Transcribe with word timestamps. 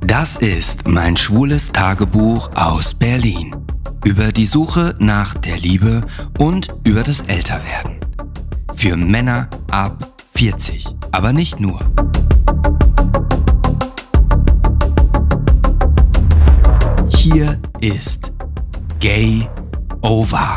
Das 0.00 0.36
ist 0.36 0.86
mein 0.86 1.16
schwules 1.16 1.72
Tagebuch 1.72 2.50
aus 2.54 2.94
Berlin. 2.94 3.56
Über 4.04 4.30
die 4.30 4.46
Suche 4.46 4.94
nach 4.98 5.34
der 5.34 5.58
Liebe 5.58 6.02
und 6.38 6.68
über 6.84 7.02
das 7.02 7.22
Älterwerden. 7.22 7.96
Für 8.74 8.96
Männer 8.96 9.48
ab 9.70 10.12
40, 10.34 10.86
aber 11.10 11.32
nicht 11.32 11.60
nur. 11.60 11.80
Hier 17.08 17.60
ist 17.80 18.32
Gay 19.00 19.48
Over. 20.02 20.56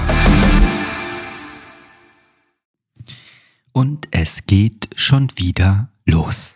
Und 3.71 4.07
es 4.11 4.45
geht 4.45 4.89
schon 4.95 5.27
wieder 5.37 5.89
los. 6.05 6.54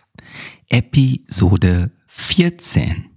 Episode 0.70 1.90
14. 2.06 3.10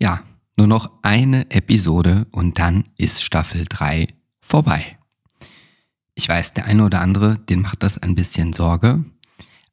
Ja, 0.00 0.24
nur 0.56 0.66
noch 0.66 0.90
eine 1.02 1.48
Episode 1.52 2.26
und 2.32 2.58
dann 2.58 2.84
ist 2.96 3.22
Staffel 3.22 3.64
3 3.68 4.08
vorbei. 4.40 4.98
Ich 6.16 6.28
weiß, 6.28 6.52
der 6.54 6.66
eine 6.66 6.84
oder 6.84 7.00
andere, 7.00 7.38
den 7.38 7.62
macht 7.62 7.84
das 7.84 7.98
ein 7.98 8.16
bisschen 8.16 8.52
Sorge, 8.52 9.04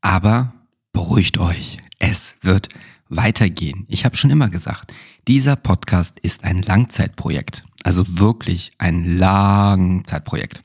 aber 0.02 0.54
beruhigt 0.94 1.40
euch, 1.40 1.80
es 1.98 2.36
wird 2.42 2.70
weitergehen. 3.10 3.86
Ich 3.90 4.06
habe 4.06 4.16
schon 4.16 4.30
immer 4.30 4.50
gesagt, 4.50 4.94
dieser 5.28 5.56
Podcast 5.56 6.20
ist 6.20 6.44
ein 6.44 6.62
Langzeitprojekt, 6.62 7.64
also 7.84 8.20
wirklich 8.20 8.74
ein 8.78 9.18
Langzeitprojekt. 9.18 10.64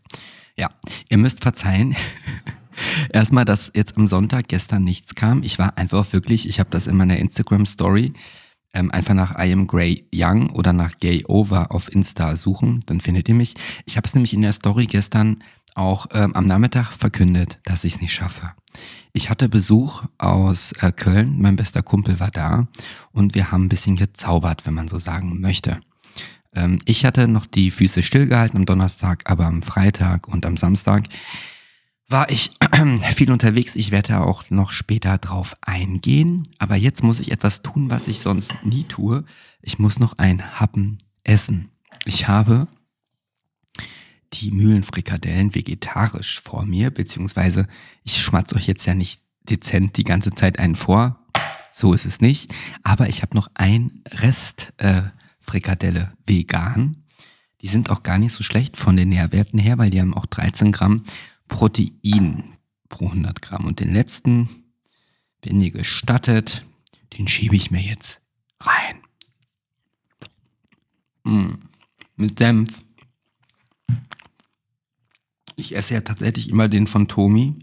Ja, 0.54 0.70
ihr 1.08 1.16
müsst 1.16 1.40
verzeihen. 1.40 1.96
Erstmal, 3.12 3.44
dass 3.44 3.72
jetzt 3.74 3.96
am 3.96 4.08
Sonntag 4.08 4.48
gestern 4.48 4.84
nichts 4.84 5.14
kam. 5.14 5.42
Ich 5.42 5.58
war 5.58 5.78
einfach 5.78 6.12
wirklich, 6.12 6.48
ich 6.48 6.60
habe 6.60 6.70
das 6.70 6.86
in 6.86 6.96
meiner 6.96 7.18
Instagram 7.18 7.66
Story 7.66 8.12
ähm, 8.76 8.90
einfach 8.90 9.14
nach 9.14 9.38
I 9.38 9.52
am 9.52 9.66
Grey 9.66 10.06
Young 10.14 10.50
oder 10.50 10.72
nach 10.72 10.98
Gay 11.00 11.24
Over 11.26 11.70
auf 11.72 11.92
Insta 11.92 12.36
suchen, 12.36 12.80
dann 12.86 13.00
findet 13.00 13.28
ihr 13.28 13.34
mich. 13.34 13.54
Ich 13.86 13.96
habe 13.96 14.06
es 14.06 14.14
nämlich 14.14 14.34
in 14.34 14.42
der 14.42 14.52
Story 14.52 14.86
gestern 14.86 15.42
auch 15.74 16.06
ähm, 16.12 16.34
am 16.34 16.46
Nachmittag 16.46 16.92
verkündet, 16.92 17.58
dass 17.64 17.84
ich 17.84 17.94
es 17.94 18.00
nicht 18.00 18.12
schaffe. 18.12 18.52
Ich 19.12 19.30
hatte 19.30 19.48
Besuch 19.48 20.04
aus 20.18 20.72
äh, 20.80 20.92
Köln, 20.92 21.40
mein 21.40 21.56
bester 21.56 21.82
Kumpel 21.82 22.20
war 22.20 22.30
da 22.30 22.68
und 23.12 23.34
wir 23.34 23.50
haben 23.50 23.64
ein 23.64 23.68
bisschen 23.70 23.96
gezaubert, 23.96 24.66
wenn 24.66 24.74
man 24.74 24.88
so 24.88 24.98
sagen 24.98 25.40
möchte. 25.40 25.80
Ähm, 26.54 26.78
ich 26.84 27.04
hatte 27.06 27.28
noch 27.28 27.46
die 27.46 27.70
Füße 27.70 28.02
stillgehalten 28.02 28.58
am 28.58 28.66
Donnerstag, 28.66 29.22
aber 29.24 29.46
am 29.46 29.62
Freitag 29.62 30.28
und 30.28 30.44
am 30.44 30.56
Samstag 30.56 31.08
war 32.08 32.30
ich 32.30 32.52
viel 33.14 33.30
unterwegs. 33.30 33.76
Ich 33.76 33.90
werde 33.90 34.20
auch 34.20 34.48
noch 34.50 34.70
später 34.70 35.18
drauf 35.18 35.56
eingehen. 35.60 36.48
Aber 36.58 36.76
jetzt 36.76 37.02
muss 37.02 37.20
ich 37.20 37.32
etwas 37.32 37.62
tun, 37.62 37.90
was 37.90 38.08
ich 38.08 38.20
sonst 38.20 38.56
nie 38.64 38.84
tue. 38.84 39.24
Ich 39.60 39.78
muss 39.78 39.98
noch 39.98 40.18
ein 40.18 40.60
Happen 40.60 40.98
essen. 41.24 41.70
Ich 42.04 42.28
habe 42.28 42.68
die 44.32 44.50
Mühlenfrikadellen 44.50 45.54
vegetarisch 45.54 46.42
vor 46.44 46.64
mir, 46.64 46.90
beziehungsweise 46.90 47.66
ich 48.02 48.20
schmatze 48.20 48.56
euch 48.56 48.66
jetzt 48.66 48.84
ja 48.84 48.94
nicht 48.94 49.20
dezent 49.48 49.96
die 49.96 50.04
ganze 50.04 50.30
Zeit 50.30 50.58
einen 50.58 50.74
vor. 50.74 51.20
So 51.72 51.92
ist 51.92 52.06
es 52.06 52.20
nicht. 52.20 52.52
Aber 52.82 53.08
ich 53.08 53.22
habe 53.22 53.36
noch 53.36 53.48
ein 53.54 54.02
Rest 54.08 54.72
äh, 54.78 55.02
Frikadelle 55.40 56.12
vegan. 56.26 57.04
Die 57.62 57.68
sind 57.68 57.90
auch 57.90 58.02
gar 58.02 58.18
nicht 58.18 58.32
so 58.32 58.42
schlecht 58.42 58.76
von 58.76 58.96
den 58.96 59.08
Nährwerten 59.08 59.58
her, 59.58 59.78
weil 59.78 59.90
die 59.90 60.00
haben 60.00 60.14
auch 60.14 60.26
13 60.26 60.72
Gramm 60.72 61.04
Protein 61.48 62.56
pro 62.88 63.06
100 63.06 63.42
Gramm. 63.42 63.66
Und 63.66 63.80
den 63.80 63.92
letzten, 63.92 64.48
wenn 65.42 65.60
ihr 65.60 65.70
gestattet, 65.70 66.64
den 67.16 67.28
schiebe 67.28 67.56
ich 67.56 67.70
mir 67.70 67.82
jetzt 67.82 68.20
rein. 68.60 69.02
Mm, 71.24 71.54
mit 72.16 72.38
Senf. 72.38 72.68
Ich 75.56 75.74
esse 75.74 75.94
ja 75.94 76.00
tatsächlich 76.02 76.50
immer 76.50 76.68
den 76.68 76.86
von 76.86 77.08
Tomi. 77.08 77.54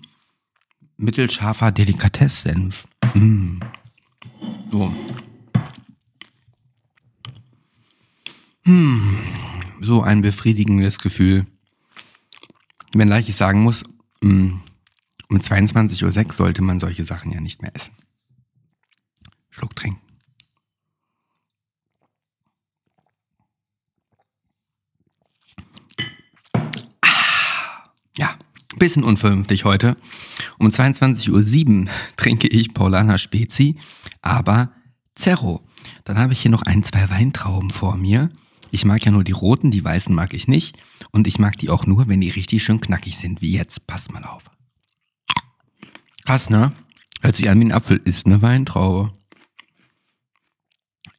Mittelscharfer 0.98 1.72
Delikatess-Senf. 1.72 2.88
Mm. 3.14 3.60
So. 4.72 4.94
Hm. 8.64 9.18
So 9.82 10.02
ein 10.02 10.22
befriedigendes 10.22 11.00
Gefühl 11.00 11.46
wenngleich 12.94 13.30
ich 13.30 13.36
sagen 13.36 13.62
muss, 13.62 13.84
mm, 14.22 14.50
um 15.30 15.38
22.06 15.40 16.04
Uhr 16.04 16.34
sollte 16.34 16.62
man 16.62 16.80
solche 16.80 17.06
Sachen 17.06 17.32
ja 17.32 17.42
nicht 17.42 17.62
mehr 17.62 17.76
essen. 17.76 17.94
Schluck 19.50 19.76
trinken. 19.76 20.02
Ah, 27.02 27.90
ja, 28.18 28.38
bisschen 28.78 29.04
unvernünftig 29.04 29.66
heute. 29.66 29.96
Um 30.58 30.68
22.07 30.68 31.86
Uhr 31.86 31.92
trinke 32.18 32.48
ich 32.48 32.74
Paulana 32.74 33.18
Spezi, 33.18 33.76
aber 34.22 34.72
Zerro. 35.16 35.64
Dann 36.04 36.18
habe 36.18 36.34
ich 36.34 36.42
hier 36.42 36.52
noch 36.52 36.64
ein, 36.64 36.84
zwei 36.84 37.10
Weintrauben 37.10 37.72
vor 37.72 37.98
mir. 37.98 38.30
Ich 38.74 38.86
mag 38.86 39.06
ja 39.06 39.12
nur 39.12 39.24
die 39.24 39.34
roten, 39.34 39.70
die 39.70 39.84
weißen 39.84 40.16
mag 40.16 40.34
ich 40.34 40.48
nicht. 40.48 40.76
Und 41.12 41.28
ich 41.28 41.38
mag 41.38 41.58
die 41.58 41.70
auch 41.70 41.86
nur, 41.86 42.08
wenn 42.08 42.22
die 42.22 42.30
richtig 42.30 42.64
schön 42.64 42.82
knackig 42.82 43.16
sind, 43.16 43.40
wie 43.40 43.52
jetzt. 43.52 43.86
Passt 43.86 44.12
mal 44.12 44.24
auf. 44.24 44.50
Krass, 46.26 46.50
ne? 46.50 46.74
Hört 47.22 47.36
sich 47.36 47.52
an 47.52 47.60
wie 47.60 47.66
ein 47.66 47.72
Apfel, 47.72 48.02
ist 48.04 48.26
eine 48.26 48.42
Weintraube. 48.42 49.14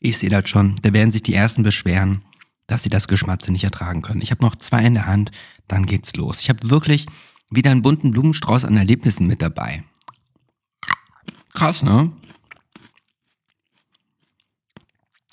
Ich 0.01 0.19
sehe 0.19 0.31
das 0.31 0.49
schon. 0.49 0.75
Da 0.83 0.93
werden 0.93 1.13
sich 1.13 1.23
die 1.23 1.35
Ersten 1.35 1.63
beschweren, 1.63 2.25
dass 2.67 2.83
sie 2.83 2.89
das 2.89 3.07
Geschmatze 3.07 3.53
nicht 3.53 3.63
ertragen 3.63 4.03
können. 4.03 4.21
Ich 4.21 4.33
habe 4.33 4.43
noch 4.43 4.57
zwei 4.57 4.85
in 4.85 4.95
der 4.95 5.07
Hand, 5.07 5.31
dann 5.69 5.87
geht's 5.87 6.17
los. 6.17 6.41
Ich 6.41 6.49
habe 6.49 6.69
wirklich 6.69 7.07
wieder 7.51 7.71
einen 7.71 7.83
bunten 7.83 8.11
Blumenstrauß 8.11 8.65
an 8.65 8.77
Erlebnissen 8.77 9.29
mit 9.29 9.41
dabei. 9.41 9.85
Krass, 11.53 11.85
ne? 11.85 12.11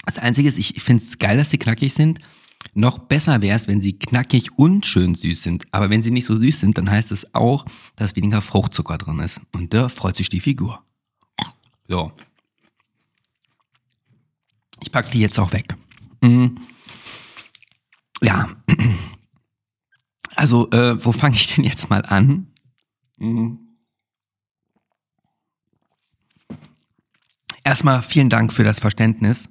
Das 0.06 0.18
Einzige 0.18 0.50
ist, 0.50 0.58
ich 0.58 0.82
finde 0.82 1.04
es 1.04 1.18
geil, 1.18 1.38
dass 1.38 1.50
die 1.50 1.58
knackig 1.58 1.94
sind. 1.94 2.20
Noch 2.74 3.00
besser 3.00 3.42
wäre 3.42 3.56
es, 3.56 3.68
wenn 3.68 3.82
sie 3.82 3.94
knackig 3.94 4.58
und 4.58 4.86
schön 4.86 5.16
süß 5.16 5.44
sind. 5.44 5.66
Aber 5.72 5.90
wenn 5.90 6.04
sie 6.04 6.12
nicht 6.12 6.26
so 6.26 6.36
süß 6.36 6.60
sind, 6.60 6.78
dann 6.78 6.90
heißt 6.90 7.12
es 7.12 7.34
auch, 7.34 7.66
dass 7.96 8.16
weniger 8.16 8.42
Fruchtzucker 8.42 8.98
drin 8.98 9.20
ist. 9.20 9.42
Und 9.52 9.74
da 9.74 9.90
freut 9.90 10.18
sich 10.18 10.30
die 10.30 10.40
Figur. 10.40 10.84
So. 11.88 12.12
Ich 14.82 14.92
packe 14.92 15.12
die 15.12 15.20
jetzt 15.20 15.40
auch 15.40 15.52
weg. 15.54 15.76
Mhm. 16.22 16.58
Ja. 18.22 18.50
Also, 20.36 20.70
äh, 20.72 21.04
wo 21.04 21.12
fange 21.12 21.36
ich 21.36 21.54
denn 21.54 21.64
jetzt 21.64 21.90
mal 21.90 22.04
an? 22.06 22.48
Mhm. 23.18 23.60
Erstmal 27.64 28.02
vielen 28.02 28.30
Dank 28.30 28.52
für 28.52 28.64
das 28.64 28.80
Verständnis 28.80 29.50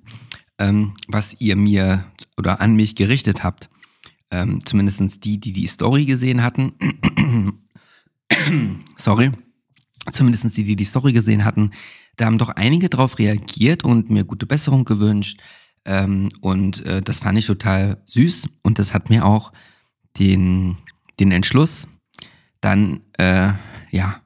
ähm, 0.61 0.95
was 1.09 1.35
ihr 1.41 1.57
mir 1.57 2.05
oder 2.37 2.61
an 2.61 2.77
mich 2.77 2.95
gerichtet 2.95 3.43
habt. 3.43 3.69
Ähm, 4.31 4.65
Zumindest 4.65 5.25
die, 5.25 5.41
die 5.41 5.53
die 5.53 5.67
Story 5.67 6.05
gesehen 6.05 6.43
hatten. 6.43 6.73
Sorry. 8.97 9.33
Zumindest 10.13 10.57
die, 10.57 10.65
die 10.65 10.77
die 10.77 10.85
Story 10.85 11.13
gesehen 11.13 11.45
hatten. 11.45 11.73
Da 12.17 12.27
haben 12.27 12.39
doch 12.39 12.51
einige 12.51 12.89
drauf 12.89 13.19
reagiert 13.19 13.83
und 13.83 14.11
mir 14.11 14.25
gute 14.25 14.47
Besserung 14.47 14.85
gewünscht. 14.85 15.41
Ähm, 15.85 16.29
und 16.41 16.85
äh, 16.87 17.03
das 17.03 17.21
fand 17.21 17.39
ich 17.39 17.47
total 17.47 18.03
süß. 18.07 18.49
Und 18.63 18.79
das 18.79 18.95
hat 18.95 19.11
mir 19.11 19.25
auch 19.25 19.53
den, 20.19 20.77
den 21.19 21.33
Entschluss 21.33 21.89
dann, 22.61 23.01
äh, 23.19 23.53
ja, 23.91 24.21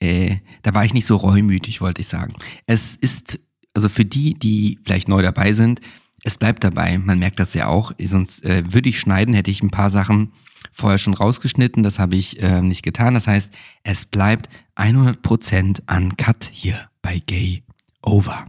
äh, 0.00 0.36
da 0.62 0.74
war 0.74 0.84
ich 0.84 0.94
nicht 0.94 1.06
so 1.06 1.16
reumütig, 1.16 1.80
wollte 1.80 2.00
ich 2.00 2.08
sagen. 2.08 2.34
Es 2.66 2.96
ist 2.96 3.38
also 3.74 3.88
für 3.88 4.04
die, 4.04 4.34
die 4.34 4.78
vielleicht 4.84 5.08
neu 5.08 5.22
dabei 5.22 5.52
sind, 5.52 5.80
es 6.22 6.36
bleibt 6.36 6.64
dabei. 6.64 6.98
Man 6.98 7.18
merkt 7.18 7.40
das 7.40 7.54
ja 7.54 7.66
auch. 7.66 7.92
Sonst 7.98 8.44
äh, 8.44 8.62
würde 8.72 8.88
ich 8.88 9.00
schneiden, 9.00 9.34
hätte 9.34 9.50
ich 9.50 9.62
ein 9.62 9.70
paar 9.70 9.90
Sachen 9.90 10.32
vorher 10.72 10.98
schon 10.98 11.14
rausgeschnitten. 11.14 11.82
Das 11.82 11.98
habe 11.98 12.16
ich 12.16 12.42
äh, 12.42 12.60
nicht 12.60 12.82
getan. 12.82 13.14
Das 13.14 13.26
heißt, 13.26 13.52
es 13.82 14.04
bleibt 14.04 14.48
100% 14.76 15.82
uncut 15.90 16.50
hier 16.52 16.90
bei 17.02 17.20
Gay 17.26 17.62
Over. 18.02 18.46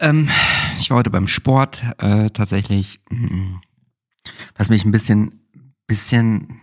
Ähm, 0.00 0.28
ich 0.78 0.90
war 0.90 0.98
heute 0.98 1.10
beim 1.10 1.28
Sport 1.28 1.82
äh, 1.98 2.30
tatsächlich, 2.30 3.00
was 4.56 4.68
mich 4.68 4.84
ein 4.84 4.90
bisschen, 4.90 5.46
bisschen 5.86 6.60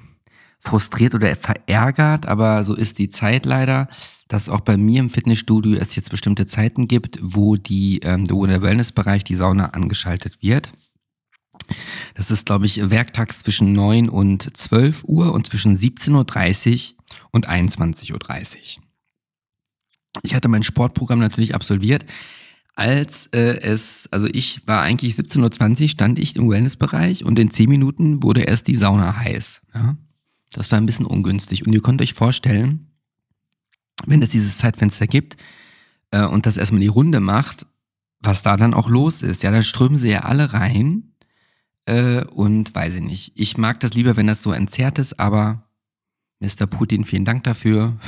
frustriert 0.59 1.15
oder 1.15 1.33
verärgert, 1.37 2.25
aber 2.25 2.65
so 2.65 2.75
ist 2.75 2.99
die 2.99 3.09
Zeit 3.09 3.45
leider 3.45 3.87
dass 4.29 4.47
auch 4.47 4.61
bei 4.61 4.77
mir 4.77 5.01
im 5.01 5.09
Fitnessstudio 5.09 5.77
es 5.77 5.95
jetzt 5.95 6.11
bestimmte 6.11 6.45
Zeiten 6.45 6.87
gibt, 6.87 7.19
wo 7.21 7.57
die, 7.57 7.99
ähm, 8.03 8.29
wo 8.29 8.45
der 8.45 8.61
Wellnessbereich 8.61 9.23
die 9.23 9.35
Sauna 9.35 9.71
angeschaltet 9.71 10.41
wird. 10.41 10.71
Das 12.13 12.31
ist, 12.31 12.45
glaube 12.45 12.67
ich, 12.67 12.89
werktags 12.89 13.39
zwischen 13.39 13.73
9 13.73 14.07
und 14.07 14.55
12 14.55 15.03
Uhr 15.05 15.33
und 15.33 15.47
zwischen 15.47 15.75
17.30 15.75 16.93
Uhr 16.93 17.03
und 17.31 17.49
21.30 17.49 18.77
Uhr. 18.77 18.83
Ich 20.21 20.35
hatte 20.35 20.47
mein 20.47 20.63
Sportprogramm 20.63 21.19
natürlich 21.19 21.55
absolviert. 21.55 22.05
Als 22.75 23.27
äh, 23.33 23.59
es, 23.61 24.07
also 24.11 24.27
ich 24.27 24.65
war 24.67 24.83
eigentlich 24.83 25.15
17.20 25.15 25.81
Uhr, 25.81 25.87
stand 25.89 26.19
ich 26.19 26.35
im 26.35 26.49
Wellnessbereich 26.49 27.25
und 27.25 27.39
in 27.39 27.51
10 27.51 27.67
Minuten 27.67 28.21
wurde 28.21 28.41
erst 28.41 28.67
die 28.67 28.75
Sauna 28.75 29.17
heiß. 29.17 29.61
Ja? 29.73 29.97
Das 30.53 30.71
war 30.71 30.79
ein 30.79 30.85
bisschen 30.85 31.05
ungünstig. 31.05 31.65
Und 31.65 31.73
ihr 31.73 31.81
könnt 31.81 32.01
euch 32.01 32.13
vorstellen, 32.13 32.88
wenn 34.05 34.21
es 34.21 34.29
dieses 34.29 34.57
Zeitfenster 34.57 35.07
gibt 35.07 35.37
äh, 36.11 36.25
und 36.25 36.45
das 36.45 36.57
erstmal 36.57 36.81
die 36.81 36.87
Runde 36.87 37.19
macht, 37.19 37.65
was 38.19 38.41
da 38.41 38.57
dann 38.57 38.73
auch 38.73 38.89
los 38.89 39.21
ist. 39.21 39.43
Ja, 39.43 39.51
da 39.51 39.63
strömen 39.63 39.97
sie 39.97 40.09
ja 40.09 40.21
alle 40.21 40.53
rein 40.53 41.13
äh, 41.85 42.23
und 42.25 42.73
weiß 42.73 42.95
ich 42.95 43.01
nicht. 43.01 43.31
Ich 43.35 43.57
mag 43.57 43.79
das 43.79 43.93
lieber, 43.93 44.17
wenn 44.17 44.27
das 44.27 44.43
so 44.43 44.51
entzerrt 44.51 44.99
ist, 44.99 45.19
aber 45.19 45.63
Mr. 46.39 46.67
Putin, 46.67 47.03
vielen 47.05 47.25
Dank 47.25 47.43
dafür. 47.43 47.97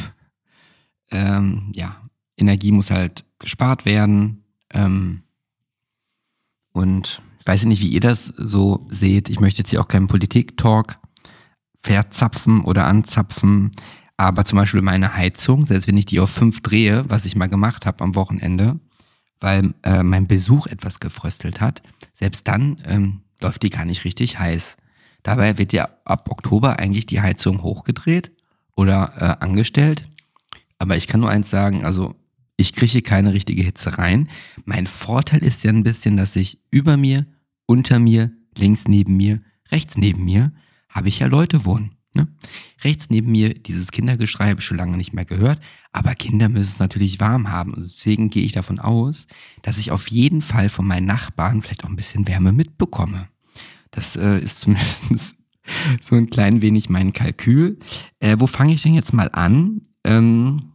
Ähm, 1.13 1.73
ja, 1.75 2.09
Energie 2.37 2.71
muss 2.71 2.89
halt 2.89 3.25
gespart 3.37 3.83
werden. 3.83 4.45
Ähm, 4.73 5.23
und 6.71 7.21
ich 7.41 7.47
weiß 7.47 7.65
nicht, 7.65 7.81
wie 7.81 7.89
ihr 7.89 7.99
das 7.99 8.27
so 8.27 8.87
seht. 8.89 9.27
Ich 9.27 9.41
möchte 9.41 9.59
jetzt 9.59 9.71
hier 9.71 9.81
auch 9.81 9.89
keinen 9.89 10.07
Politik-Talk 10.07 10.99
verzapfen 11.81 12.61
oder 12.61 12.85
anzapfen. 12.85 13.71
Aber 14.21 14.45
zum 14.45 14.59
Beispiel 14.59 14.83
meine 14.83 15.15
Heizung, 15.15 15.65
selbst 15.65 15.87
wenn 15.87 15.97
ich 15.97 16.05
die 16.05 16.19
auf 16.19 16.29
fünf 16.29 16.61
drehe, 16.61 17.05
was 17.09 17.25
ich 17.25 17.35
mal 17.35 17.49
gemacht 17.49 17.87
habe 17.87 18.03
am 18.03 18.13
Wochenende, 18.13 18.79
weil 19.39 19.73
äh, 19.81 20.03
mein 20.03 20.27
Besuch 20.27 20.67
etwas 20.67 20.99
gefröstelt 20.99 21.59
hat, 21.59 21.81
selbst 22.13 22.47
dann 22.47 22.79
ähm, 22.85 23.21
läuft 23.41 23.63
die 23.63 23.71
gar 23.71 23.83
nicht 23.83 24.05
richtig 24.05 24.37
heiß. 24.37 24.77
Dabei 25.23 25.57
wird 25.57 25.73
ja 25.73 25.89
ab 26.05 26.29
Oktober 26.29 26.77
eigentlich 26.77 27.07
die 27.07 27.19
Heizung 27.19 27.63
hochgedreht 27.63 28.31
oder 28.75 29.11
äh, 29.17 29.43
angestellt. 29.43 30.07
Aber 30.77 30.95
ich 30.95 31.07
kann 31.07 31.21
nur 31.21 31.31
eins 31.31 31.49
sagen, 31.49 31.83
also 31.83 32.13
ich 32.57 32.73
kriege 32.73 33.01
keine 33.01 33.33
richtige 33.33 33.63
Hitze 33.63 33.97
rein. 33.97 34.29
Mein 34.65 34.85
Vorteil 34.85 35.41
ist 35.41 35.63
ja 35.63 35.71
ein 35.71 35.81
bisschen, 35.81 36.15
dass 36.15 36.35
ich 36.35 36.59
über 36.69 36.95
mir, 36.95 37.25
unter 37.65 37.97
mir, 37.97 38.29
links 38.55 38.87
neben 38.87 39.17
mir, 39.17 39.41
rechts 39.71 39.97
neben 39.97 40.23
mir, 40.23 40.51
habe 40.89 41.09
ich 41.09 41.17
ja 41.17 41.25
Leute 41.25 41.65
wohnen. 41.65 41.95
Ne? 42.13 42.27
Rechts 42.83 43.09
neben 43.09 43.31
mir 43.31 43.53
dieses 43.53 43.91
Kindergeschrei 43.91 44.49
habe 44.49 44.59
ich 44.59 44.65
schon 44.65 44.77
lange 44.77 44.97
nicht 44.97 45.13
mehr 45.13 45.23
gehört, 45.23 45.61
aber 45.93 46.13
Kinder 46.13 46.49
müssen 46.49 46.71
es 46.71 46.79
natürlich 46.79 47.19
warm 47.19 47.49
haben. 47.49 47.73
Und 47.73 47.83
deswegen 47.83 48.29
gehe 48.29 48.43
ich 48.43 48.51
davon 48.51 48.79
aus, 48.79 49.27
dass 49.61 49.77
ich 49.77 49.91
auf 49.91 50.09
jeden 50.09 50.41
Fall 50.41 50.67
von 50.69 50.85
meinen 50.85 51.05
Nachbarn 51.05 51.61
vielleicht 51.61 51.85
auch 51.85 51.89
ein 51.89 51.95
bisschen 51.95 52.27
Wärme 52.27 52.51
mitbekomme. 52.51 53.29
Das 53.91 54.15
äh, 54.15 54.39
ist 54.39 54.59
zumindest 54.61 55.35
so 56.01 56.15
ein 56.15 56.29
klein 56.29 56.61
wenig 56.61 56.89
mein 56.89 57.13
Kalkül. 57.13 57.79
Äh, 58.19 58.37
wo 58.39 58.47
fange 58.47 58.73
ich 58.73 58.81
denn 58.81 58.93
jetzt 58.93 59.13
mal 59.13 59.29
an? 59.31 59.81
Ähm, 60.03 60.73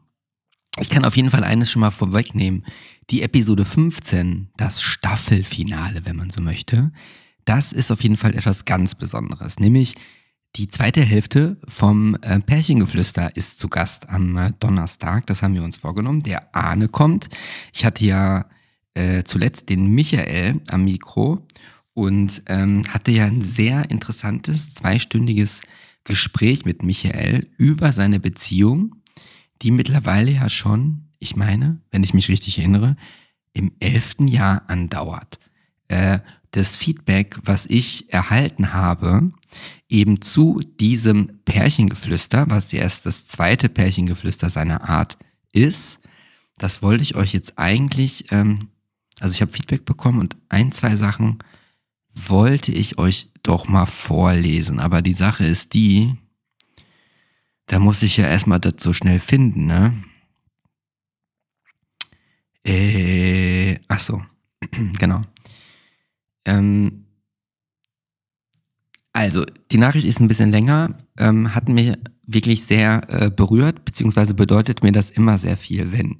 ich 0.78 0.88
kann 0.90 1.04
auf 1.04 1.16
jeden 1.16 1.30
Fall 1.30 1.44
eines 1.44 1.70
schon 1.70 1.80
mal 1.80 1.90
vorwegnehmen. 1.90 2.64
Die 3.10 3.22
Episode 3.22 3.64
15, 3.64 4.50
das 4.56 4.82
Staffelfinale, 4.82 6.06
wenn 6.06 6.16
man 6.16 6.30
so 6.30 6.40
möchte, 6.40 6.92
das 7.44 7.72
ist 7.72 7.90
auf 7.90 8.02
jeden 8.02 8.16
Fall 8.16 8.34
etwas 8.34 8.64
ganz 8.64 8.94
Besonderes. 8.94 9.60
Nämlich 9.60 9.94
die 10.56 10.68
zweite 10.68 11.02
Hälfte 11.02 11.58
vom 11.68 12.16
äh, 12.22 12.40
Pärchengeflüster 12.40 13.36
ist 13.36 13.58
zu 13.58 13.68
Gast 13.68 14.08
am 14.08 14.36
äh, 14.36 14.52
Donnerstag. 14.58 15.26
Das 15.26 15.42
haben 15.42 15.54
wir 15.54 15.62
uns 15.62 15.76
vorgenommen. 15.76 16.22
Der 16.22 16.54
Ahne 16.54 16.88
kommt. 16.88 17.28
Ich 17.74 17.84
hatte 17.84 18.04
ja 18.04 18.46
äh, 18.94 19.22
zuletzt 19.24 19.68
den 19.68 19.88
Michael 19.88 20.60
am 20.68 20.84
Mikro 20.84 21.46
und 21.92 22.42
ähm, 22.46 22.84
hatte 22.88 23.10
ja 23.10 23.26
ein 23.26 23.42
sehr 23.42 23.90
interessantes 23.90 24.74
zweistündiges 24.74 25.60
Gespräch 26.04 26.64
mit 26.64 26.82
Michael 26.82 27.48
über 27.58 27.92
seine 27.92 28.20
Beziehung, 28.20 28.96
die 29.60 29.70
mittlerweile 29.70 30.30
ja 30.30 30.48
schon, 30.48 31.08
ich 31.18 31.36
meine, 31.36 31.80
wenn 31.90 32.04
ich 32.04 32.14
mich 32.14 32.28
richtig 32.28 32.58
erinnere, 32.58 32.96
im 33.52 33.72
elften 33.80 34.28
Jahr 34.28 34.62
andauert. 34.68 35.38
Äh, 35.88 36.20
das 36.56 36.74
Feedback, 36.74 37.38
was 37.44 37.66
ich 37.66 38.10
erhalten 38.12 38.72
habe, 38.72 39.30
eben 39.90 40.22
zu 40.22 40.62
diesem 40.80 41.38
Pärchengeflüster, 41.44 42.48
was 42.48 42.72
erst 42.72 43.04
das 43.04 43.26
zweite 43.26 43.68
Pärchengeflüster 43.68 44.48
seiner 44.48 44.88
Art 44.88 45.18
ist, 45.52 45.98
das 46.56 46.80
wollte 46.82 47.02
ich 47.02 47.14
euch 47.14 47.34
jetzt 47.34 47.58
eigentlich, 47.58 48.32
ähm, 48.32 48.70
also 49.20 49.34
ich 49.34 49.42
habe 49.42 49.52
Feedback 49.52 49.84
bekommen 49.84 50.18
und 50.18 50.36
ein, 50.48 50.72
zwei 50.72 50.96
Sachen 50.96 51.38
wollte 52.14 52.72
ich 52.72 52.96
euch 52.96 53.28
doch 53.42 53.68
mal 53.68 53.84
vorlesen. 53.84 54.80
Aber 54.80 55.02
die 55.02 55.12
Sache 55.12 55.44
ist 55.44 55.74
die, 55.74 56.14
da 57.66 57.78
muss 57.78 58.02
ich 58.02 58.16
ja 58.16 58.26
erstmal 58.26 58.60
das 58.60 58.82
so 58.82 58.94
schnell 58.94 59.20
finden, 59.20 59.66
ne? 59.66 59.92
Äh, 62.64 63.78
ach 63.88 64.00
so, 64.00 64.22
genau. 64.98 65.20
Ähm, 66.46 67.04
also, 69.12 69.44
die 69.70 69.78
Nachricht 69.78 70.06
ist 70.06 70.20
ein 70.20 70.28
bisschen 70.28 70.50
länger, 70.50 70.96
ähm, 71.18 71.54
hat 71.54 71.68
mich 71.68 71.94
wirklich 72.26 72.64
sehr 72.64 73.02
äh, 73.08 73.30
berührt, 73.30 73.84
beziehungsweise 73.84 74.34
bedeutet 74.34 74.82
mir 74.82 74.92
das 74.92 75.10
immer 75.10 75.38
sehr 75.38 75.56
viel, 75.56 75.92
wenn 75.92 76.16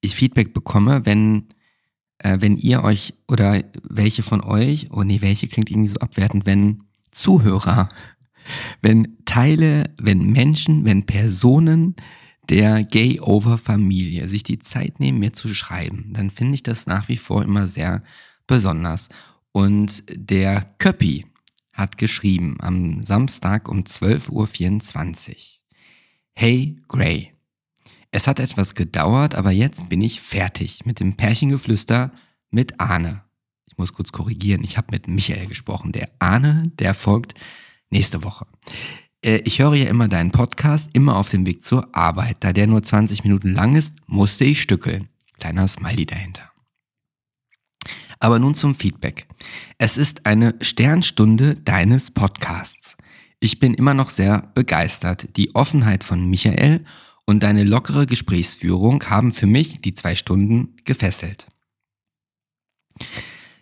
ich 0.00 0.14
Feedback 0.14 0.54
bekomme, 0.54 1.06
wenn, 1.06 1.44
äh, 2.18 2.38
wenn 2.40 2.56
ihr 2.56 2.82
euch 2.82 3.14
oder 3.28 3.62
welche 3.88 4.22
von 4.22 4.40
euch, 4.40 4.88
oh 4.90 5.02
nee, 5.02 5.20
welche 5.20 5.48
klingt 5.48 5.70
irgendwie 5.70 5.90
so 5.90 5.98
abwertend, 5.98 6.46
wenn 6.46 6.84
Zuhörer, 7.10 7.88
wenn 8.82 9.16
Teile, 9.26 9.84
wenn 10.00 10.30
Menschen, 10.32 10.84
wenn 10.84 11.06
Personen 11.06 11.94
der 12.48 12.82
Gay-Over-Familie 12.82 14.26
sich 14.26 14.42
die 14.42 14.58
Zeit 14.58 14.98
nehmen, 14.98 15.20
mir 15.20 15.32
zu 15.32 15.54
schreiben, 15.54 16.12
dann 16.14 16.30
finde 16.30 16.54
ich 16.54 16.64
das 16.64 16.86
nach 16.86 17.08
wie 17.08 17.16
vor 17.16 17.44
immer 17.44 17.68
sehr 17.68 18.02
besonders. 18.48 19.08
Und 19.52 20.04
der 20.08 20.74
Köppi 20.78 21.26
hat 21.72 21.98
geschrieben 21.98 22.58
am 22.60 23.02
Samstag 23.02 23.68
um 23.68 23.80
12.24 23.80 25.28
Uhr. 25.28 25.36
Hey 26.34 26.76
Gray, 26.88 27.32
es 28.10 28.26
hat 28.26 28.40
etwas 28.40 28.74
gedauert, 28.74 29.34
aber 29.34 29.50
jetzt 29.50 29.88
bin 29.88 30.00
ich 30.00 30.20
fertig 30.20 30.84
mit 30.84 31.00
dem 31.00 31.16
Pärchengeflüster 31.16 32.12
mit 32.50 32.80
Arne. 32.80 33.22
Ich 33.66 33.78
muss 33.78 33.92
kurz 33.92 34.12
korrigieren, 34.12 34.64
ich 34.64 34.76
habe 34.76 34.88
mit 34.90 35.06
Michael 35.08 35.46
gesprochen. 35.46 35.92
Der 35.92 36.10
Arne, 36.18 36.70
der 36.78 36.94
folgt 36.94 37.34
nächste 37.90 38.24
Woche. 38.24 38.46
Äh, 39.22 39.38
ich 39.44 39.60
höre 39.60 39.74
ja 39.74 39.88
immer 39.88 40.08
deinen 40.08 40.32
Podcast, 40.32 40.90
immer 40.92 41.16
auf 41.16 41.30
dem 41.30 41.46
Weg 41.46 41.62
zur 41.62 41.94
Arbeit. 41.94 42.38
Da 42.40 42.52
der 42.52 42.66
nur 42.66 42.82
20 42.82 43.24
Minuten 43.24 43.52
lang 43.52 43.76
ist, 43.76 43.94
musste 44.06 44.44
ich 44.44 44.60
stückeln. 44.60 45.08
Kleiner 45.38 45.68
Smiley 45.68 46.06
dahinter. 46.06 46.49
Aber 48.20 48.38
nun 48.38 48.54
zum 48.54 48.74
Feedback. 48.74 49.26
Es 49.78 49.96
ist 49.96 50.26
eine 50.26 50.54
Sternstunde 50.60 51.56
deines 51.56 52.10
Podcasts. 52.10 52.96
Ich 53.40 53.58
bin 53.58 53.72
immer 53.72 53.94
noch 53.94 54.10
sehr 54.10 54.50
begeistert. 54.54 55.36
Die 55.36 55.54
Offenheit 55.54 56.04
von 56.04 56.28
Michael 56.28 56.84
und 57.24 57.42
deine 57.42 57.64
lockere 57.64 58.04
Gesprächsführung 58.04 59.02
haben 59.04 59.32
für 59.32 59.46
mich 59.46 59.80
die 59.80 59.94
zwei 59.94 60.14
Stunden 60.14 60.76
gefesselt. 60.84 61.46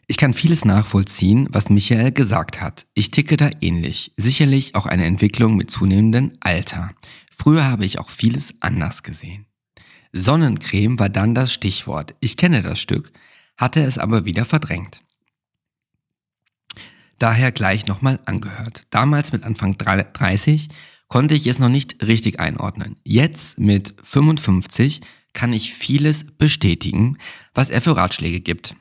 Ich 0.08 0.16
kann 0.16 0.34
vieles 0.34 0.64
nachvollziehen, 0.64 1.48
was 1.52 1.70
Michael 1.70 2.10
gesagt 2.10 2.60
hat. 2.60 2.86
Ich 2.94 3.12
ticke 3.12 3.36
da 3.36 3.50
ähnlich. 3.60 4.12
Sicherlich 4.16 4.74
auch 4.74 4.86
eine 4.86 5.04
Entwicklung 5.04 5.56
mit 5.56 5.70
zunehmendem 5.70 6.32
Alter. 6.40 6.90
Früher 7.30 7.64
habe 7.64 7.84
ich 7.84 8.00
auch 8.00 8.10
vieles 8.10 8.54
anders 8.60 9.04
gesehen. 9.04 9.46
Sonnencreme 10.12 10.98
war 10.98 11.10
dann 11.10 11.34
das 11.34 11.52
Stichwort. 11.52 12.14
Ich 12.20 12.36
kenne 12.36 12.62
das 12.62 12.80
Stück, 12.80 13.12
hatte 13.58 13.82
es 13.82 13.98
aber 13.98 14.24
wieder 14.24 14.44
verdrängt. 14.44 15.02
Daher 17.18 17.50
gleich 17.50 17.86
nochmal 17.86 18.20
angehört. 18.24 18.84
Damals 18.90 19.32
mit 19.32 19.42
Anfang 19.42 19.76
30 19.76 20.68
konnte 21.08 21.34
ich 21.34 21.46
es 21.46 21.58
noch 21.58 21.68
nicht 21.68 22.06
richtig 22.06 22.38
einordnen. 22.38 22.96
Jetzt 23.02 23.58
mit 23.58 23.94
55 24.04 25.00
kann 25.32 25.52
ich 25.52 25.74
vieles 25.74 26.24
bestätigen, 26.24 27.18
was 27.54 27.70
er 27.70 27.80
für 27.80 27.96
Ratschläge 27.96 28.40
gibt. 28.40 28.76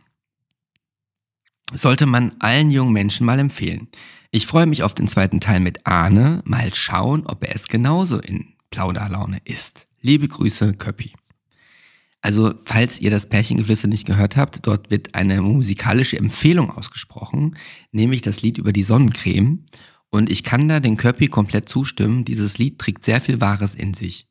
Sollte 1.73 2.05
man 2.05 2.35
allen 2.39 2.69
jungen 2.69 2.93
Menschen 2.93 3.25
mal 3.25 3.39
empfehlen. 3.39 3.89
Ich 4.31 4.45
freue 4.45 4.67
mich 4.67 4.83
auf 4.83 4.93
den 4.93 5.07
zweiten 5.07 5.39
Teil 5.39 5.59
mit 5.59 5.85
Arne. 5.85 6.41
Mal 6.45 6.73
schauen, 6.73 7.25
ob 7.25 7.43
er 7.43 7.55
es 7.55 7.67
genauso 7.67 8.19
in 8.19 8.53
Plauderlaune 8.69 9.39
ist. 9.45 9.85
Liebe 10.01 10.27
Grüße, 10.27 10.73
Köppi. 10.75 11.13
Also, 12.27 12.53
falls 12.65 12.99
ihr 12.99 13.09
das 13.09 13.27
Pärchengeflüster 13.27 13.87
nicht 13.87 14.05
gehört 14.05 14.35
habt, 14.35 14.67
dort 14.67 14.91
wird 14.91 15.15
eine 15.15 15.41
musikalische 15.41 16.17
Empfehlung 16.17 16.69
ausgesprochen, 16.69 17.55
nämlich 17.93 18.21
das 18.21 18.41
Lied 18.41 18.57
über 18.57 18.73
die 18.73 18.83
Sonnencreme. 18.83 19.63
Und 20.09 20.29
ich 20.29 20.43
kann 20.43 20.67
da 20.67 20.81
den 20.81 20.97
Köppi 20.97 21.29
komplett 21.29 21.69
zustimmen. 21.69 22.25
Dieses 22.25 22.57
Lied 22.57 22.79
trägt 22.79 23.05
sehr 23.05 23.21
viel 23.21 23.39
Wahres 23.39 23.75
in 23.75 23.93
sich. 23.93 24.27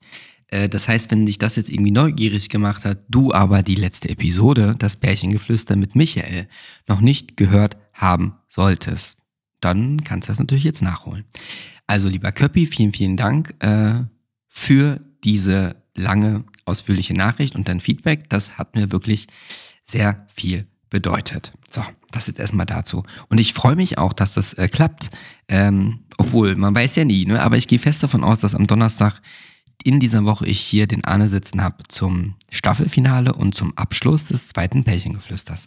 Äh, 0.48 0.68
das 0.68 0.88
heißt, 0.88 1.10
wenn 1.10 1.24
dich 1.24 1.38
das 1.38 1.56
jetzt 1.56 1.70
irgendwie 1.70 1.90
neugierig 1.90 2.50
gemacht 2.50 2.84
hat, 2.84 2.98
du 3.08 3.32
aber 3.32 3.62
die 3.62 3.76
letzte 3.76 4.10
Episode, 4.10 4.74
das 4.78 4.96
Pärchengeflüster 4.96 5.74
mit 5.74 5.94
Michael, 5.94 6.48
noch 6.86 7.00
nicht 7.00 7.38
gehört 7.38 7.78
haben 7.94 8.34
solltest, 8.46 9.20
dann 9.60 10.04
kannst 10.04 10.28
du 10.28 10.32
das 10.32 10.38
natürlich 10.38 10.64
jetzt 10.64 10.82
nachholen. 10.82 11.24
Also 11.86 12.10
lieber 12.10 12.30
Köppi, 12.30 12.66
vielen, 12.66 12.92
vielen 12.92 13.16
Dank 13.16 13.54
äh, 13.60 14.02
für 14.48 15.00
diese 15.24 15.85
lange, 15.96 16.44
ausführliche 16.64 17.14
Nachricht 17.14 17.54
und 17.54 17.68
dann 17.68 17.80
Feedback. 17.80 18.28
Das 18.28 18.58
hat 18.58 18.74
mir 18.74 18.92
wirklich 18.92 19.26
sehr 19.84 20.26
viel 20.34 20.66
bedeutet. 20.90 21.52
So, 21.70 21.82
das 22.10 22.28
ist 22.28 22.38
erstmal 22.38 22.66
dazu. 22.66 23.02
Und 23.28 23.38
ich 23.38 23.52
freue 23.52 23.76
mich 23.76 23.98
auch, 23.98 24.12
dass 24.12 24.34
das 24.34 24.54
äh, 24.54 24.68
klappt. 24.68 25.10
Ähm, 25.48 26.00
obwohl, 26.18 26.56
man 26.56 26.74
weiß 26.74 26.96
ja 26.96 27.04
nie, 27.04 27.26
ne? 27.26 27.42
aber 27.42 27.56
ich 27.56 27.68
gehe 27.68 27.78
fest 27.78 28.02
davon 28.02 28.24
aus, 28.24 28.40
dass 28.40 28.54
am 28.54 28.66
Donnerstag 28.66 29.20
in 29.84 30.00
dieser 30.00 30.24
Woche 30.24 30.46
ich 30.46 30.60
hier 30.60 30.86
den 30.86 31.04
Arne 31.04 31.28
sitzen 31.28 31.62
habe 31.62 31.84
zum 31.88 32.34
Staffelfinale 32.50 33.34
und 33.34 33.54
zum 33.54 33.76
Abschluss 33.76 34.24
des 34.24 34.48
zweiten 34.48 34.84
Pärchengeflüsters. 34.84 35.66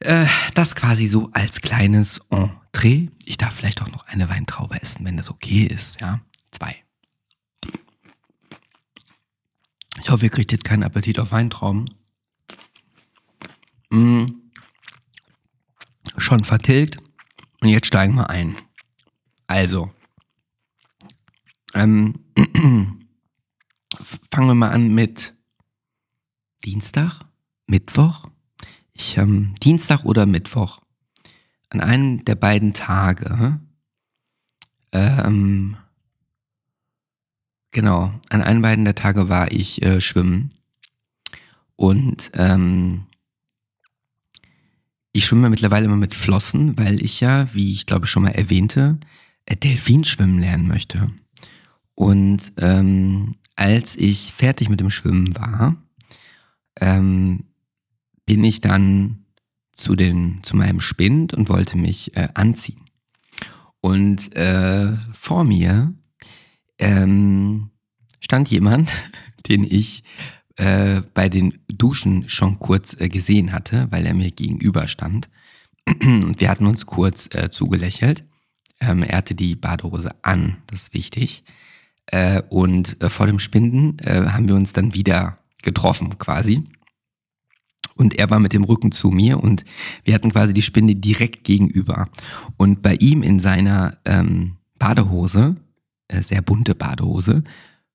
Äh, 0.00 0.26
das 0.54 0.74
quasi 0.76 1.06
so 1.06 1.30
als 1.32 1.60
kleines 1.60 2.20
Entree. 2.30 3.08
Ich 3.24 3.38
darf 3.38 3.54
vielleicht 3.54 3.82
auch 3.82 3.90
noch 3.90 4.06
eine 4.06 4.28
Weintraube 4.28 4.80
essen, 4.80 5.04
wenn 5.04 5.16
das 5.16 5.30
okay 5.30 5.64
ist. 5.64 6.00
Ja, 6.00 6.20
zwei. 6.50 6.85
Ich 10.00 10.10
hoffe, 10.10 10.24
ihr 10.24 10.30
kriegt 10.30 10.52
jetzt 10.52 10.64
keinen 10.64 10.82
Appetit 10.82 11.18
auf 11.18 11.32
Weintrauben. 11.32 11.90
Mm. 13.90 14.26
Schon 16.18 16.44
vertilgt. 16.44 16.98
Und 17.60 17.68
jetzt 17.68 17.86
steigen 17.86 18.14
wir 18.14 18.30
ein. 18.30 18.56
Also, 19.46 19.90
ähm, 21.74 22.14
fangen 24.30 24.48
wir 24.48 24.54
mal 24.54 24.70
an 24.70 24.94
mit 24.94 25.34
Dienstag, 26.64 27.20
Mittwoch. 27.66 28.26
Ich, 28.92 29.16
ähm, 29.18 29.54
Dienstag 29.62 30.04
oder 30.04 30.26
Mittwoch. 30.26 30.80
An 31.68 31.80
einem 31.80 32.24
der 32.24 32.34
beiden 32.34 32.72
Tage, 32.72 33.60
ähm, 34.92 35.76
genau, 37.76 38.10
an 38.30 38.40
einem 38.40 38.62
beiden 38.62 38.86
der 38.86 38.94
Tage 38.94 39.28
war 39.28 39.52
ich 39.52 39.82
äh, 39.82 40.00
schwimmen. 40.00 40.52
Und 41.76 42.30
ähm, 42.32 43.04
ich 45.12 45.26
schwimme 45.26 45.50
mittlerweile 45.50 45.84
immer 45.84 45.98
mit 45.98 46.14
Flossen, 46.14 46.78
weil 46.78 47.04
ich 47.04 47.20
ja, 47.20 47.52
wie 47.52 47.70
ich 47.70 47.84
glaube 47.84 48.06
schon 48.06 48.22
mal 48.22 48.30
erwähnte, 48.30 48.98
äh, 49.44 49.56
Delfinschwimmen 49.56 50.38
lernen 50.38 50.66
möchte. 50.66 51.10
Und 51.94 52.50
ähm, 52.56 53.34
als 53.56 53.94
ich 53.94 54.32
fertig 54.32 54.70
mit 54.70 54.80
dem 54.80 54.88
Schwimmen 54.88 55.36
war, 55.36 55.76
ähm, 56.80 57.44
bin 58.24 58.42
ich 58.42 58.62
dann 58.62 59.26
zu, 59.72 59.96
den, 59.96 60.40
zu 60.42 60.56
meinem 60.56 60.80
Spind 60.80 61.34
und 61.34 61.50
wollte 61.50 61.76
mich 61.76 62.16
äh, 62.16 62.28
anziehen. 62.32 62.80
Und 63.82 64.34
äh, 64.34 64.96
vor 65.12 65.44
mir 65.44 65.92
ähm, 66.78 67.70
stand 68.20 68.50
jemand, 68.50 68.90
den 69.48 69.64
ich 69.64 70.04
äh, 70.56 71.02
bei 71.14 71.28
den 71.28 71.58
Duschen 71.68 72.28
schon 72.28 72.58
kurz 72.58 72.98
äh, 72.98 73.08
gesehen 73.08 73.52
hatte, 73.52 73.88
weil 73.90 74.06
er 74.06 74.14
mir 74.14 74.30
gegenüber 74.30 74.88
stand. 74.88 75.28
Und 75.86 76.40
wir 76.40 76.48
hatten 76.48 76.66
uns 76.66 76.86
kurz 76.86 77.28
äh, 77.34 77.48
zugelächelt. 77.50 78.24
Ähm, 78.80 79.02
er 79.02 79.18
hatte 79.18 79.34
die 79.34 79.54
Badehose 79.54 80.14
an, 80.22 80.58
das 80.66 80.82
ist 80.82 80.94
wichtig. 80.94 81.44
Äh, 82.06 82.42
und 82.50 83.02
äh, 83.02 83.10
vor 83.10 83.26
dem 83.26 83.38
Spinden 83.38 83.98
äh, 83.98 84.26
haben 84.28 84.48
wir 84.48 84.54
uns 84.54 84.72
dann 84.72 84.94
wieder 84.94 85.38
getroffen 85.62 86.18
quasi. 86.18 86.64
Und 87.96 88.18
er 88.18 88.30
war 88.30 88.38
mit 88.38 88.52
dem 88.52 88.64
Rücken 88.64 88.92
zu 88.92 89.10
mir 89.10 89.42
und 89.42 89.64
wir 90.04 90.14
hatten 90.14 90.30
quasi 90.30 90.52
die 90.52 90.62
Spinde 90.62 90.94
direkt 90.94 91.44
gegenüber. 91.44 92.08
Und 92.56 92.82
bei 92.82 92.94
ihm 92.96 93.22
in 93.22 93.40
seiner 93.40 93.96
ähm, 94.04 94.56
Badehose, 94.78 95.56
sehr 96.10 96.42
bunte 96.42 96.74
Badehose, 96.74 97.44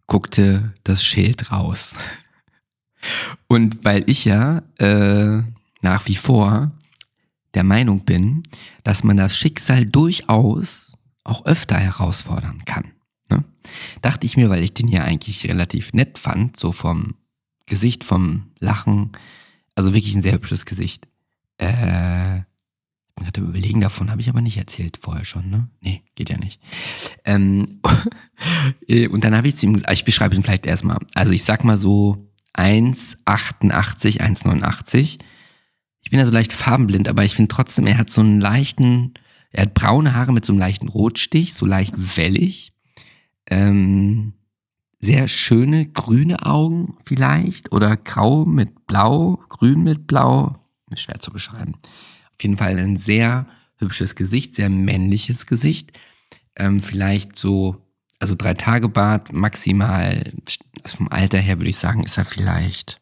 guckte 0.08 0.74
das 0.84 1.04
Schild 1.04 1.52
raus. 1.52 1.96
Und 3.48 3.84
weil 3.84 4.04
ich 4.10 4.26
ja 4.26 4.62
äh, 4.78 5.42
nach 5.82 6.08
wie 6.08 6.16
vor 6.16 6.72
der 7.54 7.64
Meinung 7.64 8.06
bin, 8.06 8.44
dass 8.84 9.04
man 9.04 9.18
das 9.18 9.38
Schicksal 9.38 9.86
durchaus 9.86 10.98
auch 11.24 11.46
öfter 11.46 11.78
herausfordern 11.78 12.60
kann. 12.66 12.92
Ne? 13.30 13.44
Dachte 14.02 14.26
ich 14.26 14.38
mir, 14.38 14.50
weil 14.50 14.64
ich 14.64 14.74
den 14.74 14.88
ja 14.88 15.04
eigentlich 15.04 15.48
relativ 15.48 15.94
nett 15.94 16.18
fand, 16.18 16.58
so 16.58 16.72
vom 16.72 17.16
Gesicht, 17.66 18.04
vom 18.04 18.52
Lachen, 18.60 19.12
also 19.76 19.94
wirklich 19.94 20.16
ein 20.16 20.22
sehr 20.22 20.34
hübsches 20.34 20.66
Gesicht. 20.66 21.08
Äh, 21.58 22.42
ich 23.20 23.28
hatte 23.28 23.42
überlegen, 23.42 23.82
davon 23.82 24.10
habe 24.10 24.22
ich 24.22 24.30
aber 24.30 24.42
nicht 24.42 24.58
erzählt 24.58 24.98
vorher 25.02 25.26
schon, 25.26 25.50
ne? 25.50 25.70
Nee, 25.82 26.04
geht 26.16 26.30
ja 26.30 26.38
nicht. 26.38 26.60
Ähm, 27.26 27.66
und 29.12 29.24
dann 29.24 29.36
habe 29.36 29.48
ich 29.48 29.58
zu 29.58 29.66
ihm 29.66 29.74
gesagt, 29.74 29.94
ich 29.94 30.06
beschreibe 30.06 30.36
ihn 30.36 30.44
vielleicht 30.44 30.66
erstmal. 30.66 30.98
Also 31.14 31.32
ich 31.32 31.44
sag 31.44 31.64
mal 31.64 31.78
so 31.78 32.32
1,88, 32.56 34.20
1,89. 34.20 35.20
Ich 36.04 36.10
bin 36.10 36.20
ja 36.20 36.26
so 36.26 36.32
leicht 36.32 36.54
farbenblind, 36.54 37.08
aber 37.08 37.24
ich 37.24 37.36
finde 37.36 37.54
trotzdem, 37.54 37.86
er 37.88 37.98
hat 37.98 38.10
so 38.10 38.22
einen 38.22 38.42
leichten, 38.42 39.14
er 39.52 39.64
hat 39.64 39.74
braune 39.74 40.16
Haare 40.16 40.34
mit 40.34 40.46
so 40.46 40.54
einem 40.54 40.60
leichten 40.60 40.88
Rotstich, 40.88 41.54
so 41.54 41.66
leicht 41.66 42.18
wellig. 42.18 42.72
Ähm, 43.48 44.34
sehr 45.00 45.28
schöne 45.28 45.88
grüne 45.88 46.46
Augen 46.46 46.96
vielleicht 47.06 47.72
oder 47.72 47.98
grau 47.98 48.46
mit 48.46 48.86
blau, 48.88 49.40
grün 49.50 49.84
mit 49.84 50.08
blau. 50.08 50.58
Schwer 50.96 51.20
zu 51.20 51.32
beschreiben. 51.32 51.76
Auf 52.42 52.44
jeden 52.44 52.58
Fall 52.58 52.80
ein 52.80 52.98
sehr 52.98 53.46
hübsches 53.78 54.16
Gesicht, 54.16 54.56
sehr 54.56 54.68
männliches 54.68 55.46
Gesicht. 55.46 55.92
Ähm, 56.56 56.80
vielleicht 56.80 57.36
so, 57.36 57.86
also 58.18 58.34
drei 58.34 58.56
Tage 58.56 58.90
Bart, 58.90 59.32
maximal, 59.32 60.24
also 60.82 60.98
vom 60.98 61.08
Alter 61.10 61.38
her 61.38 61.60
würde 61.60 61.70
ich 61.70 61.78
sagen, 61.78 62.04
ist 62.04 62.18
er 62.18 62.26
vielleicht 62.26 63.00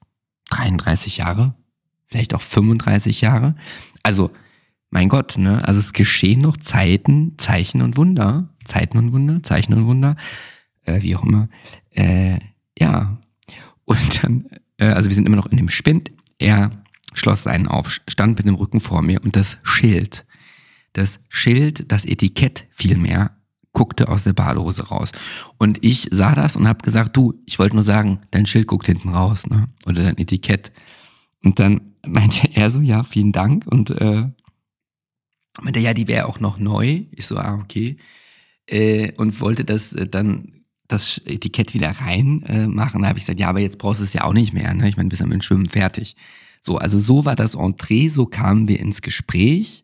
33 0.50 1.16
Jahre, 1.16 1.56
vielleicht 2.08 2.34
auch 2.34 2.42
35 2.42 3.22
Jahre. 3.22 3.56
Also, 4.04 4.30
mein 4.90 5.08
Gott, 5.08 5.38
ne? 5.38 5.66
Also 5.66 5.80
es 5.80 5.94
geschehen 5.94 6.42
noch 6.42 6.58
Zeiten, 6.58 7.36
Zeichen 7.38 7.82
und 7.82 7.96
Wunder. 7.96 8.50
Zeiten 8.66 8.98
und 8.98 9.14
Wunder, 9.14 9.42
Zeichen 9.42 9.74
und 9.74 9.86
Wunder, 9.86 10.18
äh, 10.84 11.02
wie 11.02 11.16
auch 11.16 11.24
immer. 11.24 11.48
Äh, 11.92 12.40
ja. 12.78 13.18
Und 13.86 14.22
dann, 14.22 14.48
äh, 14.80 14.88
also 14.88 15.08
wir 15.10 15.16
sind 15.16 15.28
immer 15.28 15.38
noch 15.38 15.46
in 15.48 15.56
dem 15.56 15.70
Spind. 15.70 16.12
Er 16.40 16.84
schloss 17.14 17.44
seinen 17.44 17.68
auf, 17.68 17.90
stand 18.08 18.38
mit 18.38 18.46
dem 18.46 18.56
Rücken 18.56 18.80
vor 18.80 19.02
mir 19.02 19.24
und 19.24 19.36
das 19.36 19.58
Schild, 19.64 20.26
das 20.94 21.20
Schild, 21.30 21.92
das 21.92 22.06
Etikett 22.06 22.66
vielmehr, 22.72 23.36
guckte 23.74 24.10
aus 24.10 24.24
der 24.24 24.34
Badehose 24.34 24.88
raus. 24.88 25.12
Und 25.58 25.84
ich 25.84 26.08
sah 26.12 26.36
das 26.36 26.56
und 26.56 26.68
habe 26.68 26.84
gesagt, 26.84 27.16
du, 27.16 27.34
ich 27.46 27.60
wollte 27.60 27.76
nur 27.76 27.84
sagen, 27.84 28.20
dein 28.32 28.46
Schild 28.46 28.68
guckt 28.68 28.88
hinten 28.88 29.10
raus, 29.10 29.48
ne? 29.48 29.70
Oder 29.86 30.04
dein 30.04 30.18
Etikett. 30.18 30.72
Und 31.44 31.60
dann 31.60 31.94
meinte 32.06 32.50
er 32.54 32.72
so, 32.72 32.82
ja, 32.82 33.04
vielen 33.04 33.32
Dank. 33.32 33.66
Und 33.68 33.92
äh, 33.92 34.28
meinte, 35.62 35.80
ja, 35.80 35.94
die 35.94 36.08
wäre 36.08 36.28
auch 36.28 36.40
noch 36.40 36.58
neu. 36.58 37.04
Ich 37.12 37.28
so, 37.28 37.38
ah, 37.38 37.60
okay. 37.62 37.98
Äh, 38.66 39.14
und 39.14 39.40
wollte 39.40 39.66
das 39.66 39.94
äh, 39.94 40.08
dann 40.08 40.60
das 40.88 41.20
Etikett 41.26 41.74
wieder 41.74 41.92
rein 41.92 42.42
äh, 42.48 42.68
machen. 42.68 43.04
Da 43.04 43.10
habe 43.10 43.20
ich 43.20 43.26
gesagt, 43.26 43.40
ja, 43.40 43.48
aber 43.48 43.60
jetzt 43.60 43.78
brauchst 43.78 44.02
du 44.02 44.06
es 44.06 44.14
ja 44.14 44.24
auch 44.24 44.34
nicht 44.34 44.54
mehr. 44.54 44.74
Ne? 44.74 44.90
Ich 44.90 44.98
meine, 44.98 45.08
mit 45.08 45.20
dem 45.20 45.42
Schwimmen 45.42 45.70
fertig. 45.70 46.16
So, 46.62 46.78
also 46.78 46.98
so 46.98 47.26
war 47.26 47.36
das 47.36 47.56
Entree, 47.56 48.10
so 48.10 48.26
kamen 48.26 48.68
wir 48.68 48.80
ins 48.80 49.02
Gespräch 49.02 49.84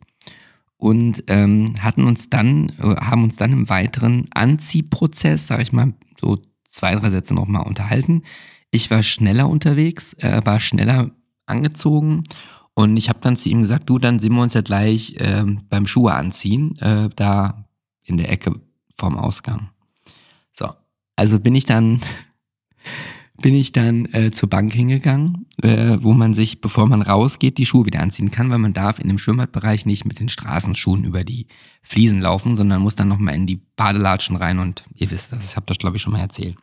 und 0.77 1.24
ähm, 1.27 1.75
hatten 1.79 2.05
uns 2.05 2.29
dann, 2.29 2.70
äh, 2.79 2.96
haben 2.98 3.24
uns 3.24 3.38
dann 3.38 3.51
im 3.51 3.70
weiteren 3.70 4.27
Anziehprozess, 4.34 5.48
sage 5.48 5.63
ich 5.63 5.72
mal, 5.72 5.94
so 6.20 6.41
zwei, 6.67 6.96
drei 6.96 7.10
Sätze 7.10 7.34
nochmal 7.34 7.65
unterhalten. 7.65 8.24
Ich 8.72 8.91
war 8.91 9.03
schneller 9.03 9.50
unterwegs, 9.50 10.13
äh, 10.13 10.41
war 10.44 10.60
schneller 10.60 11.12
angezogen 11.46 12.24
und 12.74 12.98
ich 12.98 13.08
habe 13.08 13.20
dann 13.22 13.38
zu 13.38 13.50
ihm 13.50 13.62
gesagt, 13.62 13.89
du, 13.89 14.00
dann 14.00 14.20
sehen 14.20 14.36
wir 14.36 14.41
uns 14.41 14.53
ja 14.53 14.62
gleich 14.62 15.15
äh, 15.15 15.44
beim 15.70 15.88
Schuhe 15.88 16.13
anziehen, 16.13 16.77
äh, 16.79 17.10
da 17.15 17.65
in 18.03 18.17
der 18.17 18.29
Ecke 18.32 18.60
vorm 18.98 19.17
Ausgang. 19.17 19.70
So, 20.51 20.70
also 21.15 21.39
bin 21.39 21.55
ich 21.55 21.65
dann 21.65 22.01
bin 23.46 23.54
ich 23.54 23.72
dann 23.72 24.06
äh, 24.12 24.32
zur 24.32 24.50
Bank 24.50 24.74
hingegangen, 24.74 25.46
äh, 25.62 25.98
wo 26.00 26.14
man 26.14 26.34
sich, 26.34 26.62
bevor 26.62 26.88
man 26.88 27.04
rausgeht, 27.04 27.60
die 27.60 27.68
Schuhe 27.68 27.86
wieder 27.86 28.00
anziehen 28.00 28.32
kann, 28.32 28.50
weil 28.50 28.58
man 28.58 28.74
darf 28.74 28.98
in 28.98 29.08
dem 29.08 29.20
Schwimmbadbereich 29.20 29.86
nicht 29.86 30.04
mit 30.04 30.20
den 30.20 30.30
Straßenschuhen 30.30 31.04
über 31.04 31.24
die 31.24 31.46
Fliesen 31.84 32.22
laufen, 32.22 32.56
sondern 32.56 32.82
muss 32.82 32.96
dann 32.96 33.08
nochmal 33.08 33.36
in 33.36 33.46
die 33.46 33.62
Badelatschen 33.75 34.36
rein 34.36 34.58
und 34.58 34.84
ihr 34.96 35.12
wisst 35.12 35.32
das, 35.32 35.52
ich 35.52 35.56
habe 35.56 35.68
das 35.68 35.78
glaube 35.78 35.98
ich 35.98 36.02
schon 36.02 36.14
mal 36.14 36.22
erzählt. 36.22 36.58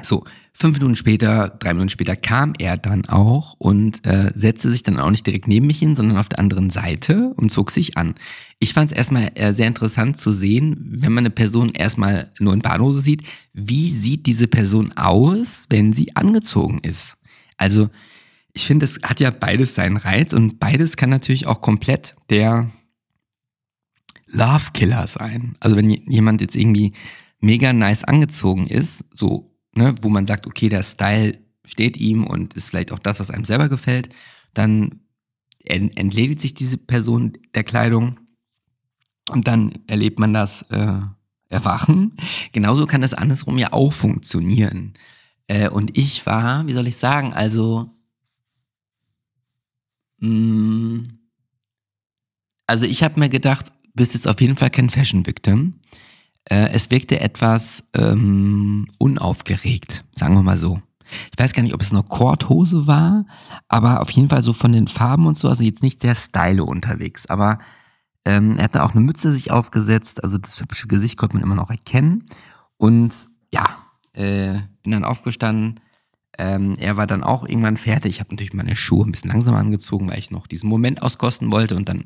So, 0.00 0.22
Fünf 0.58 0.78
Minuten 0.78 0.96
später, 0.96 1.50
drei 1.58 1.74
Minuten 1.74 1.90
später 1.90 2.16
kam 2.16 2.54
er 2.58 2.78
dann 2.78 3.04
auch 3.04 3.56
und 3.58 4.06
äh, 4.06 4.30
setzte 4.34 4.70
sich 4.70 4.82
dann 4.82 4.98
auch 4.98 5.10
nicht 5.10 5.26
direkt 5.26 5.48
neben 5.48 5.66
mich 5.66 5.78
hin, 5.78 5.94
sondern 5.94 6.16
auf 6.16 6.30
der 6.30 6.38
anderen 6.38 6.70
Seite 6.70 7.34
und 7.36 7.50
zog 7.50 7.70
sich 7.70 7.98
an. 7.98 8.14
Ich 8.58 8.72
fand 8.72 8.90
es 8.90 8.96
erstmal 8.96 9.32
äh, 9.34 9.52
sehr 9.52 9.66
interessant 9.66 10.16
zu 10.16 10.32
sehen, 10.32 10.76
wenn 10.98 11.12
man 11.12 11.22
eine 11.22 11.30
Person 11.30 11.72
erstmal 11.72 12.32
nur 12.38 12.54
in 12.54 12.60
Badehose 12.60 13.00
sieht, 13.00 13.24
wie 13.52 13.90
sieht 13.90 14.24
diese 14.24 14.48
Person 14.48 14.94
aus, 14.96 15.66
wenn 15.68 15.92
sie 15.92 16.16
angezogen 16.16 16.78
ist. 16.78 17.18
Also 17.58 17.90
ich 18.54 18.66
finde, 18.66 18.86
es 18.86 18.98
hat 19.02 19.20
ja 19.20 19.30
beides 19.30 19.74
seinen 19.74 19.98
Reiz 19.98 20.32
und 20.32 20.58
beides 20.58 20.96
kann 20.96 21.10
natürlich 21.10 21.46
auch 21.46 21.60
komplett 21.60 22.16
der 22.30 22.70
Love 24.26 24.70
Killer 24.72 25.06
sein. 25.06 25.54
Also 25.60 25.76
wenn 25.76 25.90
jemand 25.90 26.40
jetzt 26.40 26.56
irgendwie 26.56 26.94
mega 27.40 27.74
nice 27.74 28.04
angezogen 28.04 28.66
ist, 28.66 29.04
so 29.12 29.55
ne, 29.76 29.94
wo 30.02 30.08
man 30.08 30.26
sagt, 30.26 30.46
okay, 30.46 30.68
der 30.68 30.82
Style 30.82 31.38
steht 31.64 31.96
ihm 31.96 32.24
und 32.24 32.54
ist 32.54 32.70
vielleicht 32.70 32.92
auch 32.92 32.98
das, 32.98 33.20
was 33.20 33.30
einem 33.30 33.44
selber 33.44 33.68
gefällt, 33.68 34.08
dann 34.54 35.00
entledigt 35.64 36.40
sich 36.40 36.54
diese 36.54 36.78
Person 36.78 37.32
der 37.54 37.64
Kleidung 37.64 38.20
und 39.30 39.48
dann 39.48 39.72
erlebt 39.88 40.20
man 40.20 40.32
das 40.32 40.62
äh, 40.70 41.00
Erwachen. 41.48 42.16
Genauso 42.52 42.86
kann 42.86 43.00
das 43.00 43.14
andersrum 43.14 43.58
ja 43.58 43.72
auch 43.72 43.92
funktionieren. 43.92 44.94
Äh, 45.48 45.68
und 45.68 45.98
ich 45.98 46.24
war, 46.26 46.66
wie 46.66 46.72
soll 46.72 46.86
ich 46.86 46.96
sagen, 46.96 47.32
also 47.32 47.90
mh, 50.18 50.28
mm, 50.28 51.18
also 52.68 52.84
ich 52.84 53.02
habe 53.02 53.20
mir 53.20 53.28
gedacht, 53.28 53.72
bist 53.94 54.14
jetzt 54.14 54.26
auf 54.26 54.40
jeden 54.40 54.56
Fall 54.56 54.70
kein 54.70 54.90
Fashion 54.90 55.26
Victim. 55.26 55.74
Äh, 56.48 56.70
es 56.72 56.90
wirkte 56.90 57.20
etwas 57.20 57.84
ähm, 57.94 58.86
unaufgeregt, 58.98 60.04
sagen 60.14 60.34
wir 60.34 60.42
mal 60.42 60.58
so. 60.58 60.80
Ich 61.32 61.38
weiß 61.38 61.52
gar 61.52 61.62
nicht, 61.62 61.74
ob 61.74 61.82
es 61.82 61.92
eine 61.92 62.02
Korthose 62.02 62.86
war, 62.86 63.26
aber 63.68 64.00
auf 64.00 64.10
jeden 64.10 64.28
Fall 64.28 64.42
so 64.42 64.52
von 64.52 64.72
den 64.72 64.88
Farben 64.88 65.26
und 65.26 65.38
so, 65.38 65.48
also 65.48 65.62
jetzt 65.62 65.82
nicht 65.82 66.00
sehr 66.00 66.14
style 66.14 66.64
unterwegs. 66.64 67.26
Aber 67.26 67.58
ähm, 68.24 68.56
er 68.58 68.64
hat 68.64 68.74
dann 68.74 68.82
auch 68.82 68.92
eine 68.92 69.02
Mütze 69.02 69.32
sich 69.32 69.50
aufgesetzt, 69.50 70.24
also 70.24 70.38
das 70.38 70.60
hübsche 70.60 70.88
Gesicht 70.88 71.16
konnte 71.16 71.36
man 71.36 71.44
immer 71.44 71.54
noch 71.54 71.70
erkennen. 71.70 72.24
Und 72.76 73.12
ja, 73.52 73.76
äh, 74.14 74.54
bin 74.82 74.92
dann 74.92 75.04
aufgestanden. 75.04 75.80
Ähm, 76.38 76.74
er 76.78 76.96
war 76.96 77.06
dann 77.06 77.22
auch 77.22 77.46
irgendwann 77.46 77.76
fertig. 77.76 78.16
Ich 78.16 78.20
habe 78.20 78.34
natürlich 78.34 78.52
meine 78.52 78.76
Schuhe 78.76 79.06
ein 79.06 79.12
bisschen 79.12 79.30
langsamer 79.30 79.58
angezogen, 79.58 80.08
weil 80.10 80.18
ich 80.18 80.30
noch 80.30 80.46
diesen 80.46 80.68
Moment 80.68 81.02
auskosten 81.02 81.52
wollte. 81.52 81.76
Und 81.76 81.88
dann 81.88 82.04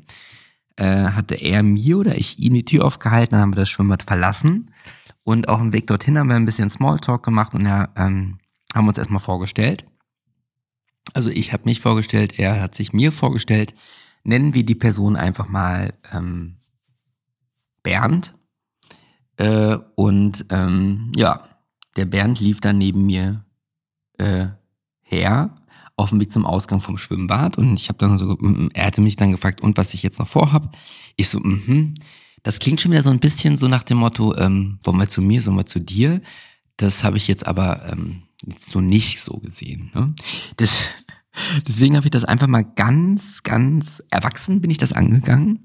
äh, 0.81 1.11
hatte 1.11 1.35
er 1.35 1.61
mir 1.61 1.99
oder 1.99 2.17
ich 2.17 2.39
ihm 2.39 2.55
die 2.55 2.65
Tür 2.65 2.85
aufgehalten, 2.85 3.33
dann 3.33 3.41
haben 3.41 3.53
wir 3.53 3.59
das 3.59 3.69
Schwimmbad 3.69 4.01
verlassen. 4.01 4.71
Und 5.23 5.47
auch 5.47 5.61
im 5.61 5.73
Weg 5.73 5.85
dorthin 5.85 6.17
haben 6.17 6.27
wir 6.27 6.35
ein 6.35 6.45
bisschen 6.45 6.71
Smalltalk 6.71 7.21
gemacht 7.21 7.53
und 7.53 7.67
er 7.67 7.91
ähm, 7.95 8.39
haben 8.73 8.87
uns 8.87 8.97
erstmal 8.97 9.19
vorgestellt. 9.19 9.85
Also 11.13 11.29
ich 11.29 11.53
habe 11.53 11.65
mich 11.65 11.81
vorgestellt, 11.81 12.39
er 12.39 12.59
hat 12.59 12.73
sich 12.73 12.93
mir 12.93 13.11
vorgestellt. 13.11 13.75
Nennen 14.23 14.55
wir 14.55 14.65
die 14.65 14.75
Person 14.75 15.15
einfach 15.15 15.47
mal 15.47 15.93
ähm, 16.11 16.57
Bernd. 17.83 18.33
Äh, 19.37 19.77
und 19.95 20.47
ähm, 20.49 21.11
ja, 21.15 21.47
der 21.95 22.05
Bernd 22.05 22.39
lief 22.39 22.59
dann 22.59 22.79
neben 22.79 23.05
mir 23.05 23.45
äh, 24.17 24.47
her 25.01 25.53
auf 26.01 26.09
dem 26.09 26.19
Weg 26.19 26.31
zum 26.31 26.45
Ausgang 26.45 26.81
vom 26.81 26.97
Schwimmbad 26.97 27.57
und 27.57 27.73
ich 27.73 27.89
habe 27.89 27.99
dann 27.99 28.17
so, 28.17 28.37
er 28.73 28.85
hatte 28.85 29.01
mich 29.01 29.15
dann 29.15 29.31
gefragt, 29.31 29.61
und 29.61 29.77
was 29.77 29.93
ich 29.93 30.03
jetzt 30.03 30.19
noch 30.19 30.27
vorhab. 30.27 30.75
Ich 31.15 31.29
so, 31.29 31.39
mhm. 31.39 31.93
Das 32.43 32.59
klingt 32.59 32.81
schon 32.81 32.91
wieder 32.91 33.03
so 33.03 33.11
ein 33.11 33.19
bisschen 33.19 33.57
so 33.57 33.67
nach 33.67 33.83
dem 33.83 33.97
Motto, 33.97 34.35
ähm, 34.35 34.79
wollen 34.83 34.97
wir 34.97 35.09
zu 35.09 35.21
mir, 35.21 35.41
sollen 35.41 35.57
wir 35.57 35.65
zu 35.65 35.79
dir? 35.79 36.21
Das 36.77 37.03
habe 37.03 37.17
ich 37.17 37.27
jetzt 37.27 37.45
aber 37.45 37.87
ähm, 37.91 38.23
so 38.57 38.81
nicht 38.81 39.19
so 39.19 39.37
gesehen. 39.37 39.91
Ne? 39.93 40.15
Das, 40.57 40.87
deswegen 41.67 41.95
habe 41.95 42.07
ich 42.07 42.11
das 42.11 42.23
einfach 42.23 42.47
mal 42.47 42.63
ganz, 42.63 43.43
ganz 43.43 44.01
erwachsen 44.09 44.61
bin 44.61 44.71
ich 44.71 44.79
das 44.79 44.93
angegangen 44.93 45.59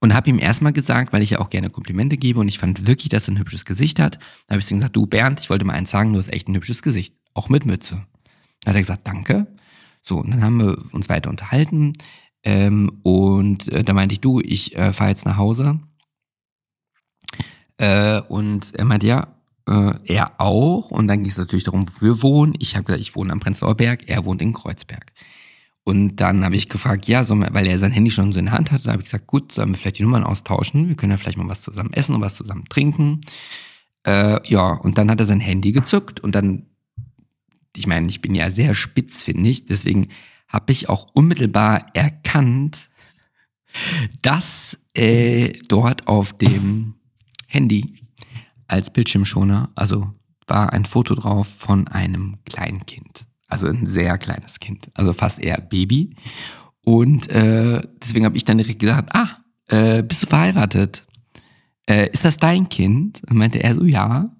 und 0.00 0.14
habe 0.14 0.28
ihm 0.28 0.38
erstmal 0.38 0.72
gesagt, 0.72 1.12
weil 1.12 1.22
ich 1.22 1.30
ja 1.30 1.38
auch 1.38 1.50
gerne 1.50 1.70
Komplimente 1.70 2.18
gebe 2.18 2.40
und 2.40 2.48
ich 2.48 2.58
fand 2.58 2.86
wirklich, 2.86 3.08
dass 3.08 3.26
er 3.28 3.34
ein 3.34 3.38
hübsches 3.38 3.64
Gesicht 3.64 3.98
hat. 3.98 4.18
Da 4.46 4.54
habe 4.54 4.60
ich 4.60 4.70
ihm 4.70 4.78
gesagt, 4.78 4.96
du 4.96 5.06
Bernd, 5.06 5.40
ich 5.40 5.50
wollte 5.50 5.64
mal 5.64 5.72
eins 5.72 5.90
sagen, 5.90 6.12
du 6.12 6.18
hast 6.18 6.32
echt 6.32 6.48
ein 6.48 6.54
hübsches 6.54 6.82
Gesicht, 6.82 7.14
auch 7.34 7.48
mit 7.48 7.64
Mütze. 7.64 8.06
Da 8.62 8.70
hat 8.70 8.76
er 8.76 8.82
gesagt, 8.82 9.06
danke. 9.06 9.46
So, 10.02 10.18
und 10.18 10.30
dann 10.30 10.42
haben 10.42 10.60
wir 10.60 10.78
uns 10.92 11.08
weiter 11.08 11.30
unterhalten 11.30 11.92
ähm, 12.44 13.00
und 13.02 13.68
äh, 13.72 13.84
da 13.84 13.92
meinte 13.92 14.12
ich, 14.12 14.20
du, 14.20 14.40
ich 14.40 14.76
äh, 14.76 14.92
fahre 14.92 15.10
jetzt 15.10 15.26
nach 15.26 15.36
Hause. 15.36 15.80
Äh, 17.78 18.20
und 18.22 18.74
er 18.74 18.84
meinte, 18.84 19.06
ja, 19.06 19.28
äh, 19.68 19.94
er 20.04 20.40
auch. 20.40 20.90
Und 20.90 21.08
dann 21.08 21.22
ging 21.22 21.30
es 21.30 21.38
natürlich 21.38 21.64
darum, 21.64 21.86
wo 21.88 22.06
wir 22.06 22.22
wohnen. 22.22 22.54
Ich 22.58 22.74
habe 22.74 22.84
gesagt, 22.84 23.02
ich 23.02 23.14
wohne 23.16 23.32
am 23.32 23.40
Prenzlauer 23.40 23.76
Berg, 23.76 24.08
er 24.08 24.24
wohnt 24.24 24.42
in 24.42 24.52
Kreuzberg. 24.52 25.12
Und 25.84 26.16
dann 26.16 26.44
habe 26.44 26.54
ich 26.54 26.68
gefragt, 26.68 27.08
ja, 27.08 27.26
wir, 27.26 27.48
weil 27.52 27.66
er 27.66 27.78
sein 27.78 27.92
Handy 27.92 28.10
schon 28.10 28.32
so 28.32 28.38
in 28.38 28.46
der 28.46 28.54
Hand 28.54 28.72
hatte, 28.72 28.90
habe 28.90 29.00
ich 29.00 29.06
gesagt, 29.06 29.26
gut, 29.26 29.52
sollen 29.52 29.70
wir 29.70 29.78
vielleicht 29.78 29.98
die 29.98 30.02
Nummern 30.02 30.24
austauschen? 30.24 30.88
Wir 30.88 30.96
können 30.96 31.12
ja 31.12 31.16
vielleicht 31.16 31.38
mal 31.38 31.48
was 31.48 31.62
zusammen 31.62 31.92
essen 31.92 32.14
und 32.14 32.20
was 32.20 32.34
zusammen 32.34 32.64
trinken. 32.68 33.20
Äh, 34.06 34.46
ja, 34.48 34.72
und 34.72 34.98
dann 34.98 35.10
hat 35.10 35.20
er 35.20 35.26
sein 35.26 35.40
Handy 35.40 35.72
gezückt 35.72 36.20
und 36.20 36.34
dann, 36.34 36.66
ich 37.78 37.86
meine, 37.86 38.08
ich 38.08 38.20
bin 38.20 38.34
ja 38.34 38.50
sehr 38.50 38.74
spitz, 38.74 39.22
finde 39.22 39.48
ich, 39.48 39.64
deswegen 39.66 40.08
habe 40.48 40.72
ich 40.72 40.88
auch 40.88 41.08
unmittelbar 41.12 41.86
erkannt, 41.94 42.88
dass 44.22 44.78
äh, 44.94 45.52
dort 45.68 46.08
auf 46.08 46.32
dem 46.32 46.94
Handy 47.46 47.94
als 48.66 48.90
Bildschirmschoner, 48.90 49.70
also 49.74 50.12
war 50.46 50.72
ein 50.72 50.84
Foto 50.84 51.14
drauf 51.14 51.46
von 51.58 51.88
einem 51.88 52.38
Kleinkind. 52.44 53.26
Also 53.46 53.66
ein 53.66 53.86
sehr 53.86 54.18
kleines 54.18 54.60
Kind, 54.60 54.90
also 54.94 55.12
fast 55.12 55.38
eher 55.38 55.60
Baby. 55.60 56.14
Und 56.84 57.28
äh, 57.30 57.80
deswegen 58.02 58.24
habe 58.24 58.36
ich 58.36 58.44
dann 58.44 58.58
direkt 58.58 58.78
gesagt, 58.78 59.14
ah, 59.14 59.38
äh, 59.68 60.02
bist 60.02 60.22
du 60.22 60.26
verheiratet? 60.26 61.06
Äh, 61.88 62.10
ist 62.10 62.24
das 62.24 62.36
dein 62.36 62.68
Kind? 62.68 63.22
Und 63.28 63.36
meinte 63.36 63.62
er 63.62 63.74
so, 63.74 63.84
ja. 63.84 64.30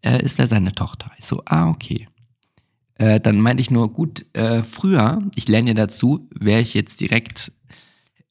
Äh, 0.00 0.22
es 0.22 0.38
wäre 0.38 0.48
seine 0.48 0.72
Tochter. 0.72 1.10
Ich 1.18 1.24
so, 1.24 1.42
ah, 1.46 1.68
okay. 1.68 2.08
Äh, 3.02 3.18
dann 3.18 3.40
meinte 3.40 3.60
ich 3.60 3.72
nur, 3.72 3.92
gut, 3.92 4.26
äh, 4.32 4.62
früher, 4.62 5.28
ich 5.34 5.48
lerne 5.48 5.70
ja 5.70 5.74
dazu, 5.74 6.28
wäre 6.38 6.60
ich 6.60 6.72
jetzt 6.72 7.00
direkt, 7.00 7.50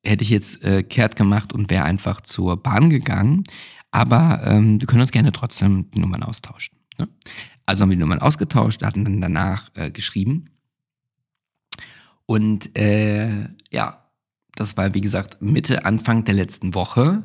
hätte 0.02 0.24
ich 0.24 0.30
jetzt 0.30 0.64
äh, 0.64 0.82
kehrt 0.82 1.18
gemacht 1.18 1.52
und 1.52 1.70
wäre 1.70 1.84
einfach 1.84 2.22
zur 2.22 2.56
Bahn 2.56 2.90
gegangen. 2.90 3.44
Aber 3.92 4.40
ähm, 4.46 4.80
wir 4.80 4.88
können 4.88 5.02
uns 5.02 5.12
gerne 5.12 5.34
trotzdem 5.34 5.92
die 5.92 6.00
Nummern 6.00 6.24
austauschen. 6.24 6.78
Ne? 6.98 7.10
Also 7.66 7.82
haben 7.82 7.90
wir 7.90 7.98
die 7.98 8.00
Nummern 8.00 8.22
ausgetauscht, 8.22 8.82
hatten 8.82 9.04
dann 9.04 9.20
danach 9.20 9.72
äh, 9.76 9.92
geschrieben. 9.92 10.52
Und 12.26 12.78
äh, 12.78 13.50
ja, 13.74 14.10
das 14.56 14.78
war 14.78 14.94
wie 14.94 15.02
gesagt 15.02 15.42
Mitte, 15.42 15.84
Anfang 15.84 16.24
der 16.24 16.36
letzten 16.36 16.76
Woche. 16.76 17.24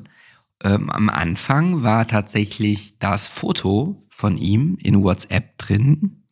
Ähm, 0.65 0.91
am 0.91 1.09
Anfang 1.09 1.85
war 1.85 2.09
tatsächlich 2.09 2.99
das 2.99 3.29
Foto 3.29 4.03
von 4.09 4.37
ihm 4.37 4.77
in 4.81 5.05
WhatsApp 5.05 5.59
drin. 5.59 6.26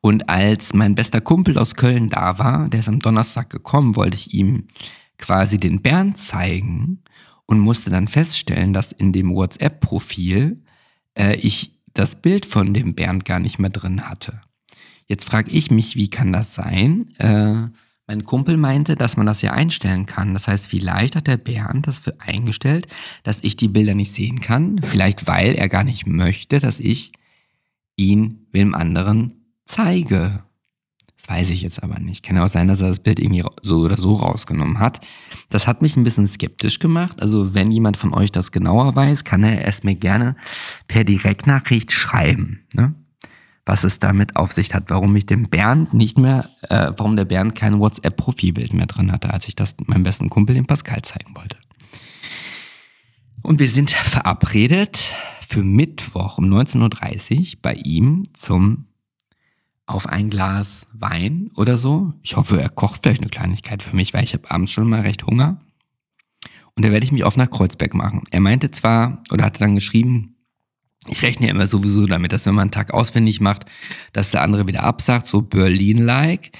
Und 0.00 0.28
als 0.28 0.74
mein 0.74 0.94
bester 0.94 1.20
Kumpel 1.20 1.58
aus 1.58 1.74
Köln 1.74 2.08
da 2.08 2.38
war, 2.38 2.68
der 2.68 2.80
ist 2.80 2.88
am 2.88 2.98
Donnerstag 2.98 3.50
gekommen, 3.50 3.96
wollte 3.96 4.16
ich 4.16 4.34
ihm 4.34 4.66
quasi 5.18 5.58
den 5.58 5.80
Bernd 5.80 6.18
zeigen 6.18 7.02
und 7.46 7.60
musste 7.60 7.90
dann 7.90 8.08
feststellen, 8.08 8.72
dass 8.72 8.92
in 8.92 9.12
dem 9.12 9.34
WhatsApp-Profil 9.34 10.62
äh, 11.16 11.36
ich 11.36 11.78
das 11.94 12.16
Bild 12.16 12.46
von 12.46 12.74
dem 12.74 12.94
Bernd 12.94 13.24
gar 13.24 13.38
nicht 13.38 13.58
mehr 13.58 13.70
drin 13.70 14.08
hatte. 14.08 14.40
Jetzt 15.06 15.26
frage 15.26 15.50
ich 15.50 15.70
mich, 15.70 15.94
wie 15.96 16.08
kann 16.08 16.32
das 16.32 16.54
sein? 16.54 17.12
Äh, 17.18 17.68
mein 18.06 18.24
Kumpel 18.24 18.56
meinte, 18.56 18.96
dass 18.96 19.16
man 19.16 19.26
das 19.26 19.42
ja 19.42 19.52
einstellen 19.52 20.06
kann. 20.06 20.32
Das 20.32 20.48
heißt, 20.48 20.66
vielleicht 20.66 21.14
hat 21.16 21.26
der 21.26 21.36
Bernd 21.36 21.86
das 21.86 21.98
für 21.98 22.18
eingestellt, 22.20 22.88
dass 23.22 23.40
ich 23.42 23.56
die 23.56 23.68
Bilder 23.68 23.94
nicht 23.94 24.12
sehen 24.12 24.40
kann. 24.40 24.80
Vielleicht 24.82 25.26
weil 25.26 25.54
er 25.54 25.68
gar 25.68 25.84
nicht 25.84 26.06
möchte, 26.06 26.58
dass 26.58 26.80
ich 26.80 27.12
ihn 27.96 28.46
wem 28.52 28.74
anderen 28.74 29.41
zeige. 29.64 30.42
Das 31.22 31.36
weiß 31.36 31.50
ich 31.50 31.62
jetzt 31.62 31.82
aber 31.82 32.00
nicht. 32.00 32.24
Kann 32.24 32.36
ja 32.36 32.44
auch 32.44 32.48
sein, 32.48 32.66
dass 32.66 32.80
er 32.80 32.88
das 32.88 32.98
Bild 32.98 33.20
irgendwie 33.20 33.44
so 33.62 33.80
oder 33.80 33.96
so 33.96 34.16
rausgenommen 34.16 34.80
hat. 34.80 35.00
Das 35.50 35.68
hat 35.68 35.80
mich 35.80 35.96
ein 35.96 36.02
bisschen 36.02 36.26
skeptisch 36.26 36.80
gemacht. 36.80 37.22
Also 37.22 37.54
wenn 37.54 37.70
jemand 37.70 37.96
von 37.96 38.12
euch 38.12 38.32
das 38.32 38.50
genauer 38.50 38.96
weiß, 38.96 39.22
kann 39.22 39.44
er 39.44 39.66
es 39.66 39.84
mir 39.84 39.94
gerne 39.94 40.34
per 40.88 41.04
Direktnachricht 41.04 41.92
schreiben. 41.92 42.64
Ne? 42.74 42.94
Was 43.64 43.84
es 43.84 44.00
damit 44.00 44.34
auf 44.34 44.52
sich 44.52 44.74
hat, 44.74 44.90
warum 44.90 45.14
ich 45.14 45.26
dem 45.26 45.44
Bernd 45.44 45.94
nicht 45.94 46.18
mehr, 46.18 46.50
äh, 46.68 46.90
warum 46.96 47.14
der 47.16 47.24
Bernd 47.24 47.54
kein 47.54 47.78
WhatsApp-Profilbild 47.78 48.72
mehr 48.72 48.86
drin 48.86 49.12
hatte, 49.12 49.32
als 49.32 49.46
ich 49.46 49.54
das 49.54 49.76
meinem 49.86 50.02
besten 50.02 50.28
Kumpel, 50.28 50.56
dem 50.56 50.66
Pascal, 50.66 51.02
zeigen 51.02 51.36
wollte. 51.36 51.56
Und 53.42 53.60
wir 53.60 53.68
sind 53.68 53.92
verabredet 53.92 55.14
für 55.46 55.62
Mittwoch 55.62 56.38
um 56.38 56.46
19.30 56.46 57.38
Uhr 57.38 57.58
bei 57.62 57.74
ihm 57.74 58.24
zum 58.34 58.86
auf 59.86 60.08
ein 60.08 60.30
Glas 60.30 60.86
Wein 60.92 61.50
oder 61.56 61.78
so. 61.78 62.12
Ich 62.22 62.36
hoffe, 62.36 62.60
er 62.60 62.68
kocht 62.68 63.00
vielleicht 63.02 63.20
eine 63.20 63.30
Kleinigkeit 63.30 63.82
für 63.82 63.96
mich, 63.96 64.14
weil 64.14 64.24
ich 64.24 64.34
habe 64.34 64.50
abends 64.50 64.72
schon 64.72 64.88
mal 64.88 65.00
recht 65.00 65.26
Hunger. 65.26 65.60
Und 66.74 66.84
da 66.84 66.90
werde 66.90 67.04
ich 67.04 67.12
mich 67.12 67.24
auf 67.24 67.36
nach 67.36 67.50
Kreuzberg 67.50 67.94
machen. 67.94 68.22
Er 68.30 68.40
meinte 68.40 68.70
zwar, 68.70 69.22
oder 69.30 69.44
hatte 69.44 69.60
dann 69.60 69.74
geschrieben, 69.74 70.36
ich 71.08 71.22
rechne 71.22 71.46
ja 71.46 71.52
immer 71.52 71.66
sowieso 71.66 72.06
damit, 72.06 72.32
dass 72.32 72.46
wenn 72.46 72.54
man 72.54 72.62
einen 72.62 72.70
Tag 72.70 72.94
auswendig 72.94 73.40
macht, 73.40 73.66
dass 74.12 74.30
der 74.30 74.42
andere 74.42 74.66
wieder 74.66 74.84
absagt, 74.84 75.26
so 75.26 75.42
Berlin-like. 75.42 76.52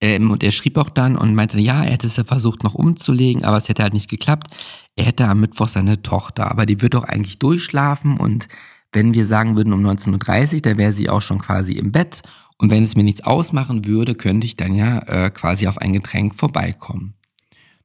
Ähm, 0.00 0.30
und 0.30 0.42
er 0.42 0.52
schrieb 0.52 0.78
auch 0.78 0.88
dann 0.88 1.16
und 1.16 1.34
meinte, 1.34 1.60
ja, 1.60 1.84
er 1.84 1.92
hätte 1.92 2.06
es 2.06 2.16
ja 2.16 2.24
versucht 2.24 2.64
noch 2.64 2.74
umzulegen, 2.74 3.44
aber 3.44 3.58
es 3.58 3.68
hätte 3.68 3.82
halt 3.82 3.92
nicht 3.92 4.08
geklappt. 4.08 4.48
Er 4.96 5.04
hätte 5.04 5.26
am 5.26 5.40
Mittwoch 5.40 5.68
seine 5.68 6.00
Tochter, 6.00 6.50
aber 6.50 6.64
die 6.64 6.80
wird 6.80 6.94
doch 6.94 7.04
eigentlich 7.04 7.38
durchschlafen 7.38 8.16
und 8.16 8.48
wenn 8.92 9.14
wir 9.14 9.26
sagen 9.26 9.56
würden 9.56 9.72
um 9.72 9.84
19.30 9.86 10.54
Uhr, 10.54 10.60
da 10.62 10.76
wäre 10.76 10.92
sie 10.92 11.08
auch 11.08 11.22
schon 11.22 11.38
quasi 11.38 11.74
im 11.74 11.92
Bett 11.92 12.22
und 12.60 12.68
wenn 12.68 12.84
es 12.84 12.94
mir 12.94 13.04
nichts 13.04 13.22
ausmachen 13.22 13.86
würde, 13.86 14.14
könnte 14.14 14.46
ich 14.46 14.54
dann 14.54 14.74
ja 14.74 14.98
äh, 15.06 15.30
quasi 15.30 15.66
auf 15.66 15.78
ein 15.78 15.94
Getränk 15.94 16.34
vorbeikommen. 16.34 17.14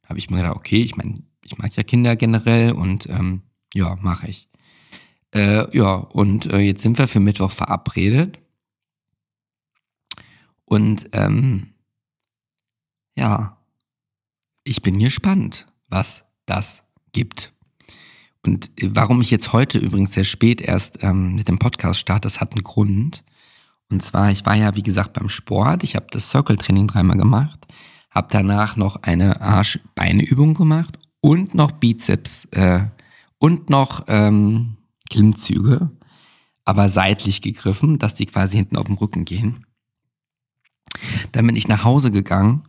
Da 0.01 0.09
habe 0.09 0.19
ich 0.19 0.29
mir 0.29 0.37
gedacht, 0.37 0.57
okay, 0.57 0.81
ich 0.81 0.97
meine, 0.97 1.13
ich 1.45 1.57
mag 1.57 1.73
ja 1.77 1.83
Kinder 1.83 2.17
generell 2.17 2.73
und 2.73 3.07
ähm, 3.07 3.43
ja, 3.73 3.95
mache 4.01 4.27
ich. 4.27 4.49
Äh, 5.33 5.73
ja, 5.73 5.93
und 5.95 6.47
äh, 6.47 6.59
jetzt 6.59 6.81
sind 6.81 6.97
wir 6.97 7.07
für 7.07 7.21
Mittwoch 7.21 7.51
verabredet. 7.51 8.37
Und 10.65 11.09
ähm, 11.13 11.75
ja, 13.15 13.57
ich 14.65 14.81
bin 14.81 14.99
gespannt, 14.99 15.67
was 15.87 16.25
das 16.45 16.83
gibt. 17.13 17.53
Und 18.45 18.71
warum 18.81 19.21
ich 19.21 19.31
jetzt 19.31 19.53
heute 19.53 19.77
übrigens 19.77 20.11
sehr 20.11 20.25
spät 20.25 20.59
erst 20.59 21.01
ähm, 21.01 21.35
mit 21.35 21.47
dem 21.47 21.59
Podcast 21.59 22.01
starte, 22.01 22.25
das 22.25 22.41
hat 22.41 22.51
einen 22.51 22.63
Grund. 22.63 23.23
Und 23.91 24.01
zwar, 24.01 24.31
ich 24.31 24.45
war 24.45 24.55
ja, 24.55 24.75
wie 24.75 24.83
gesagt, 24.83 25.13
beim 25.13 25.29
Sport. 25.29 25.83
Ich 25.83 25.95
habe 25.95 26.07
das 26.11 26.29
Circle-Training 26.29 26.87
dreimal 26.87 27.17
gemacht, 27.17 27.67
habe 28.09 28.27
danach 28.31 28.75
noch 28.77 29.03
eine 29.03 29.41
Arsch-Beine-Übung 29.41 30.53
gemacht 30.53 30.97
und 31.21 31.53
noch 31.53 31.71
Bizeps 31.71 32.45
äh, 32.51 32.81
und 33.37 33.69
noch 33.69 34.05
ähm, 34.07 34.77
Klimmzüge, 35.09 35.91
aber 36.65 36.89
seitlich 36.89 37.41
gegriffen, 37.41 37.99
dass 37.99 38.15
die 38.15 38.25
quasi 38.25 38.57
hinten 38.57 38.77
auf 38.77 38.87
dem 38.87 38.95
Rücken 38.95 39.25
gehen. 39.25 39.65
Dann 41.31 41.45
bin 41.45 41.55
ich 41.55 41.67
nach 41.67 41.83
Hause 41.83 42.09
gegangen 42.09 42.63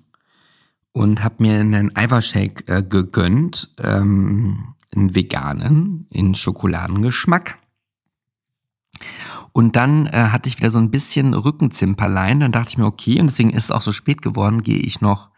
und 0.92 1.22
habe 1.22 1.42
mir 1.42 1.60
einen 1.60 1.94
Eiweißshake 1.94 2.68
äh, 2.68 2.82
gegönnt, 2.82 3.74
ähm, 3.82 4.74
einen 4.94 5.14
veganen, 5.14 6.06
in 6.10 6.34
Schokoladengeschmack. 6.34 7.58
Und 9.56 9.74
dann 9.74 10.04
äh, 10.08 10.10
hatte 10.32 10.50
ich 10.50 10.58
wieder 10.58 10.70
so 10.70 10.76
ein 10.76 10.90
bisschen 10.90 11.32
Rückenzimperlein. 11.32 12.40
Dann 12.40 12.52
dachte 12.52 12.68
ich 12.68 12.76
mir, 12.76 12.84
okay, 12.84 13.20
und 13.20 13.28
deswegen 13.28 13.54
ist 13.54 13.64
es 13.64 13.70
auch 13.70 13.80
so 13.80 13.90
spät 13.90 14.20
geworden, 14.20 14.62
gehe 14.62 14.76
ich 14.76 15.00
noch 15.00 15.30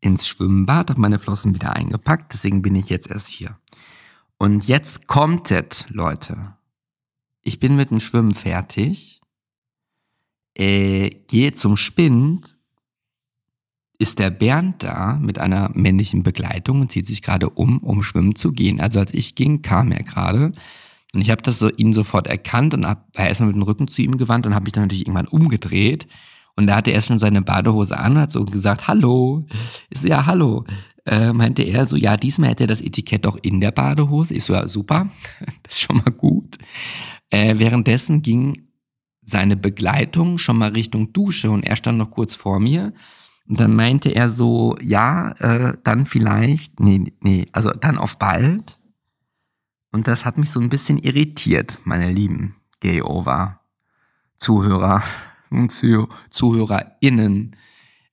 ins 0.00 0.26
Schwimmbad, 0.26 0.88
habe 0.88 1.02
meine 1.02 1.18
Flossen 1.18 1.54
wieder 1.54 1.76
eingepackt. 1.76 2.32
Deswegen 2.32 2.62
bin 2.62 2.74
ich 2.74 2.88
jetzt 2.88 3.10
erst 3.10 3.26
hier. 3.26 3.58
Und 4.38 4.66
jetzt 4.68 5.06
kommt 5.06 5.50
es, 5.50 5.84
Leute. 5.90 6.56
Ich 7.42 7.60
bin 7.60 7.76
mit 7.76 7.90
dem 7.90 8.00
Schwimmen 8.00 8.34
fertig, 8.34 9.20
äh, 10.54 11.10
gehe 11.28 11.52
zum 11.52 11.76
Spind, 11.76 12.56
ist 13.98 14.18
der 14.18 14.30
Bernd 14.30 14.82
da 14.82 15.18
mit 15.20 15.38
einer 15.38 15.70
männlichen 15.74 16.22
Begleitung 16.22 16.80
und 16.80 16.90
zieht 16.90 17.06
sich 17.06 17.20
gerade 17.20 17.50
um, 17.50 17.80
um 17.80 18.02
schwimmen 18.02 18.34
zu 18.34 18.52
gehen. 18.52 18.80
Also 18.80 18.98
als 18.98 19.12
ich 19.12 19.34
ging, 19.34 19.60
kam 19.60 19.92
er 19.92 20.04
gerade. 20.04 20.54
Und 21.14 21.22
ich 21.22 21.30
habe 21.30 21.42
das 21.42 21.58
so 21.58 21.70
ihn 21.70 21.92
sofort 21.92 22.26
erkannt 22.26 22.74
und 22.74 22.86
hab, 22.86 23.16
war 23.16 23.26
erstmal 23.26 23.48
mit 23.48 23.56
dem 23.56 23.62
Rücken 23.62 23.88
zu 23.88 24.02
ihm 24.02 24.16
gewandt 24.16 24.46
und 24.46 24.54
habe 24.54 24.64
mich 24.64 24.72
dann 24.72 24.84
natürlich 24.84 25.06
irgendwann 25.06 25.28
umgedreht. 25.28 26.06
Und 26.56 26.66
da 26.66 26.76
hatte 26.76 26.90
er 26.90 27.00
schon 27.00 27.18
seine 27.18 27.42
Badehose 27.42 27.96
an 27.96 28.12
und 28.12 28.20
hat 28.20 28.32
so 28.32 28.44
gesagt, 28.44 28.88
hallo. 28.88 29.46
Ich 29.90 30.00
so, 30.00 30.08
ja, 30.08 30.26
hallo. 30.26 30.64
Äh, 31.06 31.32
meinte 31.32 31.62
er 31.62 31.86
so, 31.86 31.96
ja, 31.96 32.16
diesmal 32.16 32.50
hätte 32.50 32.64
er 32.64 32.68
das 32.68 32.80
Etikett 32.80 33.24
doch 33.24 33.38
in 33.40 33.60
der 33.60 33.70
Badehose. 33.70 34.34
Ich 34.34 34.44
so, 34.44 34.52
ja, 34.52 34.68
super, 34.68 35.08
das 35.62 35.76
ist 35.76 35.80
schon 35.80 35.96
mal 35.96 36.10
gut. 36.10 36.58
Äh, 37.30 37.58
währenddessen 37.58 38.22
ging 38.22 38.68
seine 39.24 39.56
Begleitung 39.56 40.38
schon 40.38 40.58
mal 40.58 40.70
Richtung 40.70 41.12
Dusche 41.12 41.50
und 41.50 41.64
er 41.64 41.76
stand 41.76 41.98
noch 41.98 42.10
kurz 42.10 42.34
vor 42.34 42.60
mir 42.60 42.92
und 43.48 43.58
dann 43.58 43.74
meinte 43.74 44.10
er 44.10 44.28
so, 44.28 44.76
ja, 44.82 45.32
äh, 45.38 45.72
dann 45.82 46.04
vielleicht, 46.04 46.80
nee, 46.80 47.12
nee, 47.20 47.46
also 47.52 47.70
dann 47.70 47.96
auf 47.96 48.18
bald. 48.18 48.77
Und 49.90 50.06
das 50.06 50.24
hat 50.24 50.38
mich 50.38 50.50
so 50.50 50.60
ein 50.60 50.68
bisschen 50.68 50.98
irritiert, 50.98 51.80
meine 51.84 52.08
lieben 52.10 52.56
Gay-Over-Zuhörer 52.80 55.02
und 55.50 55.70
ZuhörerInnen, 55.70 57.56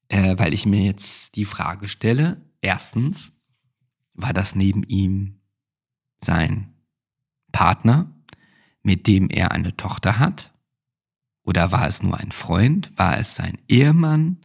äh, 0.08 0.38
weil 0.38 0.54
ich 0.54 0.66
mir 0.66 0.84
jetzt 0.84 1.36
die 1.36 1.44
Frage 1.46 1.90
stelle, 1.90 2.50
erstens, 2.62 3.34
war 4.14 4.34
das 4.34 4.56
neben 4.56 4.84
ihm 4.84 5.42
sein 6.24 6.74
Partner, 7.52 8.12
mit 8.82 9.08
dem 9.08 9.30
er 9.30 9.52
eine 9.52 9.76
Tochter 9.76 10.20
hat? 10.20 10.54
Oder 11.44 11.72
war 11.72 11.88
es 11.88 12.02
nur 12.02 12.18
ein 12.18 12.32
Freund? 12.32 12.98
War 12.98 13.18
es 13.18 13.36
sein 13.36 13.60
Ehemann? 13.68 14.38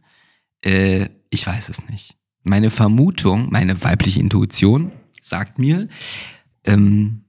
Äh, 0.61 1.09
ich 1.29 1.47
weiß 1.47 1.69
es 1.69 1.87
nicht. 1.89 2.17
Meine 2.43 2.69
Vermutung, 2.69 3.49
meine 3.51 3.81
weibliche 3.83 4.19
Intuition 4.19 4.91
sagt 5.21 5.59
mir, 5.59 5.87
ähm, 6.65 7.20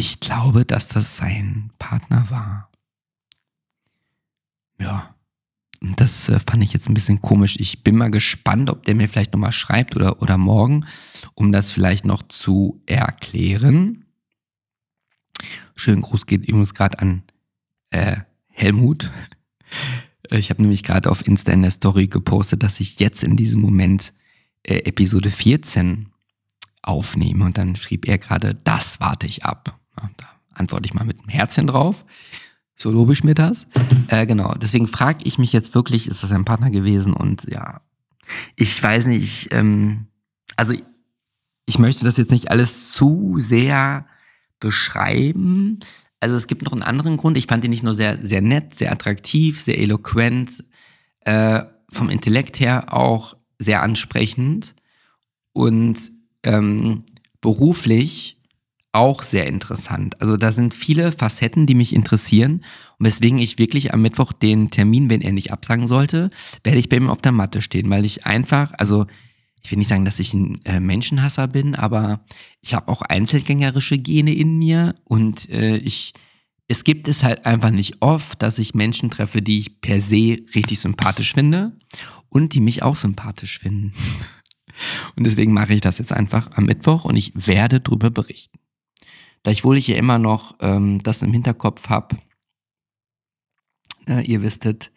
ich 0.00 0.18
glaube, 0.18 0.64
dass 0.64 0.88
das 0.88 1.18
sein 1.18 1.70
Partner 1.78 2.30
war. 2.30 2.70
Ja. 4.78 5.14
Und 5.82 6.00
das 6.00 6.28
äh, 6.30 6.40
fand 6.40 6.62
ich 6.62 6.72
jetzt 6.72 6.88
ein 6.88 6.94
bisschen 6.94 7.20
komisch. 7.20 7.56
Ich 7.58 7.84
bin 7.84 7.96
mal 7.96 8.10
gespannt, 8.10 8.70
ob 8.70 8.84
der 8.84 8.94
mir 8.94 9.08
vielleicht 9.08 9.34
nochmal 9.34 9.52
schreibt 9.52 9.96
oder, 9.96 10.20
oder 10.22 10.38
morgen, 10.38 10.86
um 11.34 11.52
das 11.52 11.70
vielleicht 11.70 12.06
noch 12.06 12.22
zu 12.22 12.82
erklären. 12.86 14.06
Schönen 15.74 16.02
Gruß 16.02 16.26
geht 16.26 16.46
übrigens 16.46 16.74
gerade 16.74 16.98
an 16.98 17.22
äh, 17.90 18.16
Helmut. 18.48 19.10
Ich 20.32 20.50
habe 20.50 20.62
nämlich 20.62 20.84
gerade 20.84 21.10
auf 21.10 21.26
Insta 21.26 21.50
in 21.50 21.62
der 21.62 21.72
Story 21.72 22.06
gepostet, 22.06 22.62
dass 22.62 22.78
ich 22.78 23.00
jetzt 23.00 23.24
in 23.24 23.36
diesem 23.36 23.60
Moment 23.60 24.12
äh, 24.62 24.76
Episode 24.84 25.28
14 25.28 26.10
aufnehme. 26.82 27.46
Und 27.46 27.58
dann 27.58 27.74
schrieb 27.74 28.06
er 28.06 28.18
gerade, 28.18 28.54
das 28.54 29.00
warte 29.00 29.26
ich 29.26 29.44
ab. 29.44 29.79
Da 30.16 30.26
antworte 30.54 30.86
ich 30.86 30.94
mal 30.94 31.04
mit 31.04 31.20
einem 31.20 31.28
Herzchen 31.28 31.66
drauf. 31.66 32.04
So 32.76 32.90
lobe 32.90 33.12
ich 33.12 33.24
mir 33.24 33.34
das. 33.34 33.66
Äh, 34.08 34.26
genau, 34.26 34.54
deswegen 34.54 34.86
frage 34.86 35.24
ich 35.24 35.38
mich 35.38 35.52
jetzt 35.52 35.74
wirklich, 35.74 36.08
ist 36.08 36.22
das 36.22 36.32
ein 36.32 36.44
Partner 36.44 36.70
gewesen? 36.70 37.12
Und 37.12 37.44
ja, 37.50 37.82
ich 38.56 38.82
weiß 38.82 39.06
nicht, 39.06 39.52
ähm, 39.52 40.06
also 40.56 40.74
ich 41.66 41.78
möchte 41.78 42.04
das 42.04 42.16
jetzt 42.16 42.30
nicht 42.30 42.50
alles 42.50 42.92
zu 42.92 43.36
sehr 43.38 44.06
beschreiben, 44.60 45.80
also 46.20 46.36
es 46.36 46.46
gibt 46.46 46.62
noch 46.62 46.72
einen 46.72 46.82
anderen 46.82 47.16
Grund. 47.16 47.38
Ich 47.38 47.46
fand 47.46 47.64
ihn 47.64 47.70
nicht 47.70 47.82
nur 47.82 47.94
sehr, 47.94 48.18
sehr 48.24 48.42
nett, 48.42 48.74
sehr 48.74 48.92
attraktiv, 48.92 49.60
sehr 49.60 49.78
eloquent, 49.78 50.62
äh, 51.20 51.62
vom 51.88 52.10
Intellekt 52.10 52.60
her 52.60 52.92
auch 52.94 53.36
sehr 53.58 53.82
ansprechend 53.82 54.74
und 55.52 55.98
ähm, 56.44 57.04
beruflich 57.40 58.39
auch 58.92 59.22
sehr 59.22 59.46
interessant. 59.46 60.20
Also 60.20 60.36
da 60.36 60.52
sind 60.52 60.74
viele 60.74 61.12
Facetten, 61.12 61.66
die 61.66 61.74
mich 61.74 61.94
interessieren 61.94 62.64
und 62.98 63.06
weswegen 63.06 63.38
ich 63.38 63.58
wirklich 63.58 63.94
am 63.94 64.02
Mittwoch 64.02 64.32
den 64.32 64.70
Termin, 64.70 65.08
wenn 65.08 65.20
er 65.20 65.32
nicht 65.32 65.52
absagen 65.52 65.86
sollte, 65.86 66.30
werde 66.64 66.78
ich 66.78 66.88
bei 66.88 66.96
ihm 66.96 67.08
auf 67.08 67.22
der 67.22 67.32
Matte 67.32 67.62
stehen, 67.62 67.88
weil 67.90 68.04
ich 68.04 68.26
einfach, 68.26 68.72
also 68.78 69.06
ich 69.62 69.70
will 69.70 69.78
nicht 69.78 69.88
sagen, 69.88 70.04
dass 70.04 70.18
ich 70.18 70.34
ein 70.34 70.60
äh, 70.64 70.80
Menschenhasser 70.80 71.46
bin, 71.46 71.74
aber 71.74 72.24
ich 72.62 72.74
habe 72.74 72.88
auch 72.88 73.02
einzelgängerische 73.02 73.98
Gene 73.98 74.34
in 74.34 74.58
mir 74.58 74.96
und 75.04 75.48
äh, 75.50 75.76
ich 75.76 76.14
es 76.66 76.84
gibt 76.84 77.08
es 77.08 77.24
halt 77.24 77.46
einfach 77.46 77.72
nicht 77.72 78.00
oft, 78.00 78.40
dass 78.42 78.60
ich 78.60 78.74
Menschen 78.74 79.10
treffe, 79.10 79.42
die 79.42 79.58
ich 79.58 79.80
per 79.80 80.00
se 80.00 80.38
richtig 80.54 80.78
sympathisch 80.78 81.34
finde 81.34 81.76
und 82.28 82.54
die 82.54 82.60
mich 82.60 82.84
auch 82.84 82.94
sympathisch 82.94 83.58
finden. 83.58 83.92
Und 85.16 85.24
deswegen 85.24 85.52
mache 85.52 85.74
ich 85.74 85.82
das 85.82 85.98
jetzt 85.98 86.12
einfach 86.12 86.52
am 86.52 86.64
Mittwoch 86.64 87.04
und 87.04 87.14
ich 87.14 87.32
werde 87.34 87.80
darüber 87.80 88.08
berichten. 88.08 88.59
Da 89.42 89.50
ich 89.50 89.64
ja 89.64 89.96
immer 89.96 90.18
noch 90.18 90.56
ähm, 90.60 91.00
das 91.02 91.22
im 91.22 91.32
Hinterkopf 91.32 91.88
habe, 91.88 92.16
äh, 94.06 94.22
ihr 94.24 94.42
wisstet, 94.42 94.92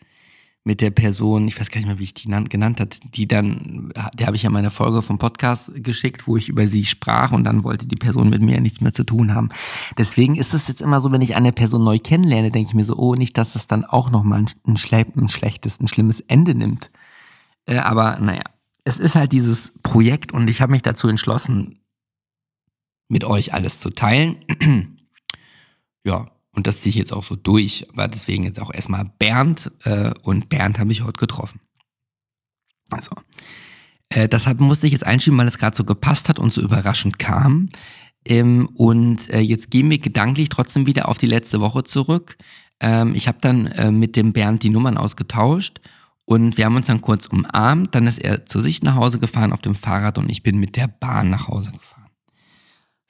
mit 0.66 0.80
der 0.80 0.92
Person, 0.92 1.48
ich 1.48 1.60
weiß 1.60 1.70
gar 1.70 1.80
nicht 1.80 1.88
mehr, 1.88 2.00
wie 2.00 2.06
ich 2.06 2.14
die 2.14 2.30
genannt 2.30 2.80
hat, 2.80 3.00
die 3.16 3.28
dann, 3.28 3.92
der 4.18 4.28
habe 4.28 4.38
ich 4.38 4.44
ja 4.44 4.50
meine 4.50 4.72
Folge 4.72 5.02
vom 5.02 5.18
Podcast 5.18 5.72
geschickt, 5.84 6.26
wo 6.26 6.38
ich 6.38 6.48
über 6.48 6.68
sie 6.68 6.86
sprach 6.86 7.34
und 7.34 7.44
dann 7.44 7.66
wollte 7.66 7.86
die 7.86 7.98
Person 7.98 8.30
mit 8.30 8.42
mir 8.42 8.62
nichts 8.62 8.80
mehr 8.80 8.94
zu 8.94 9.04
tun 9.04 9.36
haben. 9.36 9.50
Deswegen 9.98 10.38
ist 10.38 10.54
es 10.54 10.70
jetzt 10.70 10.82
immer 10.82 11.02
so, 11.02 11.12
wenn 11.12 11.22
ich 11.22 11.36
eine 11.36 11.52
Person 11.52 11.84
neu 11.84 12.00
kennenlerne, 12.00 12.50
denke 12.50 12.70
ich 12.70 12.76
mir 12.76 12.86
so, 12.86 12.96
oh, 12.96 13.16
nicht, 13.16 13.38
dass 13.38 13.54
das 13.54 13.68
dann 13.68 13.84
auch 13.84 14.10
nochmal 14.10 14.40
ein, 14.40 14.50
ein, 14.66 14.78
ein 15.18 15.30
schlechtes, 15.30 15.82
ein 15.82 15.90
schlimmes 15.90 16.22
Ende 16.22 16.56
nimmt. 16.56 16.92
Äh, 17.66 17.80
aber 17.80 18.20
naja, 18.20 18.44
es 18.86 19.00
ist 19.00 19.16
halt 19.16 19.34
dieses 19.34 19.74
Projekt 19.84 20.32
und 20.32 20.50
ich 20.50 20.62
habe 20.62 20.72
mich 20.72 20.82
dazu 20.82 21.10
entschlossen, 21.10 21.80
mit 23.08 23.24
euch 23.24 23.54
alles 23.54 23.80
zu 23.80 23.90
teilen. 23.90 24.38
ja, 26.06 26.32
und 26.52 26.68
das 26.68 26.82
ziehe 26.82 26.92
ich 26.92 26.96
jetzt 26.96 27.14
auch 27.14 27.24
so 27.24 27.36
durch. 27.36 27.88
Aber 27.92 28.08
deswegen 28.08 28.44
jetzt 28.44 28.62
auch 28.62 28.74
erstmal 28.74 29.06
Bernd. 29.20 29.72
Äh, 29.84 30.12
und 30.24 30.50
Bernd 30.50 30.80
habe 30.80 30.92
ich 30.92 31.04
heute 31.04 31.20
getroffen. 31.20 31.60
Also. 32.92 33.12
Äh, 34.10 34.30
deshalb 34.30 34.60
musste 34.60 34.86
ich 34.86 34.94
jetzt 34.94 35.06
einschieben, 35.06 35.40
weil 35.40 35.48
es 35.48 35.58
gerade 35.58 35.76
so 35.76 35.84
gepasst 35.84 36.30
hat 36.30 36.40
und 36.40 36.54
so 36.54 36.62
überraschend 36.62 37.18
kam. 37.18 37.70
Ähm, 38.26 38.70
und 38.76 39.30
äh, 39.30 39.40
jetzt 39.40 39.72
gehen 39.72 39.90
wir 39.90 39.98
gedanklich 39.98 40.50
trotzdem 40.50 40.86
wieder 40.86 41.10
auf 41.10 41.18
die 41.18 41.28
letzte 41.28 41.60
Woche 41.60 41.84
zurück. 41.84 42.38
Ähm, 42.80 43.16
ich 43.16 43.28
habe 43.28 43.40
dann 43.42 43.68
äh, 43.68 43.92
mit 43.92 44.16
dem 44.16 44.34
Bernd 44.34 44.64
die 44.64 44.70
Nummern 44.70 44.98
ausgetauscht 44.98 45.82
und 46.26 46.58
wir 46.58 46.66
haben 46.66 46.76
uns 46.76 46.88
dann 46.88 47.02
kurz 47.02 47.26
umarmt. 47.26 47.96
Dann 47.96 48.08
ist 48.08 48.20
er 48.20 48.46
zu 48.46 48.60
sich 48.60 48.84
nach 48.84 48.96
Hause 48.96 49.20
gefahren 49.20 49.52
auf 49.52 49.62
dem 49.62 49.76
Fahrrad 49.76 50.18
und 50.18 50.30
ich 50.30 50.44
bin 50.44 50.60
mit 50.60 50.76
der 50.76 50.88
Bahn 50.88 51.30
nach 51.30 51.48
Hause 51.48 51.72
gefahren. 51.72 51.93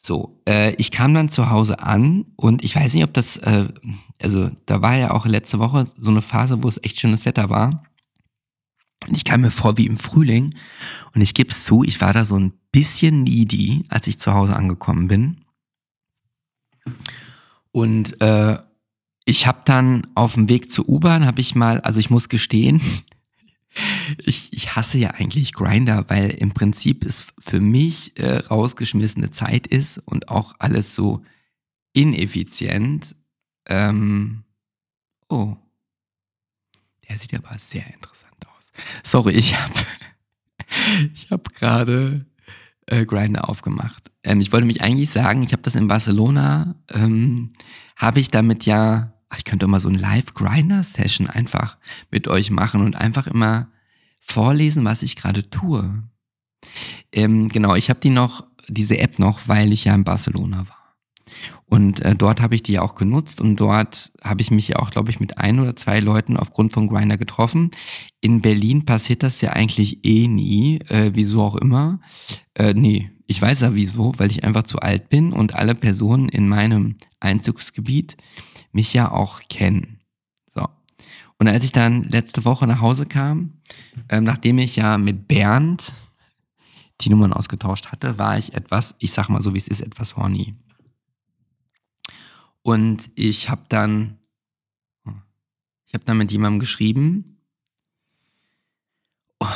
So, 0.05 0.41
äh, 0.45 0.73
ich 0.75 0.91
kam 0.91 1.13
dann 1.13 1.29
zu 1.29 1.49
Hause 1.49 1.79
an 1.79 2.25
und 2.35 2.63
ich 2.63 2.75
weiß 2.75 2.93
nicht, 2.93 3.05
ob 3.05 3.13
das, 3.13 3.37
äh, 3.37 3.69
also 4.21 4.51
da 4.65 4.81
war 4.81 4.97
ja 4.97 5.11
auch 5.11 5.25
letzte 5.25 5.59
Woche 5.59 5.85
so 5.97 6.11
eine 6.11 6.21
Phase, 6.21 6.61
wo 6.61 6.67
es 6.67 6.79
echt 6.83 6.99
schönes 6.99 7.25
Wetter 7.25 7.49
war. 7.49 7.83
Und 9.07 9.15
ich 9.15 9.23
kam 9.23 9.41
mir 9.41 9.51
vor 9.51 9.77
wie 9.77 9.85
im 9.85 9.97
Frühling 9.97 10.55
und 11.13 11.21
ich 11.21 11.33
gebe 11.33 11.51
es 11.51 11.63
zu, 11.63 11.83
ich 11.83 12.01
war 12.01 12.11
da 12.11 12.25
so 12.25 12.37
ein 12.37 12.51
bisschen 12.73 13.23
needy, 13.23 13.85
als 13.87 14.07
ich 14.07 14.19
zu 14.19 14.33
Hause 14.33 14.57
angekommen 14.57 15.07
bin. 15.07 15.45
Und 17.71 18.21
äh, 18.21 18.57
ich 19.23 19.47
habe 19.47 19.61
dann 19.63 20.05
auf 20.15 20.33
dem 20.33 20.49
Weg 20.49 20.69
zur 20.69 20.87
U-Bahn, 20.89 21.25
habe 21.25 21.39
ich 21.39 21.55
mal, 21.55 21.79
also 21.79 22.01
ich 22.01 22.09
muss 22.09 22.27
gestehen, 22.27 22.81
ich, 24.17 24.53
ich 24.53 24.75
hasse 24.75 24.97
ja 24.97 25.11
eigentlich 25.11 25.53
Grinder, 25.53 26.05
weil 26.09 26.29
im 26.29 26.49
Prinzip 26.49 27.05
es 27.05 27.27
für 27.39 27.59
mich 27.59 28.17
äh, 28.19 28.37
rausgeschmissene 28.37 29.31
Zeit 29.31 29.67
ist 29.67 29.97
und 29.99 30.29
auch 30.29 30.55
alles 30.59 30.95
so 30.95 31.23
ineffizient. 31.93 33.15
Ähm, 33.67 34.43
oh, 35.29 35.55
der 37.07 37.17
sieht 37.17 37.33
aber 37.33 37.57
sehr 37.57 37.85
interessant 37.93 38.35
aus. 38.57 38.71
Sorry, 39.03 39.33
ich 39.33 39.59
habe 39.59 39.73
ich 41.13 41.31
hab 41.31 41.53
gerade 41.53 42.25
äh, 42.87 43.05
Grinder 43.05 43.49
aufgemacht. 43.49 44.11
Ähm, 44.23 44.41
ich 44.41 44.51
wollte 44.51 44.67
mich 44.67 44.81
eigentlich 44.81 45.09
sagen, 45.09 45.43
ich 45.43 45.53
habe 45.53 45.61
das 45.61 45.75
in 45.75 45.87
Barcelona, 45.87 46.75
ähm, 46.89 47.53
habe 47.95 48.19
ich 48.19 48.29
damit 48.29 48.65
ja, 48.65 49.12
ich 49.37 49.45
könnte 49.45 49.67
mal 49.67 49.79
so 49.79 49.89
ein 49.89 49.95
Live-Grinder-Session 49.95 51.29
einfach 51.29 51.77
mit 52.11 52.27
euch 52.27 52.51
machen 52.51 52.81
und 52.81 52.95
einfach 52.95 53.27
immer 53.27 53.67
vorlesen, 54.21 54.85
was 54.85 55.03
ich 55.03 55.15
gerade 55.15 55.49
tue. 55.49 56.03
Ähm, 57.11 57.49
genau, 57.49 57.75
ich 57.75 57.89
habe 57.89 57.99
die 57.99 58.09
noch, 58.09 58.45
diese 58.67 58.97
App 58.97 59.19
noch, 59.19 59.47
weil 59.47 59.73
ich 59.73 59.85
ja 59.85 59.93
in 59.93 60.03
Barcelona 60.03 60.67
war. 60.67 60.83
Und 61.65 62.01
äh, 62.01 62.15
dort 62.15 62.41
habe 62.41 62.55
ich 62.55 62.63
die 62.63 62.79
auch 62.79 62.95
genutzt 62.95 63.41
und 63.41 63.55
dort 63.55 64.11
habe 64.21 64.41
ich 64.41 64.51
mich 64.51 64.67
ja 64.67 64.75
auch, 64.77 64.91
glaube 64.91 65.09
ich, 65.09 65.19
mit 65.19 65.37
ein 65.37 65.59
oder 65.59 65.75
zwei 65.75 65.99
Leuten 65.99 66.37
aufgrund 66.37 66.73
von 66.73 66.87
Grinder 66.87 67.17
getroffen. 67.17 67.71
In 68.21 68.41
Berlin 68.41 68.85
passiert 68.85 69.23
das 69.23 69.41
ja 69.41 69.51
eigentlich 69.51 70.05
eh 70.05 70.27
nie, 70.27 70.79
äh, 70.89 71.11
wieso 71.13 71.41
auch 71.41 71.55
immer. 71.55 71.99
Äh, 72.53 72.73
nee, 72.73 73.09
ich 73.25 73.41
weiß 73.41 73.61
ja 73.61 73.73
wieso, 73.73 74.13
weil 74.17 74.29
ich 74.29 74.43
einfach 74.43 74.63
zu 74.63 74.79
alt 74.79 75.09
bin 75.09 75.33
und 75.33 75.55
alle 75.55 75.75
Personen 75.75 76.29
in 76.29 76.47
meinem 76.47 76.97
Einzugsgebiet 77.19 78.17
mich 78.73 78.93
ja 78.93 79.11
auch 79.11 79.41
kennen. 79.47 79.99
So. 80.53 80.67
Und 81.39 81.47
als 81.47 81.63
ich 81.63 81.71
dann 81.71 82.03
letzte 82.03 82.43
Woche 82.43 82.67
nach 82.67 82.81
Hause 82.81 83.05
kam, 83.05 83.61
äh, 84.09 84.19
nachdem 84.19 84.57
ich 84.57 84.75
ja 84.75 84.97
mit 84.97 85.27
Bernd 85.27 85.93
die 87.01 87.09
Nummern 87.09 87.33
ausgetauscht 87.33 87.91
hatte, 87.91 88.17
war 88.17 88.37
ich 88.37 88.53
etwas, 88.53 88.95
ich 88.99 89.11
sag 89.11 89.29
mal 89.29 89.41
so 89.41 89.53
wie 89.53 89.57
es 89.57 89.67
ist, 89.67 89.81
etwas 89.81 90.15
horny. 90.15 90.55
Und 92.61 93.11
ich 93.15 93.49
habe 93.49 93.65
dann, 93.67 94.19
ich 95.85 95.93
habe 95.93 96.05
dann 96.05 96.17
mit 96.17 96.31
jemandem 96.31 96.59
geschrieben. 96.59 97.41
Oh, 99.39 99.47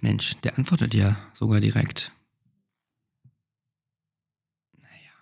Mensch, 0.00 0.36
der 0.36 0.56
antwortet 0.56 0.94
ja 0.94 1.18
sogar 1.34 1.60
direkt. 1.60 2.12
Naja, 4.78 5.12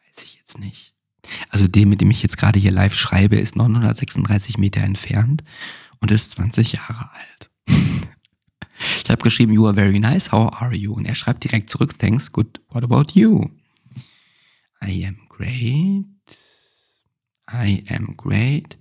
weiß 0.00 0.24
ich 0.24 0.34
jetzt 0.34 0.58
nicht. 0.58 0.97
Also 1.50 1.66
dem, 1.66 1.88
mit 1.88 2.00
dem 2.00 2.10
ich 2.10 2.22
jetzt 2.22 2.38
gerade 2.38 2.58
hier 2.58 2.70
live 2.70 2.94
schreibe, 2.94 3.36
ist 3.36 3.56
936 3.56 4.58
Meter 4.58 4.82
entfernt 4.82 5.44
und 6.00 6.10
ist 6.10 6.32
20 6.32 6.72
Jahre 6.72 7.10
alt. 7.12 7.50
ich 9.04 9.10
habe 9.10 9.22
geschrieben, 9.22 9.52
you 9.52 9.66
are 9.66 9.74
very 9.74 9.98
nice, 9.98 10.32
how 10.32 10.52
are 10.52 10.74
you? 10.74 10.92
Und 10.92 11.06
er 11.06 11.14
schreibt 11.14 11.44
direkt 11.44 11.70
zurück, 11.70 11.98
thanks, 11.98 12.30
good, 12.30 12.60
what 12.68 12.84
about 12.84 13.12
you? 13.12 13.50
I 14.82 15.04
am 15.06 15.18
great. 15.28 16.04
I 17.50 17.84
am 17.88 18.16
great. 18.16 18.76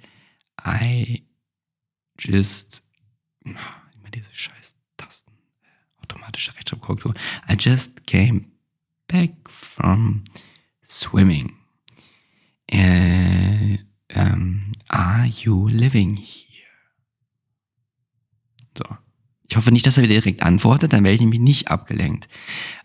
I 0.63 1.23
just, 2.19 2.83
immer 3.45 4.09
diese 4.13 4.33
scheiß 4.33 4.75
Tasten, 4.97 5.31
äh, 5.61 6.01
automatische 6.03 6.55
Rechtschreibkorrektur. 6.55 7.13
I 7.49 7.53
just 7.57 8.05
came 8.05 8.41
back 9.07 9.31
from 9.49 10.23
swimming. 10.83 11.56
Uh, 12.73 13.77
um, 14.15 14.71
are 14.89 15.25
you 15.25 15.67
living 15.67 16.17
here? 16.17 16.67
So. 18.77 18.83
Ich 19.49 19.55
hoffe 19.55 19.71
nicht, 19.71 19.87
dass 19.87 19.97
er 19.97 20.03
wieder 20.03 20.15
direkt 20.15 20.43
antwortet, 20.43 20.91
dann 20.91 21.03
werde 21.03 21.15
ich 21.15 21.21
nämlich 21.21 21.39
nicht 21.39 21.69
abgelenkt. 21.69 22.27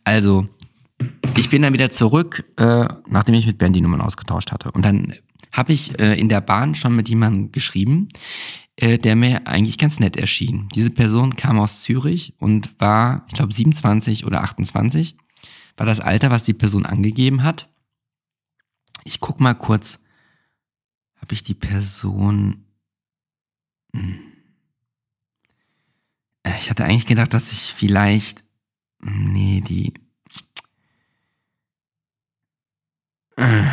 Also, 0.04 0.48
ich 1.36 1.50
bin 1.50 1.62
dann 1.62 1.72
wieder 1.72 1.90
zurück, 1.90 2.44
äh, 2.56 2.86
nachdem 3.08 3.34
ich 3.34 3.46
mit 3.46 3.58
Ben 3.58 3.72
die 3.72 3.80
Nummern 3.80 4.00
ausgetauscht 4.00 4.52
hatte. 4.52 4.70
Und 4.70 4.84
dann 4.84 5.12
habe 5.50 5.72
ich 5.72 5.98
äh, 5.98 6.18
in 6.18 6.28
der 6.28 6.40
Bahn 6.40 6.74
schon 6.74 6.94
mit 6.94 7.08
jemandem 7.08 7.50
geschrieben, 7.50 8.08
äh, 8.76 8.98
der 8.98 9.16
mir 9.16 9.46
eigentlich 9.46 9.78
ganz 9.78 9.98
nett 9.98 10.16
erschien. 10.16 10.68
Diese 10.74 10.90
Person 10.90 11.36
kam 11.36 11.58
aus 11.58 11.82
Zürich 11.82 12.34
und 12.38 12.80
war, 12.80 13.26
ich 13.28 13.34
glaube, 13.34 13.52
27 13.52 14.24
oder 14.24 14.42
28, 14.42 15.16
war 15.76 15.86
das 15.86 16.00
Alter, 16.00 16.30
was 16.30 16.44
die 16.44 16.54
Person 16.54 16.86
angegeben 16.86 17.42
hat. 17.42 17.68
Ich 19.04 19.20
guck 19.20 19.40
mal 19.40 19.54
kurz, 19.54 19.98
habe 21.16 21.34
ich 21.34 21.42
die 21.42 21.54
Person... 21.54 22.64
Hm. 23.94 24.18
Äh, 26.42 26.58
ich 26.58 26.70
hatte 26.70 26.84
eigentlich 26.84 27.06
gedacht, 27.06 27.34
dass 27.34 27.52
ich 27.52 27.72
vielleicht... 27.72 28.44
Hm, 29.02 29.32
nee, 29.32 29.60
die... 29.60 29.94
Äh, 33.36 33.64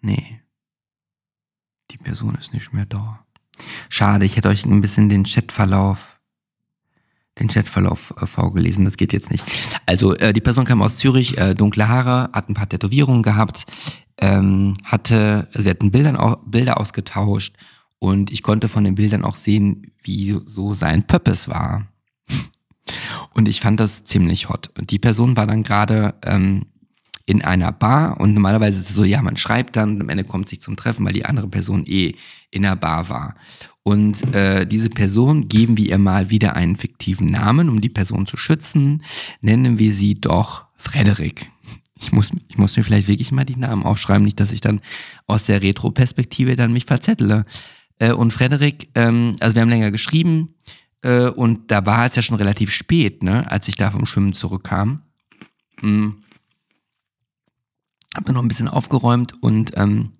nee. 0.00 0.40
Die 1.90 1.98
Person 1.98 2.34
ist 2.34 2.52
nicht 2.52 2.72
mehr 2.72 2.86
da. 2.86 3.24
Schade, 3.88 4.24
ich 4.24 4.36
hätte 4.36 4.48
euch 4.48 4.64
ein 4.64 4.80
bisschen 4.80 5.08
den 5.08 5.24
Chatverlauf, 5.24 6.13
den 7.38 7.48
Chatverlauf 7.48 8.14
äh, 8.20 8.26
vorgelesen. 8.26 8.84
Das 8.84 8.96
geht 8.96 9.12
jetzt 9.12 9.30
nicht. 9.30 9.44
Also 9.86 10.14
äh, 10.14 10.32
die 10.32 10.40
Person 10.40 10.64
kam 10.64 10.82
aus 10.82 10.98
Zürich, 10.98 11.38
äh, 11.38 11.54
dunkle 11.54 11.88
Haare, 11.88 12.30
hat 12.32 12.48
ein 12.48 12.54
paar 12.54 12.68
Tätowierungen 12.68 13.22
gehabt, 13.22 13.66
ähm, 14.18 14.74
hatte, 14.84 15.48
also 15.52 15.64
wir 15.64 15.70
hatten 15.70 15.90
Bildern, 15.90 16.36
Bilder 16.46 16.78
ausgetauscht 16.78 17.56
und 17.98 18.32
ich 18.32 18.42
konnte 18.42 18.68
von 18.68 18.84
den 18.84 18.94
Bildern 18.94 19.24
auch 19.24 19.36
sehen, 19.36 19.92
wie 20.02 20.38
so 20.46 20.74
sein 20.74 21.06
Purpose 21.06 21.50
war. 21.50 21.86
Und 23.32 23.48
ich 23.48 23.60
fand 23.60 23.80
das 23.80 24.04
ziemlich 24.04 24.48
hot. 24.48 24.70
Und 24.78 24.90
die 24.90 24.98
Person 24.98 25.36
war 25.36 25.46
dann 25.46 25.62
gerade 25.62 26.14
ähm, 26.22 26.66
in 27.26 27.42
einer 27.42 27.72
Bar 27.72 28.20
und 28.20 28.34
normalerweise 28.34 28.80
ist 28.80 28.90
es 28.90 28.94
so, 28.94 29.04
ja, 29.04 29.22
man 29.22 29.36
schreibt 29.36 29.76
dann, 29.76 30.00
am 30.00 30.08
Ende 30.08 30.24
kommt 30.24 30.48
sich 30.48 30.60
zum 30.60 30.76
Treffen, 30.76 31.06
weil 31.06 31.14
die 31.14 31.24
andere 31.24 31.48
Person 31.48 31.84
eh 31.86 32.14
in 32.50 32.62
der 32.62 32.76
Bar 32.76 33.08
war. 33.08 33.34
Und 33.84 34.34
äh, 34.34 34.66
diese 34.66 34.90
Person 34.90 35.48
geben 35.48 35.76
wir 35.76 35.86
ihr 35.86 35.98
mal 35.98 36.30
wieder 36.30 36.56
einen 36.56 36.76
fiktiven 36.76 37.26
Namen, 37.26 37.68
um 37.68 37.80
die 37.80 37.88
Person 37.88 38.26
zu 38.26 38.36
schützen. 38.36 39.02
Nennen 39.40 39.78
wir 39.78 39.92
sie 39.92 40.14
doch 40.14 40.64
Frederik. 40.76 41.48
Ich 42.00 42.10
muss, 42.10 42.30
ich 42.48 42.58
muss 42.58 42.76
mir 42.76 42.82
vielleicht 42.82 43.06
wirklich 43.06 43.30
mal 43.30 43.44
die 43.44 43.56
Namen 43.56 43.84
aufschreiben, 43.84 44.24
nicht, 44.24 44.40
dass 44.40 44.52
ich 44.52 44.60
dann 44.60 44.80
aus 45.26 45.44
der 45.44 45.62
Retro-Perspektive 45.62 46.56
dann 46.56 46.72
mich 46.72 46.86
verzettle. 46.86 47.44
Äh, 47.98 48.12
und 48.12 48.32
Frederik, 48.32 48.88
ähm, 48.94 49.36
also 49.40 49.54
wir 49.54 49.62
haben 49.62 49.68
länger 49.68 49.92
geschrieben 49.92 50.54
äh, 51.02 51.28
und 51.28 51.70
da 51.70 51.86
war 51.86 52.06
es 52.06 52.16
ja 52.16 52.22
schon 52.22 52.36
relativ 52.36 52.72
spät, 52.72 53.22
ne, 53.22 53.50
als 53.50 53.68
ich 53.68 53.76
da 53.76 53.90
vom 53.90 54.06
Schwimmen 54.06 54.32
zurückkam. 54.32 55.02
Mhm 55.80 56.24
habe 58.14 58.32
noch 58.32 58.42
ein 58.42 58.48
bisschen 58.48 58.68
aufgeräumt 58.68 59.42
und 59.42 59.72
ähm, 59.76 60.12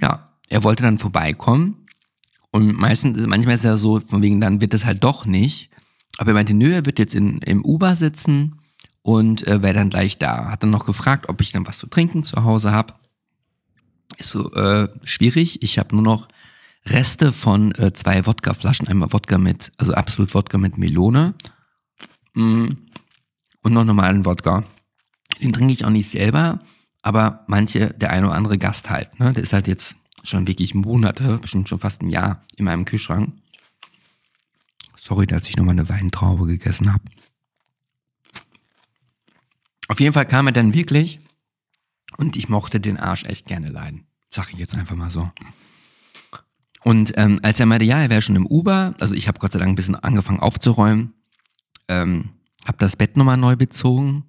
ja, 0.00 0.24
er 0.48 0.62
wollte 0.64 0.82
dann 0.82 0.98
vorbeikommen. 0.98 1.83
Und 2.54 2.78
meistens, 2.78 3.26
manchmal 3.26 3.56
ist 3.56 3.64
er 3.64 3.76
so, 3.76 3.98
von 3.98 4.22
wegen, 4.22 4.40
dann 4.40 4.60
wird 4.60 4.74
es 4.74 4.84
halt 4.84 5.02
doch 5.02 5.26
nicht. 5.26 5.70
Aber 6.18 6.30
er 6.30 6.34
meinte, 6.34 6.54
nö, 6.54 6.72
er 6.72 6.86
wird 6.86 7.00
jetzt 7.00 7.12
in, 7.12 7.38
im 7.38 7.64
Uber 7.64 7.96
sitzen 7.96 8.60
und 9.02 9.44
äh, 9.48 9.60
wäre 9.60 9.74
dann 9.74 9.90
gleich 9.90 10.18
da. 10.18 10.52
Hat 10.52 10.62
dann 10.62 10.70
noch 10.70 10.86
gefragt, 10.86 11.28
ob 11.28 11.40
ich 11.40 11.50
dann 11.50 11.66
was 11.66 11.78
zu 11.78 11.88
trinken 11.88 12.22
zu 12.22 12.44
Hause 12.44 12.70
habe. 12.70 12.94
Ist 14.18 14.28
so 14.28 14.52
äh, 14.52 14.88
schwierig. 15.02 15.64
Ich 15.64 15.80
habe 15.80 15.96
nur 15.96 16.04
noch 16.04 16.28
Reste 16.86 17.32
von 17.32 17.74
äh, 17.74 17.92
zwei 17.92 18.24
Wodkaflaschen. 18.24 18.86
Einmal 18.86 19.12
Wodka 19.12 19.36
mit, 19.36 19.72
also 19.76 19.92
absolut 19.92 20.32
Wodka 20.32 20.56
mit 20.56 20.78
Melone. 20.78 21.34
Mm, 22.34 22.68
und 23.62 23.72
noch 23.72 23.82
normalen 23.82 24.24
Wodka. 24.26 24.62
Den 25.42 25.52
trinke 25.52 25.72
ich 25.72 25.84
auch 25.84 25.90
nicht 25.90 26.08
selber 26.08 26.60
aber 27.04 27.44
manche, 27.48 27.90
der 27.90 28.10
eine 28.10 28.28
oder 28.28 28.34
andere 28.34 28.56
Gast 28.56 28.88
halt, 28.88 29.20
ne, 29.20 29.34
der 29.34 29.42
ist 29.42 29.52
halt 29.52 29.68
jetzt 29.68 29.96
schon 30.24 30.46
wirklich 30.46 30.74
Monate, 30.74 31.38
bestimmt 31.38 31.68
schon 31.68 31.78
fast 31.78 32.02
ein 32.02 32.08
Jahr 32.08 32.42
in 32.56 32.64
meinem 32.64 32.84
Kühlschrank. 32.84 33.32
Sorry, 34.98 35.26
dass 35.26 35.48
ich 35.48 35.56
nochmal 35.56 35.72
eine 35.72 35.88
Weintraube 35.88 36.46
gegessen 36.46 36.92
habe. 36.92 37.04
Auf 39.88 40.00
jeden 40.00 40.14
Fall 40.14 40.26
kam 40.26 40.46
er 40.46 40.52
dann 40.52 40.72
wirklich 40.74 41.20
und 42.16 42.36
ich 42.36 42.48
mochte 42.48 42.80
den 42.80 42.96
Arsch 42.96 43.24
echt 43.24 43.46
gerne 43.46 43.68
leiden. 43.68 44.06
Sag 44.30 44.52
ich 44.52 44.58
jetzt 44.58 44.74
einfach 44.74 44.96
mal 44.96 45.10
so. 45.10 45.30
Und 46.82 47.12
ähm, 47.16 47.40
als 47.42 47.60
er 47.60 47.66
meinte, 47.66 47.84
ja, 47.84 48.00
er 48.00 48.10
wäre 48.10 48.22
schon 48.22 48.36
im 48.36 48.46
Uber, 48.46 48.94
also 48.98 49.14
ich 49.14 49.28
habe 49.28 49.38
Gott 49.38 49.52
sei 49.52 49.58
Dank 49.58 49.72
ein 49.72 49.76
bisschen 49.76 49.94
angefangen 49.94 50.40
aufzuräumen, 50.40 51.14
ähm, 51.88 52.30
habe 52.66 52.78
das 52.78 52.96
Bett 52.96 53.16
nochmal 53.16 53.36
neu 53.36 53.56
bezogen 53.56 54.24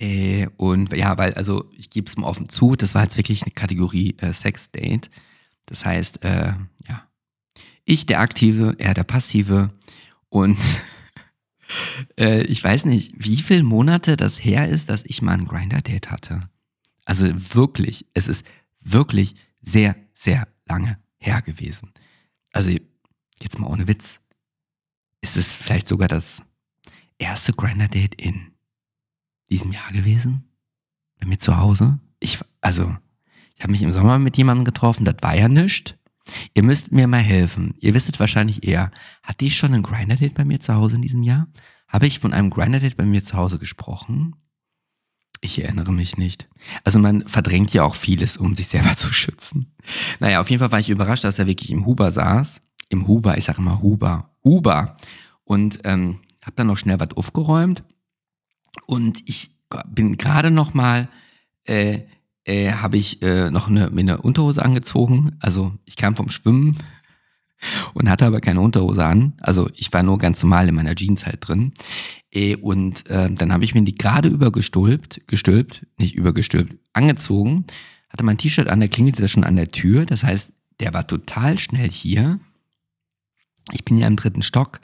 äh, 0.00 0.46
und 0.56 0.92
ja, 0.92 1.18
weil, 1.18 1.34
also 1.34 1.68
ich 1.76 1.90
gebe 1.90 2.06
es 2.06 2.16
mal 2.16 2.26
offen 2.28 2.48
zu, 2.48 2.76
das 2.76 2.94
war 2.94 3.02
jetzt 3.02 3.16
wirklich 3.16 3.42
eine 3.42 3.52
Kategorie 3.52 4.16
äh, 4.18 4.32
Sex-Date. 4.32 5.10
Das 5.66 5.84
heißt, 5.84 6.24
äh, 6.24 6.52
ja, 6.88 7.08
ich 7.84 8.06
der 8.06 8.20
Aktive, 8.20 8.76
er 8.78 8.94
der 8.94 9.04
Passive. 9.04 9.68
Und 10.28 10.58
äh, 12.18 12.42
ich 12.42 12.62
weiß 12.62 12.84
nicht, 12.84 13.12
wie 13.16 13.36
viele 13.36 13.64
Monate 13.64 14.16
das 14.16 14.42
her 14.42 14.68
ist, 14.68 14.88
dass 14.88 15.04
ich 15.04 15.20
mal 15.20 15.32
ein 15.32 15.46
Grinder-Date 15.46 16.10
hatte. 16.10 16.40
Also 17.04 17.26
wirklich, 17.54 18.06
es 18.14 18.28
ist 18.28 18.44
wirklich 18.80 19.34
sehr, 19.62 19.96
sehr 20.12 20.46
lange 20.66 20.98
her 21.16 21.42
gewesen. 21.42 21.92
Also 22.52 22.70
jetzt 23.42 23.58
mal 23.58 23.66
ohne 23.66 23.88
Witz, 23.88 24.20
ist 25.20 25.36
es 25.36 25.52
vielleicht 25.52 25.88
sogar 25.88 26.08
das 26.08 26.42
erste 27.18 27.52
Grinder-Date 27.52 28.14
in 28.14 28.52
diesem 29.50 29.72
Jahr 29.72 29.92
gewesen? 29.92 30.44
Bei 31.20 31.26
mir 31.26 31.38
zu 31.38 31.56
Hause? 31.56 31.98
Ich, 32.20 32.38
also, 32.60 32.96
ich 33.56 33.62
habe 33.62 33.72
mich 33.72 33.82
im 33.82 33.92
Sommer 33.92 34.18
mit 34.18 34.36
jemandem 34.36 34.64
getroffen, 34.64 35.04
das 35.04 35.16
war 35.20 35.34
ja 35.34 35.48
nichts. 35.48 35.94
Ihr 36.54 36.62
müsst 36.62 36.92
mir 36.92 37.06
mal 37.06 37.18
helfen. 37.18 37.74
Ihr 37.80 37.94
wisst 37.94 38.20
wahrscheinlich 38.20 38.66
eher, 38.66 38.90
hatte 39.22 39.44
ich 39.44 39.56
schon 39.56 39.74
ein 39.74 39.82
Grinder-Date 39.82 40.34
bei 40.34 40.44
mir 40.44 40.60
zu 40.60 40.74
Hause 40.74 40.96
in 40.96 41.02
diesem 41.02 41.22
Jahr? 41.22 41.48
Habe 41.86 42.06
ich 42.06 42.18
von 42.18 42.32
einem 42.32 42.50
Grinder-Date 42.50 42.96
bei 42.96 43.06
mir 43.06 43.22
zu 43.22 43.36
Hause 43.36 43.58
gesprochen? 43.58 44.36
Ich 45.40 45.62
erinnere 45.62 45.92
mich 45.92 46.16
nicht. 46.16 46.48
Also 46.84 46.98
man 46.98 47.26
verdrängt 47.28 47.72
ja 47.72 47.84
auch 47.84 47.94
vieles, 47.94 48.36
um 48.36 48.56
sich 48.56 48.66
selber 48.66 48.96
zu 48.96 49.12
schützen. 49.12 49.74
Naja, 50.20 50.40
auf 50.40 50.50
jeden 50.50 50.60
Fall 50.60 50.72
war 50.72 50.80
ich 50.80 50.90
überrascht, 50.90 51.24
dass 51.24 51.38
er 51.38 51.46
wirklich 51.46 51.70
im 51.70 51.86
Huber 51.86 52.10
saß. 52.10 52.60
Im 52.90 53.06
Huber, 53.06 53.38
ich 53.38 53.44
sage 53.44 53.58
immer 53.58 53.80
Huber. 53.80 54.34
Huber. 54.44 54.96
Und 55.44 55.80
ähm, 55.84 56.20
habe 56.42 56.56
dann 56.56 56.66
noch 56.66 56.78
schnell 56.78 57.00
was 57.00 57.16
aufgeräumt. 57.16 57.82
Und 58.86 59.20
ich 59.26 59.50
bin 59.88 60.16
gerade 60.16 60.50
noch 60.50 60.74
mal, 60.74 61.08
äh, 61.64 62.00
äh, 62.44 62.72
habe 62.72 62.96
ich 62.96 63.22
äh, 63.22 63.50
noch 63.50 63.68
eine, 63.68 63.90
mir 63.90 64.00
eine 64.00 64.22
Unterhose 64.22 64.64
angezogen. 64.64 65.36
Also 65.40 65.74
ich 65.84 65.96
kam 65.96 66.16
vom 66.16 66.30
Schwimmen 66.30 66.78
und 67.94 68.08
hatte 68.08 68.26
aber 68.26 68.40
keine 68.40 68.60
Unterhose 68.60 69.04
an. 69.04 69.34
Also 69.40 69.68
ich 69.74 69.92
war 69.92 70.02
nur 70.02 70.18
ganz 70.18 70.42
normal 70.42 70.68
in 70.68 70.74
meiner 70.74 70.94
Jeans 70.94 71.26
halt 71.26 71.46
drin. 71.46 71.72
Äh, 72.32 72.56
und 72.56 73.08
äh, 73.10 73.30
dann 73.30 73.52
habe 73.52 73.64
ich 73.64 73.74
mir 73.74 73.82
die 73.82 73.94
gerade 73.94 74.28
übergestülpt, 74.28 75.22
gestülpt, 75.26 75.86
nicht 75.98 76.14
übergestülpt, 76.14 76.76
angezogen, 76.92 77.66
hatte 78.08 78.24
mein 78.24 78.38
T-Shirt 78.38 78.68
an, 78.68 78.80
der 78.80 78.88
klingelte 78.88 79.28
schon 79.28 79.44
an 79.44 79.56
der 79.56 79.68
Tür. 79.68 80.06
Das 80.06 80.24
heißt, 80.24 80.52
der 80.80 80.94
war 80.94 81.06
total 81.06 81.58
schnell 81.58 81.90
hier. 81.90 82.40
Ich 83.72 83.84
bin 83.84 83.98
ja 83.98 84.06
im 84.06 84.16
dritten 84.16 84.42
Stock 84.42 84.80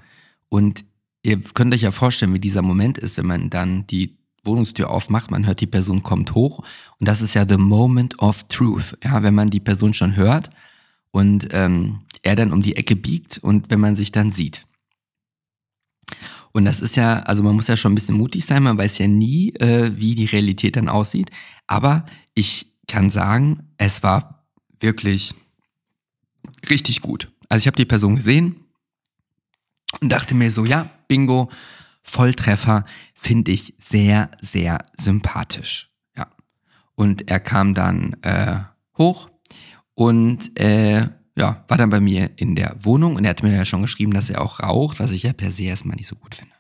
und 0.49 0.85
ihr 1.25 1.41
könnt 1.41 1.75
euch 1.75 1.83
ja 1.83 1.91
vorstellen, 1.91 2.35
wie 2.35 2.39
dieser 2.39 2.63
Moment 2.63 2.99
ist, 2.99 3.17
wenn 3.17 3.27
man 3.27 3.51
dann 3.51 3.87
die 3.89 4.17
Wohnungstür 4.45 4.91
aufmacht, 4.91 5.31
man 5.31 5.47
hört, 5.47 5.61
die 5.61 5.67
Person 5.67 6.03
kommt 6.03 6.35
hoch 6.35 6.61
und 6.99 7.09
das 7.09 7.23
ist 7.23 7.35
ja 7.35 7.49
the 7.49 7.57
moment 7.57 8.19
of 8.21 8.45
truth. 8.45 8.97
Ja, 9.03 9.23
wenn 9.23 9.35
man 9.35 9.49
die 9.49 9.61
Person 9.61 9.95
schon 9.95 10.17
hört 10.17 10.51
und 11.11 11.49
ähm, 11.53 12.01
er 12.23 12.37
dann 12.37 12.53
um 12.53 12.63
die 12.63 12.77
Ecke 12.77 12.95
biegt 12.95 13.39
und 13.39 13.71
wenn 13.71 13.81
man 13.81 13.97
sich 13.97 14.13
dann 14.13 14.33
sieht. 14.33 14.67
Und 16.53 16.67
das 16.67 16.81
ist 16.81 16.95
ja, 16.95 17.21
also 17.21 17.43
man 17.43 17.57
muss 17.57 17.67
ja 17.67 17.77
schon 17.77 17.93
ein 17.93 17.97
bisschen 17.97 18.19
mutig 18.19 18.45
sein, 18.45 18.63
man 18.63 18.79
weiß 18.79 18.99
ja 18.99 19.09
nie, 19.09 19.55
äh, 19.55 19.93
wie 19.97 20.15
die 20.15 20.27
Realität 20.27 20.77
dann 20.77 20.89
aussieht. 20.91 21.31
Aber 21.67 22.05
ich 22.35 22.67
kann 22.87 23.09
sagen, 23.09 23.71
es 23.79 24.03
war 24.03 24.47
wirklich 24.79 25.35
richtig 26.69 27.01
gut. 27.01 27.33
Also 27.49 27.63
ich 27.63 27.67
habe 27.67 27.77
die 27.77 27.87
Person 27.87 28.17
gesehen 28.17 28.64
und 30.01 30.11
dachte 30.11 30.35
mir 30.35 30.51
so, 30.51 30.65
ja, 30.65 30.91
bingo, 31.09 31.51
Volltreffer, 32.03 32.85
finde 33.15 33.53
ich 33.53 33.75
sehr, 33.79 34.31
sehr 34.41 34.85
sympathisch. 34.97 35.91
Ja. 36.17 36.29
Und 36.95 37.31
er 37.31 37.41
kam 37.41 37.75
dann 37.75 38.17
äh, 38.23 38.61
hoch 38.99 39.31
und 39.95 40.59
äh, 40.61 41.09
ja, 41.37 41.65
war 41.67 41.79
dann 41.79 41.91
bei 41.91 42.01
mir 42.01 42.31
in 42.37 42.55
der 42.55 42.77
Wohnung 42.83 43.17
und 43.17 43.25
er 43.25 43.31
hat 43.31 43.43
mir 43.43 43.57
ja 43.57 43.65
schon 43.65 43.83
geschrieben, 43.83 44.13
dass 44.13 44.31
er 44.31 44.41
auch 44.41 44.61
raucht, 44.61 45.01
was 45.01 45.11
ich 45.11 45.25
ja 45.25 45.33
per 45.33 45.51
se 45.51 45.65
erstmal 45.65 45.97
nicht 45.97 46.07
so 46.07 46.17
gut 46.17 46.35
finde. 46.35 46.55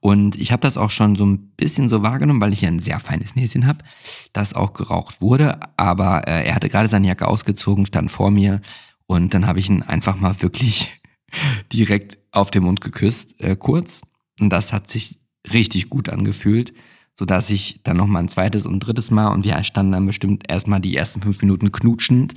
Und 0.00 0.36
ich 0.36 0.52
habe 0.52 0.62
das 0.62 0.76
auch 0.76 0.90
schon 0.90 1.16
so 1.16 1.26
ein 1.26 1.50
bisschen 1.56 1.88
so 1.88 2.02
wahrgenommen, 2.02 2.40
weil 2.40 2.52
ich 2.52 2.60
ja 2.60 2.68
ein 2.68 2.78
sehr 2.78 3.00
feines 3.00 3.34
Näschen 3.34 3.66
habe, 3.66 3.84
dass 4.32 4.54
auch 4.54 4.72
geraucht 4.72 5.20
wurde. 5.20 5.58
Aber 5.76 6.28
äh, 6.28 6.46
er 6.46 6.54
hatte 6.54 6.68
gerade 6.68 6.88
seine 6.88 7.08
Jacke 7.08 7.26
ausgezogen, 7.26 7.86
stand 7.86 8.10
vor 8.10 8.30
mir 8.30 8.60
und 9.06 9.34
dann 9.34 9.46
habe 9.46 9.58
ich 9.58 9.68
ihn 9.68 9.82
einfach 9.82 10.20
mal 10.20 10.40
wirklich 10.40 10.92
direkt 11.72 12.18
auf 12.30 12.50
den 12.50 12.64
Mund 12.64 12.80
geküsst, 12.80 13.40
äh, 13.40 13.56
kurz. 13.56 14.02
Und 14.40 14.50
das 14.50 14.72
hat 14.72 14.88
sich 14.88 15.18
richtig 15.52 15.90
gut 15.90 16.08
angefühlt 16.08 16.72
so 17.18 17.24
dass 17.24 17.50
ich 17.50 17.80
dann 17.82 17.96
noch 17.96 18.06
mal 18.06 18.20
ein 18.20 18.28
zweites 18.28 18.64
und 18.64 18.78
drittes 18.78 19.10
Mal 19.10 19.28
und 19.28 19.44
wir 19.44 19.62
standen 19.64 19.92
dann 19.92 20.06
bestimmt 20.06 20.44
erstmal 20.48 20.80
die 20.80 20.94
ersten 20.94 21.20
fünf 21.20 21.40
Minuten 21.42 21.72
knutschend 21.72 22.34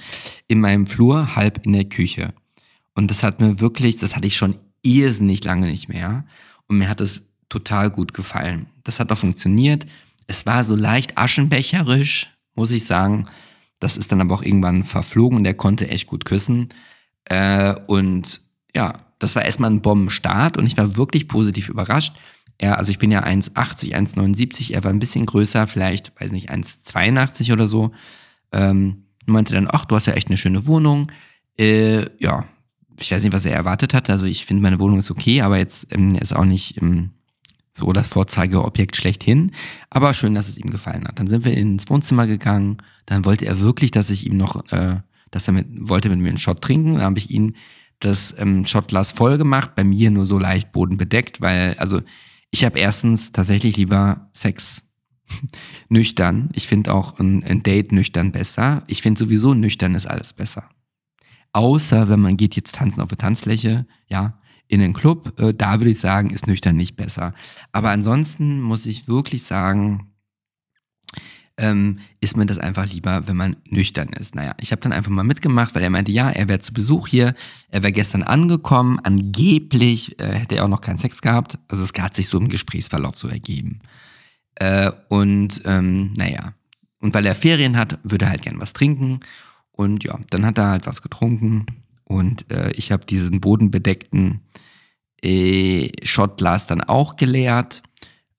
in 0.48 0.60
meinem 0.60 0.88
Flur, 0.88 1.36
halb 1.36 1.64
in 1.66 1.74
der 1.74 1.86
Küche. 1.86 2.34
Und 2.96 3.12
das 3.12 3.22
hat 3.22 3.40
mir 3.40 3.60
wirklich, 3.60 4.00
das 4.00 4.16
hatte 4.16 4.26
ich 4.26 4.36
schon 4.36 4.56
irrsinnig 4.82 5.44
lange 5.44 5.68
nicht 5.68 5.88
mehr. 5.88 6.26
Und 6.68 6.80
mir 6.80 6.90
hat 6.90 7.00
es 7.00 7.28
total 7.48 7.92
gut 7.92 8.14
gefallen. 8.14 8.66
Das 8.84 9.00
hat 9.00 9.12
auch 9.12 9.20
funktioniert. 9.20 9.86
Es 10.26 10.48
war 10.48 10.64
so 10.64 10.76
leicht 10.76 11.16
aschenbecherisch, 11.16 12.36
muss 12.56 12.72
ich 12.72 12.86
sagen. 12.86 13.28
Das 13.80 13.98
ist 13.98 14.12
dann 14.12 14.22
aber 14.22 14.34
auch 14.34 14.44
irgendwann 14.44 14.84
verflogen 14.84 15.38
und 15.38 15.44
der 15.44 15.54
konnte 15.54 15.90
echt 15.90 16.08
gut 16.08 16.26
küssen. 16.26 16.70
Äh, 17.26 17.76
und 17.86 18.42
ja, 18.76 18.94
das 19.20 19.36
war 19.36 19.46
erstmal 19.46 19.70
ein 19.70 19.82
Bombenstart 19.82 20.58
und 20.58 20.66
ich 20.66 20.78
war 20.78 20.98
wirklich 20.98 21.28
positiv 21.28 21.70
überrascht. 21.70 22.18
Er, 22.58 22.78
also 22.78 22.92
ich 22.92 23.00
bin 23.00 23.12
ja 23.12 23.24
1,80, 23.24 23.94
1,79, 23.94 24.74
er 24.74 24.84
war 24.84 24.92
ein 24.92 25.00
bisschen 25.00 25.26
größer, 25.26 25.68
vielleicht, 25.68 26.12
weiß 26.20 26.32
nicht, 26.32 26.52
1,82 26.52 27.54
oder 27.54 27.68
so. 27.68 27.92
Ähm, 28.52 29.06
meinte 29.26 29.54
dann, 29.54 29.68
ach, 29.70 29.86
du 29.86 29.96
hast 29.96 30.08
ja 30.08 30.14
echt 30.14 30.28
eine 30.28 30.38
schöne 30.38 30.68
Wohnung. 30.68 31.12
Äh, 31.58 32.06
ja, 32.20 32.46
ich 33.00 33.12
weiß 33.12 33.24
nicht, 33.24 33.34
was 33.34 33.46
er 33.46 33.56
erwartet 33.56 33.94
hat. 33.94 34.10
Also 34.10 34.26
ich 34.26 34.46
finde, 34.46 34.64
meine 34.64 34.80
Wohnung 34.80 35.00
ist 35.00 35.12
okay, 35.12 35.42
aber 35.42 35.58
jetzt 35.58 35.88
ähm, 35.92 36.16
ist 36.16 36.36
auch 36.36 36.46
nicht 36.46 36.82
ähm, 36.82 37.12
so 37.72 37.92
das 37.94 38.08
Vorzeigeobjekt 38.08 38.96
schlechthin. 38.96 39.52
Aber 39.90 40.14
schön, 40.14 40.36
dass 40.36 40.50
es 40.50 40.58
ihm 40.58 40.70
gefallen 40.70 41.08
hat. 41.08 41.20
Dann 41.20 41.28
sind 41.28 41.46
wir 41.46 41.56
ins 41.56 41.90
Wohnzimmer 41.90 42.28
gegangen. 42.28 42.78
Dann 43.06 43.26
wollte 43.26 43.46
er 43.46 43.60
wirklich, 43.60 43.92
dass 43.92 44.10
ich 44.10 44.26
ihm 44.26 44.38
noch, 44.38 44.72
äh, 44.72 44.98
dass 45.32 45.48
er 45.48 45.54
mit, 45.54 45.68
wollte 45.72 46.10
mit 46.10 46.20
mir 46.20 46.30
einen 46.30 46.38
Shot 46.38 46.62
trinken. 46.62 46.92
Dann 46.92 47.02
habe 47.02 47.18
ich 47.18 47.32
ihn 47.32 47.56
das 48.02 48.36
ähm, 48.38 48.66
Shotglas 48.66 49.12
voll 49.12 49.38
gemacht, 49.38 49.76
bei 49.76 49.84
mir 49.84 50.12
nur 50.12 50.26
so 50.26 50.38
leicht 50.38 50.72
bodenbedeckt, 50.72 51.42
weil, 51.42 51.76
also 51.76 52.02
ich 52.52 52.66
habe 52.66 52.80
erstens 52.80 53.32
tatsächlich 53.32 53.78
lieber 53.78 54.30
Sex 54.34 54.84
nüchtern. 55.90 56.50
Ich 56.54 56.68
finde 56.68 56.94
auch 56.94 57.20
ein, 57.20 57.44
ein, 57.44 57.64
Date 57.64 57.92
nüchtern 57.92 58.32
besser. 58.32 58.84
Ich 58.88 59.02
finde 59.02 59.20
sowieso 59.20 59.54
nüchtern 59.54 59.96
ist 59.96 60.06
alles 60.06 60.34
besser. 60.34 60.70
Außer 61.54 62.10
wenn 62.10 62.20
man 62.20 62.38
geht 62.38 62.56
jetzt 62.56 62.76
tanzen 62.76 63.02
auf 63.02 63.10
der 63.10 63.18
Tanzfläche, 63.18 63.86
ja, 64.08 64.38
in 64.68 64.82
einen 64.82 64.94
Club, 64.94 65.40
äh, 65.40 65.54
da 65.54 65.80
würde 65.80 65.92
ich 65.92 66.00
sagen, 66.00 66.30
ist 66.30 66.48
nüchtern 66.48 66.78
nicht 66.78 66.96
besser. 66.96 67.34
Aber 67.72 67.90
ansonsten 67.90 68.62
muss 68.62 68.86
ich 68.86 69.08
wirklich 69.08 69.44
sagen, 69.44 70.11
ähm, 71.58 72.00
ist 72.20 72.38
mir 72.38 72.46
das 72.46 72.58
einfach 72.58 72.86
lieber, 72.86 73.28
wenn 73.28 73.38
man 73.38 73.58
nüchtern 73.66 74.10
ist. 74.10 74.36
Naja, 74.36 74.56
ich 74.60 74.72
habe 74.72 74.82
dann 74.82 74.94
einfach 74.94 75.12
mal 75.12 75.24
mitgemacht, 75.24 75.76
weil 75.76 75.84
er 75.84 75.90
meinte, 75.90 76.12
ja, 76.12 76.30
er 76.30 76.48
wäre 76.48 76.60
zu 76.60 76.74
Besuch 76.74 77.08
hier, 77.08 77.34
er 77.70 77.84
wäre 77.84 77.92
gestern 77.92 78.24
angekommen, 78.24 79.00
angeblich 79.04 80.20
äh, 80.20 80.34
hätte 80.34 80.56
er 80.56 80.66
auch 80.66 80.70
noch 80.70 80.82
keinen 80.82 80.98
Sex 80.98 81.22
gehabt. 81.22 81.60
Also 81.68 81.84
es 81.84 81.92
hat 82.00 82.16
sich 82.16 82.28
so 82.28 82.38
im 82.38 82.50
Gesprächsverlauf 82.50 83.18
so 83.18 83.28
ergeben. 83.28 83.80
Äh, 84.56 84.92
und 85.10 85.62
ähm, 85.66 86.14
naja, 86.18 86.54
und 87.00 87.14
weil 87.14 87.26
er 87.26 87.36
Ferien 87.36 87.78
hat, 87.78 88.00
würde 88.04 88.26
er 88.26 88.32
halt 88.32 88.44
gern 88.44 88.60
was 88.60 88.74
trinken. 88.74 89.20
Und 89.72 90.04
ja, 90.04 90.20
dann 90.30 90.46
hat 90.46 90.58
er 90.58 90.70
halt 90.70 90.88
was 90.88 91.02
getrunken 91.02 91.66
und 92.12 92.52
äh, 92.52 92.72
ich 92.74 92.92
habe 92.92 93.06
diesen 93.06 93.40
bodenbedeckten 93.40 94.42
äh, 95.24 95.90
Shotglas 96.04 96.68
dann 96.68 96.82
auch 96.82 97.16
geleert 97.16 97.84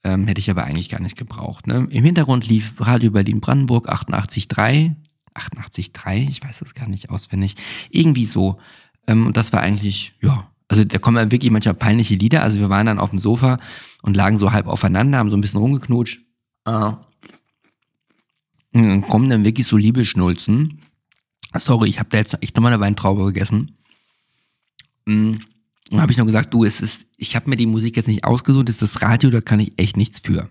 ähm, 0.04 0.26
hätte 0.26 0.40
ich 0.40 0.50
aber 0.50 0.64
eigentlich 0.64 0.88
gar 0.88 1.00
nicht 1.00 1.16
gebraucht. 1.16 1.66
Ne? 1.66 1.86
Im 1.90 2.04
Hintergrund 2.04 2.46
lief 2.46 2.74
Radio 2.78 3.10
Berlin-Brandenburg 3.10 3.90
88.3. 3.90 4.94
88.3, 5.34 6.28
ich 6.28 6.42
weiß 6.42 6.58
das 6.58 6.74
gar 6.74 6.88
nicht 6.88 7.10
auswendig. 7.10 7.54
Irgendwie 7.90 8.26
so. 8.26 8.58
Ähm, 9.06 9.26
und 9.26 9.36
das 9.36 9.52
war 9.52 9.60
eigentlich, 9.60 10.14
ja, 10.20 10.50
also 10.68 10.84
da 10.84 10.98
kommen 10.98 11.16
ja 11.16 11.30
wirklich 11.30 11.50
manchmal 11.50 11.74
peinliche 11.74 12.14
Lieder. 12.14 12.42
Also 12.42 12.58
wir 12.58 12.68
waren 12.68 12.86
dann 12.86 12.98
auf 12.98 13.10
dem 13.10 13.18
Sofa 13.18 13.58
und 14.02 14.16
lagen 14.16 14.38
so 14.38 14.52
halb 14.52 14.66
aufeinander, 14.66 15.18
haben 15.18 15.30
so 15.30 15.36
ein 15.36 15.40
bisschen 15.40 15.60
rumgeknutscht. 15.60 16.20
Äh, 16.66 16.92
und 18.74 18.88
dann 18.88 19.02
kommen 19.02 19.28
dann 19.28 19.44
wirklich 19.44 19.66
so 19.66 19.76
Liebesschnulzen. 19.76 20.80
Sorry, 21.54 21.90
ich 21.90 21.98
habe 21.98 22.08
da 22.10 22.18
jetzt 22.18 22.36
echt 22.40 22.56
nochmal 22.56 22.72
eine 22.72 22.80
Weintraube 22.80 23.24
gegessen. 23.26 23.76
Mm. 25.06 25.36
Und 25.92 26.00
habe 26.00 26.10
ich 26.10 26.16
noch 26.16 26.24
gesagt, 26.24 26.54
du, 26.54 26.64
es 26.64 26.80
ist, 26.80 27.04
ich 27.18 27.36
habe 27.36 27.50
mir 27.50 27.56
die 27.56 27.66
Musik 27.66 27.98
jetzt 27.98 28.06
nicht 28.06 28.24
ausgesucht, 28.24 28.70
es 28.70 28.76
ist 28.76 28.94
das 28.94 29.02
Radio, 29.02 29.28
da 29.28 29.42
kann 29.42 29.60
ich 29.60 29.78
echt 29.78 29.98
nichts 29.98 30.20
für. 30.20 30.48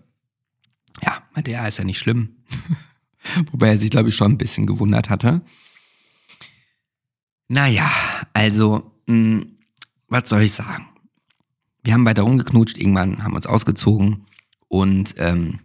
Ja, 1.02 1.24
meinte 1.34 1.52
er, 1.52 1.68
ist 1.68 1.80
ja 1.80 1.84
nicht 1.84 1.98
schlimm. 1.98 2.36
Wobei 3.52 3.70
er 3.70 3.80
sich, 3.80 3.90
glaube 3.90 4.10
ich, 4.10 4.16
schon 4.16 4.34
ein 4.34 4.38
bisschen 4.38 4.68
gewundert 4.68 5.10
hatte. 5.10 5.42
Naja, 7.48 7.90
also, 8.34 8.94
mh, 9.08 9.16
hm, 9.16 9.58
was 10.10 10.30
soll 10.30 10.44
ich 10.44 10.54
sagen? 10.54 10.88
Wir 11.84 11.94
haben 11.94 12.06
weiter 12.06 12.22
rumgeknutscht, 12.22 12.78
irgendwann 12.78 13.24
haben 13.24 13.34
uns 13.34 13.48
ausgezogen 13.48 14.28
und 14.68 15.16
ähm, 15.18 15.58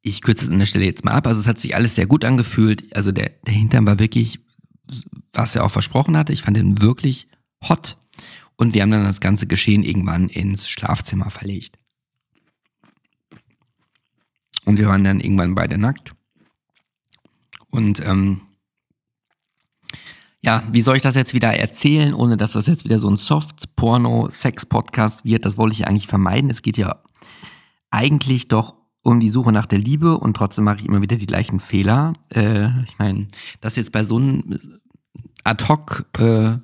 ich 0.00 0.22
kürze 0.22 0.50
an 0.50 0.58
der 0.58 0.64
Stelle 0.64 0.86
jetzt 0.86 1.04
mal 1.04 1.12
ab. 1.12 1.26
Also 1.26 1.42
es 1.42 1.46
hat 1.46 1.58
sich 1.58 1.74
alles 1.74 1.96
sehr 1.96 2.06
gut 2.06 2.24
angefühlt. 2.24 2.96
Also 2.96 3.12
der, 3.12 3.30
der 3.46 3.52
Hintern 3.52 3.86
war 3.86 3.98
wirklich, 3.98 4.38
was 5.34 5.54
er 5.54 5.64
auch 5.64 5.70
versprochen 5.70 6.16
hatte. 6.16 6.32
Ich 6.32 6.40
fand 6.40 6.56
ihn 6.56 6.80
wirklich 6.80 7.28
hot. 7.68 7.96
Und 8.56 8.74
wir 8.74 8.82
haben 8.82 8.90
dann 8.90 9.04
das 9.04 9.20
ganze 9.20 9.46
Geschehen 9.46 9.82
irgendwann 9.82 10.28
ins 10.28 10.68
Schlafzimmer 10.68 11.30
verlegt. 11.30 11.76
Und 14.64 14.78
wir 14.78 14.88
waren 14.88 15.04
dann 15.04 15.20
irgendwann 15.20 15.54
beide 15.54 15.76
nackt. 15.76 16.14
Und 17.68 18.04
ähm, 18.06 18.40
ja, 20.44 20.62
wie 20.70 20.82
soll 20.82 20.96
ich 20.96 21.02
das 21.02 21.14
jetzt 21.14 21.34
wieder 21.34 21.54
erzählen, 21.54 22.14
ohne 22.14 22.36
dass 22.36 22.52
das 22.52 22.66
jetzt 22.66 22.84
wieder 22.84 22.98
so 22.98 23.08
ein 23.08 23.16
Soft-Porno-Sex-Podcast 23.16 25.24
wird? 25.24 25.44
Das 25.44 25.56
wollte 25.56 25.74
ich 25.74 25.86
eigentlich 25.86 26.06
vermeiden. 26.06 26.50
Es 26.50 26.62
geht 26.62 26.76
ja 26.76 27.02
eigentlich 27.90 28.48
doch 28.48 28.74
um 29.02 29.20
die 29.20 29.30
Suche 29.30 29.52
nach 29.52 29.66
der 29.66 29.78
Liebe 29.78 30.18
und 30.18 30.36
trotzdem 30.36 30.64
mache 30.64 30.80
ich 30.80 30.86
immer 30.86 31.02
wieder 31.02 31.16
die 31.16 31.26
gleichen 31.26 31.60
Fehler. 31.60 32.14
Äh, 32.30 32.68
ich 32.84 32.98
meine, 32.98 33.28
dass 33.60 33.76
jetzt 33.76 33.92
bei 33.92 34.04
so 34.04 34.16
einem 34.16 34.58
Ad-Hoc-Date 35.44 36.20
äh, 36.20 36.58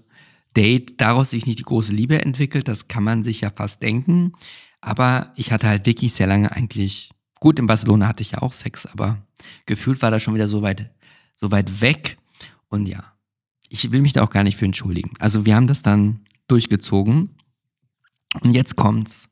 daraus 0.55 1.31
sich 1.31 1.47
nicht 1.47 1.59
die 1.59 1.65
große 1.65 1.93
Liebe 1.93 2.21
entwickelt, 2.21 2.69
das 2.69 2.89
kann 2.89 3.05
man 3.05 3.23
sich 3.23 3.41
ja 3.43 3.51
fast 3.55 3.83
denken. 3.83 4.33
Aber 4.81 5.33
ich 5.37 5.53
hatte 5.53 5.69
halt 5.69 5.87
wirklich 5.87 6.13
sehr 6.15 6.27
lange 6.27 6.53
eigentlich, 6.53 7.11
gut, 7.39 7.59
in 7.59 7.67
Barcelona 7.67 8.09
hatte 8.09 8.23
ich 8.23 8.33
ja 8.33 8.43
auch 8.43 8.53
Sex, 8.53 8.87
aber 8.87 9.19
gefühlt 9.67 10.03
war 10.03 10.11
das 10.11 10.23
schon 10.23 10.35
wieder 10.35 10.49
so 10.49 10.63
weit, 10.63 10.91
so 11.37 11.51
weit 11.51 11.81
weg. 11.81 12.19
Und 12.69 12.87
ja, 12.87 13.13
ich 13.69 13.93
will 13.93 14.03
mich 14.03 14.13
da 14.13 14.23
auch 14.23 14.31
gar 14.31 14.45
nicht 14.45 14.57
für 14.57 14.65
entschuldigen. 14.65 15.13
Also 15.19 15.45
wir 15.45 15.55
haben 15.55 15.67
das 15.67 15.83
dann 15.83 16.25
durchgezogen. 16.49 17.37
Und 18.43 18.55
jetzt 18.55 18.77
kommt's. 18.77 19.29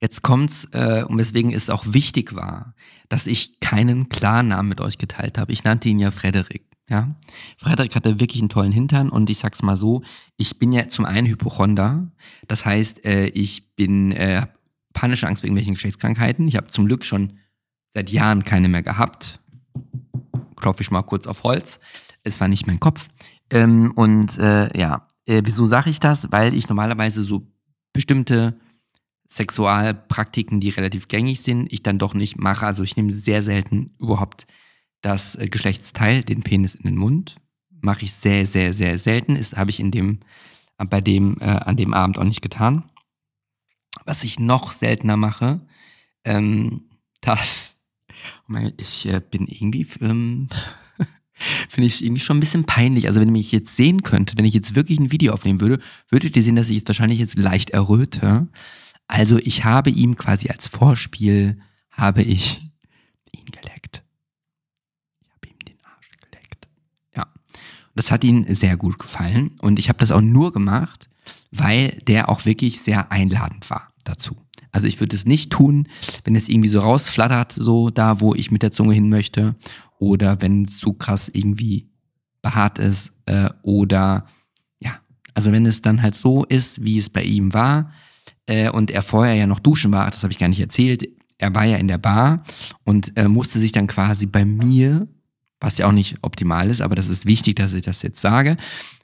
Jetzt 0.00 0.22
kommt's, 0.22 0.68
äh, 0.72 1.04
und 1.08 1.16
weswegen 1.18 1.52
es 1.52 1.70
auch 1.70 1.84
wichtig 1.88 2.34
war, 2.34 2.74
dass 3.08 3.26
ich 3.26 3.60
keinen 3.60 4.08
Klarnamen 4.08 4.68
mit 4.68 4.80
euch 4.80 4.98
geteilt 4.98 5.38
habe. 5.38 5.52
Ich 5.52 5.64
nannte 5.64 5.88
ihn 5.88 5.98
ja 5.98 6.10
Frederik. 6.10 6.65
Ja, 6.88 7.16
Frederik 7.58 7.96
hatte 7.96 8.20
wirklich 8.20 8.40
einen 8.40 8.48
tollen 8.48 8.70
Hintern 8.70 9.08
und 9.08 9.28
ich 9.28 9.38
sag's 9.38 9.62
mal 9.62 9.76
so, 9.76 10.02
ich 10.36 10.60
bin 10.60 10.72
ja 10.72 10.88
zum 10.88 11.04
einen 11.04 11.26
Hypochonder, 11.26 12.12
das 12.46 12.64
heißt, 12.64 13.04
äh, 13.04 13.26
ich 13.28 13.74
bin 13.74 14.12
äh, 14.12 14.46
panische 14.92 15.26
Angst 15.26 15.42
wegen 15.42 15.52
irgendwelchen 15.52 15.74
Geschlechtskrankheiten. 15.74 16.48
Ich 16.48 16.56
habe 16.56 16.68
zum 16.68 16.86
Glück 16.86 17.04
schon 17.04 17.34
seit 17.92 18.10
Jahren 18.10 18.42
keine 18.44 18.68
mehr 18.68 18.82
gehabt. 18.82 19.40
Klopfe 20.56 20.82
ich 20.82 20.90
mal 20.90 21.02
kurz 21.02 21.26
auf 21.26 21.42
Holz. 21.42 21.80
Es 22.22 22.40
war 22.40 22.48
nicht 22.48 22.66
mein 22.66 22.80
Kopf. 22.80 23.08
Ähm, 23.50 23.92
und 23.94 24.38
äh, 24.38 24.76
ja, 24.76 25.06
äh, 25.26 25.42
wieso 25.44 25.66
sage 25.66 25.90
ich 25.90 26.00
das? 26.00 26.32
Weil 26.32 26.54
ich 26.54 26.68
normalerweise 26.68 27.24
so 27.24 27.46
bestimmte 27.92 28.58
Sexualpraktiken, 29.30 30.60
die 30.60 30.70
relativ 30.70 31.08
gängig 31.08 31.42
sind, 31.42 31.72
ich 31.72 31.82
dann 31.82 31.98
doch 31.98 32.14
nicht 32.14 32.38
mache. 32.38 32.64
Also 32.64 32.82
ich 32.82 32.96
nehme 32.96 33.12
sehr 33.12 33.42
selten 33.42 33.94
überhaupt 33.98 34.46
das 35.06 35.36
äh, 35.36 35.48
Geschlechtsteil, 35.48 36.22
den 36.22 36.42
Penis 36.42 36.74
in 36.74 36.84
den 36.84 36.96
Mund. 36.96 37.36
Mache 37.80 38.04
ich 38.04 38.12
sehr, 38.12 38.46
sehr, 38.46 38.74
sehr 38.74 38.98
selten. 38.98 39.36
Ist 39.36 39.56
habe 39.56 39.70
ich 39.70 39.80
in 39.80 39.90
dem, 39.90 40.20
bei 40.78 41.00
dem, 41.00 41.36
äh, 41.40 41.44
an 41.44 41.76
dem 41.76 41.94
Abend 41.94 42.18
auch 42.18 42.24
nicht 42.24 42.42
getan. 42.42 42.84
Was 44.04 44.24
ich 44.24 44.38
noch 44.38 44.72
seltener 44.72 45.16
mache, 45.16 45.66
ähm, 46.24 46.90
das, 47.20 47.76
ich 48.78 49.06
äh, 49.08 49.20
bin 49.20 49.46
irgendwie, 49.46 49.86
ähm, 50.00 50.48
finde 51.34 51.86
ich 51.86 52.04
irgendwie 52.04 52.22
schon 52.22 52.38
ein 52.38 52.40
bisschen 52.40 52.64
peinlich. 52.64 53.06
Also 53.08 53.20
wenn 53.20 53.28
ihr 53.28 53.32
mich 53.32 53.52
jetzt 53.52 53.76
sehen 53.76 54.02
könntet, 54.02 54.38
wenn 54.38 54.44
ich 54.44 54.54
jetzt 54.54 54.74
wirklich 54.74 54.98
ein 54.98 55.12
Video 55.12 55.32
aufnehmen 55.32 55.60
würde, 55.60 55.80
würdet 56.08 56.36
ihr 56.36 56.42
sehen, 56.42 56.56
dass 56.56 56.68
ich 56.68 56.76
jetzt 56.76 56.88
wahrscheinlich 56.88 57.18
jetzt 57.18 57.36
leicht 57.38 57.70
erröte. 57.70 58.48
Also 59.08 59.38
ich 59.38 59.64
habe 59.64 59.90
ihm 59.90 60.16
quasi 60.16 60.48
als 60.48 60.66
Vorspiel, 60.66 61.60
habe 61.90 62.22
ich 62.22 62.58
ihn 63.32 63.46
geleckt. 63.46 64.02
Ich 65.20 65.30
habe 65.32 65.48
ihm 65.48 65.58
den 65.66 65.84
Arsch 65.84 66.10
geleckt. 66.20 66.68
Ja. 67.14 67.26
Das 67.96 68.10
hat 68.10 68.22
ihm 68.24 68.46
sehr 68.54 68.76
gut 68.76 68.98
gefallen. 68.98 69.56
Und 69.60 69.78
ich 69.78 69.88
habe 69.88 69.98
das 69.98 70.12
auch 70.12 70.20
nur 70.20 70.52
gemacht, 70.52 71.08
weil 71.50 71.90
der 72.06 72.28
auch 72.28 72.44
wirklich 72.44 72.80
sehr 72.80 73.10
einladend 73.10 73.68
war 73.70 73.92
dazu. 74.04 74.36
Also 74.70 74.86
ich 74.86 75.00
würde 75.00 75.16
es 75.16 75.24
nicht 75.24 75.50
tun, 75.50 75.88
wenn 76.24 76.36
es 76.36 76.48
irgendwie 76.48 76.68
so 76.68 76.80
rausflattert, 76.80 77.52
so 77.52 77.88
da, 77.88 78.20
wo 78.20 78.34
ich 78.34 78.50
mit 78.50 78.62
der 78.62 78.72
Zunge 78.72 78.92
hin 78.92 79.08
möchte 79.08 79.56
oder 79.98 80.42
wenn 80.42 80.64
es 80.64 80.78
zu 80.78 80.92
krass 80.92 81.30
irgendwie 81.32 81.88
behaart 82.42 82.78
ist 82.78 83.12
äh, 83.24 83.48
oder 83.62 84.26
ja, 84.78 85.00
also 85.32 85.50
wenn 85.50 85.64
es 85.64 85.80
dann 85.80 86.02
halt 86.02 86.14
so 86.14 86.44
ist, 86.44 86.84
wie 86.84 86.98
es 86.98 87.08
bei 87.08 87.22
ihm 87.22 87.54
war 87.54 87.90
äh, 88.44 88.68
und 88.68 88.90
er 88.90 89.02
vorher 89.02 89.34
ja 89.34 89.46
noch 89.46 89.60
duschen 89.60 89.92
war, 89.92 90.10
das 90.10 90.22
habe 90.22 90.32
ich 90.32 90.38
gar 90.38 90.48
nicht 90.48 90.60
erzählt, 90.60 91.08
er 91.38 91.54
war 91.54 91.64
ja 91.64 91.78
in 91.78 91.88
der 91.88 91.98
Bar 91.98 92.42
und 92.84 93.16
äh, 93.16 93.28
musste 93.28 93.58
sich 93.58 93.72
dann 93.72 93.86
quasi 93.86 94.26
bei 94.26 94.44
mir, 94.44 95.08
was 95.60 95.78
ja 95.78 95.86
auch 95.86 95.92
nicht 95.92 96.18
optimal 96.22 96.70
ist, 96.70 96.80
aber 96.80 96.94
das 96.94 97.08
ist 97.08 97.26
wichtig, 97.26 97.56
dass 97.56 97.72
ich 97.72 97.84
das 97.84 98.02
jetzt 98.02 98.20
sage, 98.20 98.56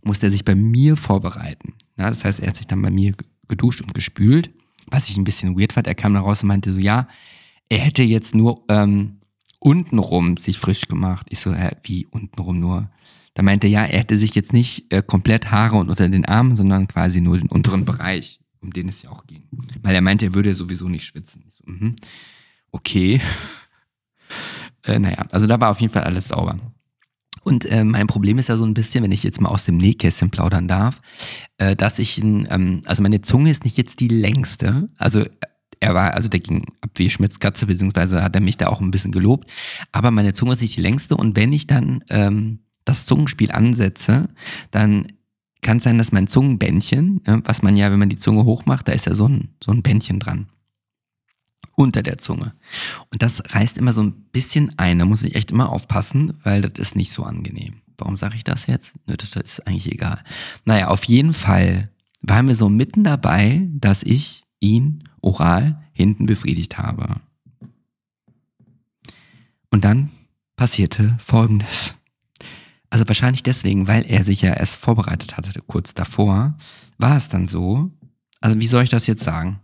musste 0.02 0.26
er 0.26 0.32
sich 0.32 0.44
bei 0.44 0.54
mir 0.54 0.96
vorbereiten. 0.96 1.74
Ja, 1.96 2.08
das 2.08 2.24
heißt, 2.24 2.40
er 2.40 2.48
hat 2.48 2.56
sich 2.56 2.66
dann 2.66 2.82
bei 2.82 2.90
mir 2.90 3.12
geduscht 3.48 3.80
und 3.80 3.94
gespült, 3.94 4.50
was 4.86 5.08
ich 5.08 5.16
ein 5.16 5.24
bisschen 5.24 5.58
weird 5.58 5.72
fand. 5.72 5.86
Er 5.86 5.94
kam 5.94 6.14
da 6.14 6.20
raus 6.20 6.42
und 6.42 6.48
meinte 6.48 6.72
so, 6.72 6.78
ja, 6.78 7.08
er 7.68 7.78
hätte 7.78 8.02
jetzt 8.02 8.34
nur 8.34 8.64
ähm, 8.68 9.20
untenrum 9.58 10.36
sich 10.36 10.58
frisch 10.58 10.88
gemacht. 10.88 11.26
Ich 11.30 11.40
so, 11.40 11.54
hä, 11.54 11.70
wie 11.84 12.06
untenrum 12.06 12.60
nur? 12.60 12.90
Da 13.34 13.42
meinte 13.42 13.66
er, 13.66 13.70
ja, 13.70 13.84
er 13.84 14.00
hätte 14.00 14.18
sich 14.18 14.34
jetzt 14.34 14.52
nicht 14.52 14.92
äh, 14.92 15.02
komplett 15.02 15.50
Haare 15.50 15.76
und 15.76 15.88
unter 15.88 16.08
den 16.08 16.26
Armen, 16.26 16.56
sondern 16.56 16.86
quasi 16.86 17.20
nur 17.20 17.38
den 17.38 17.48
unteren 17.48 17.86
Bereich, 17.86 18.40
um 18.60 18.72
den 18.72 18.88
es 18.88 19.02
ja 19.02 19.10
auch 19.10 19.26
ging. 19.26 19.44
Weil 19.80 19.94
er 19.94 20.02
meinte, 20.02 20.26
er 20.26 20.34
würde 20.34 20.52
sowieso 20.52 20.88
nicht 20.88 21.04
schwitzen. 21.04 21.44
Ich 21.48 21.54
so, 21.54 21.64
mhm. 21.64 21.96
Okay. 22.72 23.20
Äh, 24.84 24.98
naja, 24.98 25.24
also 25.30 25.46
da 25.46 25.60
war 25.60 25.70
auf 25.70 25.80
jeden 25.80 25.92
Fall 25.92 26.04
alles 26.04 26.28
sauber. 26.28 26.58
Und 27.44 27.64
äh, 27.64 27.84
mein 27.84 28.06
Problem 28.06 28.38
ist 28.38 28.48
ja 28.48 28.56
so 28.56 28.64
ein 28.64 28.74
bisschen, 28.74 29.02
wenn 29.02 29.12
ich 29.12 29.22
jetzt 29.22 29.40
mal 29.40 29.48
aus 29.48 29.64
dem 29.64 29.76
Nähkästchen 29.76 30.30
plaudern 30.30 30.68
darf, 30.68 31.00
äh, 31.58 31.74
dass 31.74 31.98
ich, 31.98 32.22
ähm, 32.22 32.82
also 32.86 33.02
meine 33.02 33.22
Zunge 33.22 33.50
ist 33.50 33.64
nicht 33.64 33.76
jetzt 33.76 34.00
die 34.00 34.08
längste. 34.08 34.88
Also 34.96 35.24
er 35.80 35.94
war, 35.94 36.14
also 36.14 36.28
der 36.28 36.40
ging 36.40 36.64
ab 36.80 36.90
wie 36.94 37.10
Schmitzkatze, 37.10 37.66
beziehungsweise 37.66 38.22
hat 38.22 38.36
er 38.36 38.40
mich 38.40 38.56
da 38.56 38.68
auch 38.68 38.80
ein 38.80 38.92
bisschen 38.92 39.10
gelobt. 39.10 39.50
Aber 39.90 40.12
meine 40.12 40.32
Zunge 40.32 40.52
ist 40.52 40.62
nicht 40.62 40.76
die 40.76 40.82
längste 40.82 41.16
und 41.16 41.34
wenn 41.34 41.52
ich 41.52 41.66
dann 41.66 42.04
ähm, 42.08 42.60
das 42.84 43.06
Zungenspiel 43.06 43.50
ansetze, 43.50 44.28
dann 44.70 45.08
kann 45.62 45.78
es 45.78 45.84
sein, 45.84 45.98
dass 45.98 46.12
mein 46.12 46.26
Zungenbändchen, 46.26 47.20
ja, 47.26 47.40
was 47.44 47.62
man 47.62 47.76
ja, 47.76 47.90
wenn 47.90 47.98
man 47.98 48.08
die 48.08 48.18
Zunge 48.18 48.44
hochmacht, 48.44 48.86
da 48.88 48.92
ist 48.92 49.06
ja 49.06 49.14
so 49.14 49.28
ein, 49.28 49.54
so 49.62 49.72
ein 49.72 49.82
Bändchen 49.82 50.18
dran. 50.18 50.46
Unter 51.74 52.02
der 52.02 52.18
Zunge. 52.18 52.54
Und 53.10 53.22
das 53.22 53.42
reißt 53.54 53.78
immer 53.78 53.92
so 53.92 54.02
ein 54.02 54.12
bisschen 54.32 54.78
ein. 54.78 54.98
Da 54.98 55.04
muss 55.04 55.22
ich 55.22 55.34
echt 55.34 55.50
immer 55.50 55.70
aufpassen, 55.70 56.38
weil 56.42 56.62
das 56.62 56.72
ist 56.78 56.96
nicht 56.96 57.12
so 57.12 57.24
angenehm. 57.24 57.82
Warum 57.96 58.16
sage 58.16 58.34
ich 58.36 58.44
das 58.44 58.66
jetzt? 58.66 58.94
Nö, 59.06 59.16
das, 59.16 59.34
ist 59.36 59.66
eigentlich 59.66 59.90
egal. 59.90 60.22
Naja, 60.64 60.88
auf 60.88 61.04
jeden 61.04 61.34
Fall 61.34 61.90
waren 62.20 62.48
wir 62.48 62.54
so 62.54 62.68
mitten 62.68 63.04
dabei, 63.04 63.68
dass 63.72 64.02
ich 64.02 64.44
ihn 64.60 65.04
oral 65.20 65.82
hinten 65.92 66.26
befriedigt 66.26 66.78
habe. 66.78 67.20
Und 69.70 69.84
dann 69.84 70.10
passierte 70.56 71.16
Folgendes. 71.18 71.94
Also 72.90 73.08
wahrscheinlich 73.08 73.42
deswegen, 73.42 73.88
weil 73.88 74.04
er 74.06 74.22
sich 74.22 74.42
ja 74.42 74.52
erst 74.52 74.76
vorbereitet 74.76 75.36
hatte, 75.36 75.50
kurz 75.66 75.94
davor, 75.94 76.58
war 76.98 77.16
es 77.16 77.28
dann 77.28 77.46
so, 77.46 77.90
also 78.40 78.60
wie 78.60 78.66
soll 78.66 78.84
ich 78.84 78.90
das 78.90 79.06
jetzt 79.06 79.24
sagen? 79.24 79.60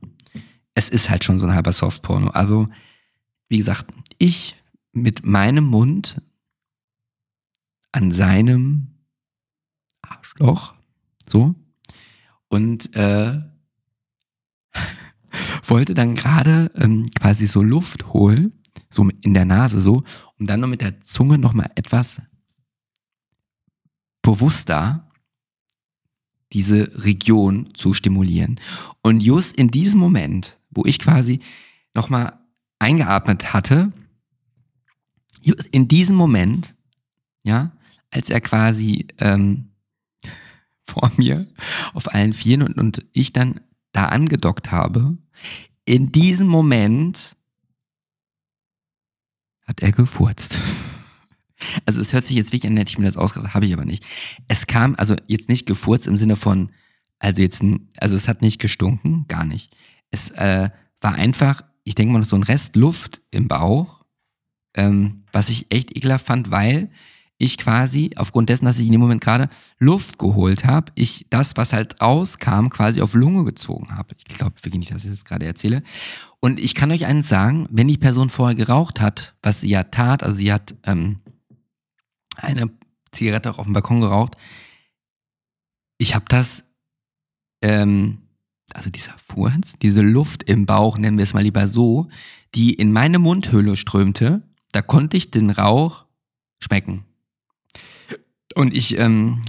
Es 0.78 0.88
ist 0.88 1.10
halt 1.10 1.24
schon 1.24 1.40
so 1.40 1.46
ein 1.46 1.54
halber 1.54 1.72
Softporno. 1.72 2.28
Also, 2.28 2.68
wie 3.48 3.58
gesagt, 3.58 3.92
ich 4.18 4.54
mit 4.92 5.26
meinem 5.26 5.64
Mund 5.64 6.22
an 7.90 8.12
seinem 8.12 8.86
Arschloch, 10.02 10.74
so, 11.28 11.56
und 12.46 12.94
äh, 12.94 13.42
wollte 15.64 15.94
dann 15.94 16.14
gerade 16.14 16.70
ähm, 16.76 17.10
quasi 17.10 17.48
so 17.48 17.60
Luft 17.60 18.12
holen, 18.12 18.52
so 18.88 19.08
in 19.20 19.34
der 19.34 19.46
Nase 19.46 19.80
so, 19.80 20.04
um 20.38 20.46
dann 20.46 20.60
noch 20.60 20.68
mit 20.68 20.80
der 20.80 21.00
Zunge 21.00 21.38
nochmal 21.38 21.72
etwas 21.74 22.22
bewusster 24.22 25.10
diese 26.52 27.04
Region 27.04 27.74
zu 27.74 27.94
stimulieren. 27.94 28.60
Und 29.02 29.22
just 29.24 29.56
in 29.56 29.72
diesem 29.72 29.98
Moment, 29.98 30.57
wo 30.70 30.84
ich 30.84 30.98
quasi 30.98 31.40
nochmal 31.94 32.38
eingeatmet 32.78 33.52
hatte, 33.52 33.92
in 35.70 35.88
diesem 35.88 36.16
Moment, 36.16 36.74
ja, 37.42 37.72
als 38.10 38.30
er 38.30 38.40
quasi 38.40 39.06
ähm, 39.18 39.70
vor 40.88 41.10
mir 41.16 41.46
auf 41.94 42.12
allen 42.14 42.32
Vieren 42.32 42.62
und, 42.62 42.78
und 42.78 43.06
ich 43.12 43.32
dann 43.32 43.60
da 43.92 44.06
angedockt 44.06 44.70
habe, 44.70 45.16
in 45.84 46.12
diesem 46.12 46.48
Moment 46.48 47.36
hat 49.66 49.80
er 49.80 49.92
gefurzt. 49.92 50.58
Also 51.86 52.00
es 52.00 52.12
hört 52.12 52.24
sich 52.24 52.36
jetzt 52.36 52.52
wirklich 52.52 52.70
an, 52.70 52.76
hätte 52.76 52.90
ich 52.90 52.98
mir 52.98 53.06
das 53.06 53.16
ausgedacht, 53.16 53.52
habe 53.52 53.66
ich 53.66 53.72
aber 53.72 53.84
nicht. 53.84 54.04
Es 54.46 54.68
kam 54.68 54.94
also 54.96 55.16
jetzt 55.26 55.48
nicht 55.48 55.66
gefurzt 55.66 56.06
im 56.06 56.16
Sinne 56.16 56.36
von, 56.36 56.70
also 57.18 57.42
jetzt, 57.42 57.64
also 57.96 58.14
es 58.14 58.28
hat 58.28 58.42
nicht 58.42 58.60
gestunken, 58.60 59.24
gar 59.26 59.44
nicht. 59.44 59.74
Es 60.10 60.30
äh, 60.30 60.70
war 61.00 61.14
einfach, 61.14 61.62
ich 61.84 61.94
denke 61.94 62.12
mal 62.12 62.22
so 62.22 62.36
ein 62.36 62.42
Rest 62.42 62.76
Luft 62.76 63.22
im 63.30 63.48
Bauch, 63.48 64.04
ähm, 64.74 65.24
was 65.32 65.48
ich 65.48 65.66
echt 65.70 65.96
ekelhaft 65.96 66.26
fand, 66.26 66.50
weil 66.50 66.90
ich 67.38 67.56
quasi, 67.56 68.10
aufgrund 68.16 68.48
dessen, 68.48 68.64
dass 68.64 68.80
ich 68.80 68.86
in 68.86 68.92
dem 68.92 69.00
Moment 69.00 69.20
gerade 69.20 69.48
Luft 69.78 70.18
geholt 70.18 70.64
habe, 70.64 70.90
ich 70.96 71.26
das, 71.30 71.56
was 71.56 71.72
halt 71.72 72.00
rauskam, 72.00 72.68
quasi 72.68 73.00
auf 73.00 73.14
Lunge 73.14 73.44
gezogen 73.44 73.96
habe. 73.96 74.14
Ich 74.18 74.24
glaube 74.24 74.56
wirklich 74.56 74.80
nicht, 74.80 74.90
dass 74.92 75.04
ich 75.04 75.10
das 75.10 75.24
gerade 75.24 75.46
erzähle. 75.46 75.84
Und 76.40 76.58
ich 76.58 76.74
kann 76.74 76.90
euch 76.90 77.06
eines 77.06 77.28
sagen, 77.28 77.68
wenn 77.70 77.86
die 77.86 77.96
Person 77.96 78.28
vorher 78.28 78.56
geraucht 78.56 79.00
hat, 79.00 79.36
was 79.40 79.60
sie 79.60 79.68
ja 79.68 79.84
tat, 79.84 80.24
also 80.24 80.36
sie 80.36 80.52
hat 80.52 80.74
ähm, 80.84 81.20
eine 82.36 82.70
Zigarette 83.12 83.50
auch 83.50 83.58
auf 83.58 83.66
dem 83.66 83.72
Balkon 83.72 84.00
geraucht, 84.00 84.36
ich 85.96 86.14
habe 86.14 86.24
das, 86.28 86.64
ähm, 87.62 88.27
also 88.78 88.90
dieser 88.90 89.14
Furz, 89.18 89.74
diese 89.82 90.02
Luft 90.02 90.44
im 90.44 90.64
Bauch, 90.64 90.98
nennen 90.98 91.18
wir 91.18 91.24
es 91.24 91.34
mal 91.34 91.42
lieber 91.42 91.66
so, 91.66 92.08
die 92.54 92.72
in 92.72 92.92
meine 92.92 93.18
Mundhöhle 93.18 93.76
strömte, 93.76 94.42
da 94.70 94.82
konnte 94.82 95.16
ich 95.16 95.32
den 95.32 95.50
Rauch 95.50 96.06
schmecken. 96.60 97.04
Und 98.54 98.72
ich, 98.72 98.96
ähm, 98.96 99.42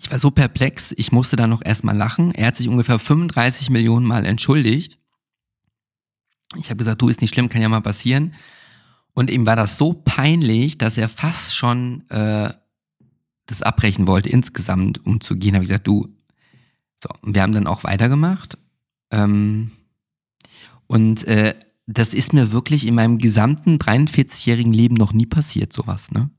ich 0.00 0.10
war 0.10 0.18
so 0.18 0.32
perplex, 0.32 0.92
ich 0.96 1.12
musste 1.12 1.36
dann 1.36 1.50
noch 1.50 1.64
erstmal 1.64 1.96
lachen. 1.96 2.34
Er 2.34 2.48
hat 2.48 2.56
sich 2.56 2.68
ungefähr 2.68 2.98
35 2.98 3.70
Millionen 3.70 4.06
Mal 4.06 4.26
entschuldigt. 4.26 4.98
Ich 6.56 6.70
habe 6.70 6.78
gesagt, 6.78 7.00
du 7.00 7.08
ist 7.08 7.20
nicht 7.20 7.32
schlimm, 7.32 7.48
kann 7.48 7.62
ja 7.62 7.68
mal 7.68 7.80
passieren. 7.80 8.34
Und 9.14 9.30
ihm 9.30 9.46
war 9.46 9.56
das 9.56 9.78
so 9.78 9.92
peinlich, 9.92 10.78
dass 10.78 10.96
er 10.96 11.08
fast 11.08 11.54
schon 11.54 12.08
äh, 12.10 12.52
das 13.46 13.62
abbrechen 13.62 14.08
wollte, 14.08 14.30
insgesamt 14.30 15.06
umzugehen. 15.06 15.54
Habe 15.54 15.64
ich 15.64 15.70
gesagt, 15.70 15.86
du, 15.86 16.17
so, 17.02 17.10
wir 17.22 17.42
haben 17.42 17.52
dann 17.52 17.66
auch 17.66 17.84
weitergemacht. 17.84 18.58
Ähm, 19.10 19.70
und 20.86 21.26
äh, 21.26 21.54
das 21.86 22.12
ist 22.12 22.32
mir 22.32 22.52
wirklich 22.52 22.86
in 22.86 22.94
meinem 22.94 23.18
gesamten 23.18 23.78
43-jährigen 23.78 24.72
Leben 24.72 24.94
noch 24.94 25.12
nie 25.12 25.26
passiert, 25.26 25.72
sowas, 25.72 26.10
ne? 26.10 26.30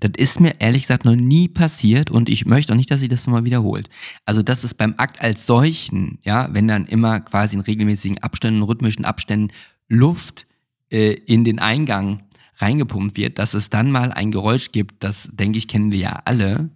Das 0.00 0.12
ist 0.16 0.38
mir 0.38 0.60
ehrlich 0.60 0.82
gesagt 0.82 1.04
noch 1.04 1.16
nie 1.16 1.48
passiert 1.48 2.10
und 2.10 2.28
ich 2.28 2.46
möchte 2.46 2.72
auch 2.72 2.76
nicht, 2.76 2.90
dass 2.90 3.00
sich 3.00 3.08
das 3.08 3.26
nochmal 3.26 3.44
wiederholt. 3.44 3.88
Also 4.24 4.42
das 4.42 4.62
ist 4.62 4.74
beim 4.74 4.94
Akt 4.96 5.20
als 5.20 5.46
solchen, 5.46 6.18
ja, 6.24 6.48
wenn 6.52 6.68
dann 6.68 6.86
immer 6.86 7.20
quasi 7.20 7.56
in 7.56 7.62
regelmäßigen 7.62 8.18
Abständen, 8.18 8.62
rhythmischen 8.62 9.04
Abständen 9.04 9.52
Luft 9.88 10.46
äh, 10.90 11.12
in 11.12 11.42
den 11.42 11.58
Eingang 11.58 12.22
reingepumpt 12.58 13.16
wird, 13.16 13.38
dass 13.38 13.54
es 13.54 13.70
dann 13.70 13.90
mal 13.90 14.12
ein 14.12 14.30
Geräusch 14.30 14.72
gibt, 14.72 15.02
das 15.02 15.28
denke 15.32 15.58
ich 15.58 15.68
kennen 15.68 15.90
wir 15.90 15.98
ja 15.98 16.22
alle, 16.24 16.70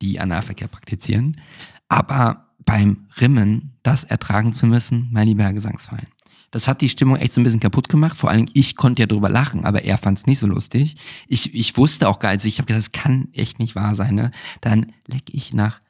die 0.00 0.20
Analverkehr 0.20 0.68
praktizieren. 0.68 1.40
Aber 1.88 2.47
beim 2.68 3.06
Rimmen 3.18 3.78
das 3.82 4.04
ertragen 4.04 4.52
zu 4.52 4.66
müssen, 4.66 5.08
mein 5.10 5.26
lieber 5.26 5.42
Herr 5.42 5.54
Gesangsverein. 5.54 6.06
Das 6.50 6.68
hat 6.68 6.82
die 6.82 6.90
Stimmung 6.90 7.16
echt 7.16 7.32
so 7.32 7.40
ein 7.40 7.44
bisschen 7.44 7.60
kaputt 7.60 7.88
gemacht. 7.88 8.18
Vor 8.18 8.28
allem 8.28 8.46
ich 8.52 8.76
konnte 8.76 9.00
ja 9.00 9.06
drüber 9.06 9.30
lachen, 9.30 9.64
aber 9.64 9.84
er 9.84 9.96
fand 9.96 10.18
es 10.18 10.26
nicht 10.26 10.38
so 10.38 10.46
lustig. 10.46 10.96
Ich, 11.28 11.54
ich 11.54 11.78
wusste 11.78 12.10
auch 12.10 12.18
gar 12.18 12.28
nicht, 12.28 12.40
also 12.40 12.48
ich 12.48 12.58
habe 12.58 12.66
gedacht, 12.66 12.82
das 12.82 12.92
kann 12.92 13.28
echt 13.32 13.58
nicht 13.58 13.74
wahr 13.74 13.94
sein. 13.94 14.14
Ne? 14.16 14.32
Dann 14.60 14.92
leck 15.06 15.32
ich 15.32 15.54
nach 15.54 15.80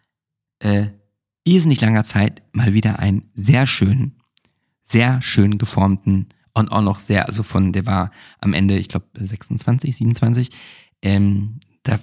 äh, 0.60 0.86
irrsinnig 1.42 1.80
langer 1.80 2.04
Zeit 2.04 2.42
mal 2.52 2.72
wieder 2.74 3.00
einen 3.00 3.24
sehr 3.34 3.66
schönen, 3.66 4.20
sehr 4.84 5.20
schön 5.20 5.58
geformten 5.58 6.28
und 6.54 6.70
auch 6.70 6.82
noch 6.82 7.00
sehr, 7.00 7.26
also 7.26 7.42
von, 7.42 7.72
der 7.72 7.86
war 7.86 8.12
am 8.40 8.52
Ende, 8.52 8.78
ich 8.78 8.86
glaube 8.86 9.06
26, 9.14 9.96
27, 9.96 10.50
ähm, 11.02 11.58
der, 11.84 11.98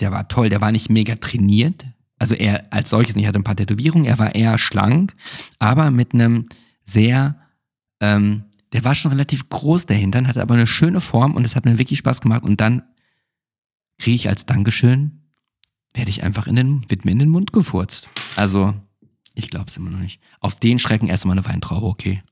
der 0.00 0.12
war 0.12 0.28
toll, 0.28 0.50
der 0.50 0.60
war 0.60 0.70
nicht 0.70 0.90
mega 0.90 1.14
trainiert, 1.16 1.86
also 2.18 2.34
er 2.34 2.72
als 2.72 2.90
solches 2.90 3.16
nicht, 3.16 3.26
hatte 3.26 3.38
ein 3.38 3.44
paar 3.44 3.56
Tätowierungen, 3.56 4.06
er 4.06 4.18
war 4.18 4.34
eher 4.34 4.58
schlank, 4.58 5.14
aber 5.58 5.90
mit 5.90 6.14
einem 6.14 6.46
sehr 6.84 7.36
ähm, 8.00 8.44
der 8.72 8.84
war 8.84 8.94
schon 8.94 9.12
relativ 9.12 9.48
groß, 9.48 9.86
der 9.86 9.96
Hintern, 9.96 10.28
hatte 10.28 10.42
aber 10.42 10.54
eine 10.54 10.66
schöne 10.66 11.00
Form 11.00 11.34
und 11.34 11.44
es 11.44 11.56
hat 11.56 11.64
mir 11.64 11.78
wirklich 11.78 11.98
Spaß 12.00 12.20
gemacht. 12.20 12.42
Und 12.42 12.60
dann 12.60 12.82
kriege 13.98 14.16
ich 14.16 14.28
als 14.28 14.46
Dankeschön, 14.46 15.22
werde 15.94 16.10
ich 16.10 16.22
einfach 16.22 16.46
in 16.46 16.56
den, 16.56 16.90
wird 16.90 17.04
mir 17.04 17.12
in 17.12 17.18
den 17.18 17.30
Mund 17.30 17.52
gefurzt. 17.52 18.08
Also, 18.36 18.74
ich 19.34 19.48
glaube 19.48 19.66
es 19.68 19.76
immer 19.76 19.90
noch 19.90 20.00
nicht. 20.00 20.20
Auf 20.40 20.56
den 20.56 20.78
Schrecken 20.78 21.08
erstmal 21.08 21.38
eine 21.38 21.46
Weintraube, 21.46 21.86
okay. 21.86 22.22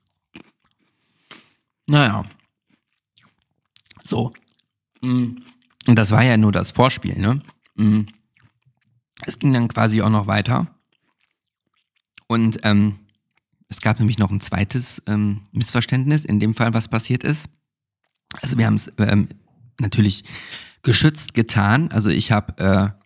Naja. 1.86 2.24
So. 4.04 4.32
Mm. 5.00 5.38
Und 5.86 5.96
das 5.96 6.10
war 6.10 6.22
ja 6.22 6.36
nur 6.36 6.52
das 6.52 6.72
Vorspiel, 6.72 7.18
ne? 7.18 7.40
Es 9.24 9.38
ging 9.38 9.52
dann 9.52 9.68
quasi 9.68 10.02
auch 10.02 10.10
noch 10.10 10.26
weiter. 10.26 10.66
Und 12.26 12.60
ähm, 12.64 12.98
es 13.68 13.80
gab 13.80 13.98
nämlich 13.98 14.18
noch 14.18 14.30
ein 14.30 14.40
zweites 14.40 15.02
ähm, 15.06 15.42
Missverständnis, 15.52 16.24
in 16.24 16.40
dem 16.40 16.54
Fall, 16.54 16.74
was 16.74 16.88
passiert 16.88 17.24
ist. 17.24 17.46
Also 18.42 18.58
wir 18.58 18.66
haben 18.66 18.76
es 18.76 18.92
ähm, 18.98 19.28
natürlich 19.80 20.24
geschützt 20.82 21.34
getan. 21.34 21.90
Also 21.90 22.10
ich 22.10 22.32
habe 22.32 22.58
äh, 22.62 23.04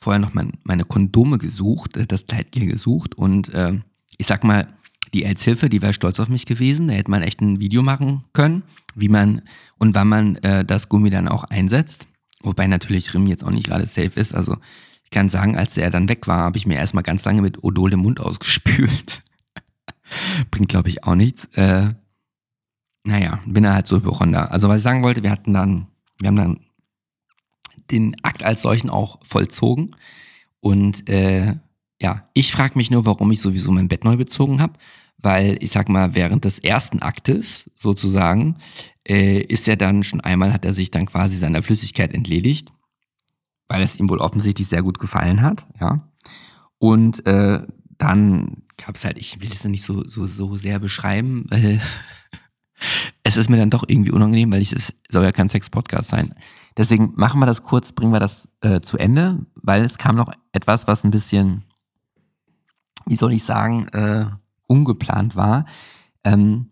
vorher 0.00 0.20
noch 0.20 0.34
mein, 0.34 0.52
meine 0.64 0.84
Kondome 0.84 1.38
gesucht, 1.38 1.96
äh, 1.96 2.06
das 2.06 2.26
Kleidgel 2.26 2.66
gesucht 2.66 3.14
und 3.14 3.52
äh, 3.54 3.78
ich 4.18 4.26
sag 4.26 4.44
mal, 4.44 4.68
die 5.12 5.26
Aidshilfe, 5.26 5.68
die 5.68 5.82
wäre 5.82 5.92
stolz 5.92 6.20
auf 6.20 6.28
mich 6.28 6.46
gewesen. 6.46 6.88
Da 6.88 6.94
hätte 6.94 7.10
man 7.10 7.22
echt 7.22 7.40
ein 7.40 7.58
Video 7.58 7.82
machen 7.82 8.24
können, 8.32 8.62
wie 8.94 9.08
man 9.08 9.42
und 9.78 9.94
wann 9.94 10.08
man 10.08 10.36
äh, 10.36 10.64
das 10.64 10.88
Gummi 10.88 11.10
dann 11.10 11.26
auch 11.26 11.44
einsetzt. 11.44 12.06
Wobei 12.42 12.66
natürlich 12.66 13.12
Rim 13.12 13.26
jetzt 13.26 13.44
auch 13.44 13.50
nicht 13.50 13.66
gerade 13.66 13.86
safe 13.86 14.18
ist. 14.20 14.34
Also 14.34 14.56
ich 15.10 15.16
kann 15.16 15.28
sagen, 15.28 15.56
als 15.56 15.76
er 15.76 15.90
dann 15.90 16.08
weg 16.08 16.28
war, 16.28 16.38
habe 16.38 16.56
ich 16.56 16.66
mir 16.66 16.76
erstmal 16.76 17.02
ganz 17.02 17.24
lange 17.24 17.42
mit 17.42 17.64
Odol 17.64 17.90
den 17.90 17.98
Mund 17.98 18.20
ausgespült. 18.20 19.22
Bringt, 20.52 20.68
glaube 20.68 20.88
ich, 20.88 21.02
auch 21.02 21.16
nichts. 21.16 21.46
Äh, 21.56 21.94
naja, 23.02 23.40
bin 23.44 23.64
er 23.64 23.74
halt 23.74 23.88
so 23.88 23.96
Hypochonder. 23.96 24.52
Also 24.52 24.68
was 24.68 24.76
ich 24.76 24.82
sagen 24.84 25.02
wollte, 25.02 25.24
wir 25.24 25.32
hatten 25.32 25.52
dann, 25.52 25.88
wir 26.20 26.28
haben 26.28 26.36
dann 26.36 26.60
den 27.90 28.14
Akt 28.22 28.44
als 28.44 28.62
solchen 28.62 28.88
auch 28.88 29.18
vollzogen. 29.24 29.96
Und 30.60 31.08
äh, 31.08 31.56
ja, 32.00 32.28
ich 32.32 32.52
frage 32.52 32.78
mich 32.78 32.92
nur, 32.92 33.04
warum 33.04 33.32
ich 33.32 33.40
sowieso 33.40 33.72
mein 33.72 33.88
Bett 33.88 34.04
neu 34.04 34.16
bezogen 34.16 34.62
habe. 34.62 34.74
Weil 35.18 35.58
ich 35.60 35.72
sag 35.72 35.88
mal, 35.88 36.14
während 36.14 36.44
des 36.44 36.60
ersten 36.60 37.00
Aktes 37.00 37.68
sozusagen, 37.74 38.58
äh, 39.08 39.40
ist 39.40 39.66
er 39.66 39.76
dann 39.76 40.04
schon 40.04 40.20
einmal, 40.20 40.52
hat 40.52 40.64
er 40.64 40.72
sich 40.72 40.92
dann 40.92 41.06
quasi 41.06 41.36
seiner 41.36 41.64
Flüssigkeit 41.64 42.14
entledigt, 42.14 42.72
weil 43.70 43.82
es 43.82 43.96
ihm 43.96 44.10
wohl 44.10 44.18
offensichtlich 44.18 44.66
sehr 44.66 44.82
gut 44.82 44.98
gefallen 44.98 45.42
hat, 45.42 45.64
ja. 45.80 46.00
Und 46.78 47.24
äh, 47.24 47.64
dann 47.98 48.64
gab 48.76 48.96
es 48.96 49.04
halt, 49.04 49.16
ich 49.16 49.40
will 49.40 49.48
das 49.48 49.62
nicht 49.64 49.84
so, 49.84 50.02
so, 50.08 50.26
so 50.26 50.56
sehr 50.56 50.80
beschreiben, 50.80 51.46
weil 51.50 51.80
es 53.22 53.36
ist 53.36 53.48
mir 53.48 53.58
dann 53.58 53.70
doch 53.70 53.84
irgendwie 53.86 54.10
unangenehm, 54.10 54.50
weil 54.50 54.60
ich, 54.60 54.72
es 54.72 54.92
soll 55.08 55.22
ja 55.22 55.30
kein 55.30 55.48
Sex-Podcast 55.48 56.10
sein. 56.10 56.34
Deswegen 56.76 57.12
machen 57.14 57.38
wir 57.38 57.46
das 57.46 57.62
kurz, 57.62 57.92
bringen 57.92 58.12
wir 58.12 58.18
das 58.18 58.48
äh, 58.60 58.80
zu 58.80 58.98
Ende, 58.98 59.46
weil 59.54 59.82
es 59.84 59.98
kam 59.98 60.16
noch 60.16 60.32
etwas, 60.50 60.88
was 60.88 61.04
ein 61.04 61.12
bisschen, 61.12 61.62
wie 63.06 63.16
soll 63.16 63.32
ich 63.32 63.44
sagen, 63.44 63.86
äh, 63.88 64.26
ungeplant 64.66 65.36
war. 65.36 65.64
Ähm, 66.24 66.70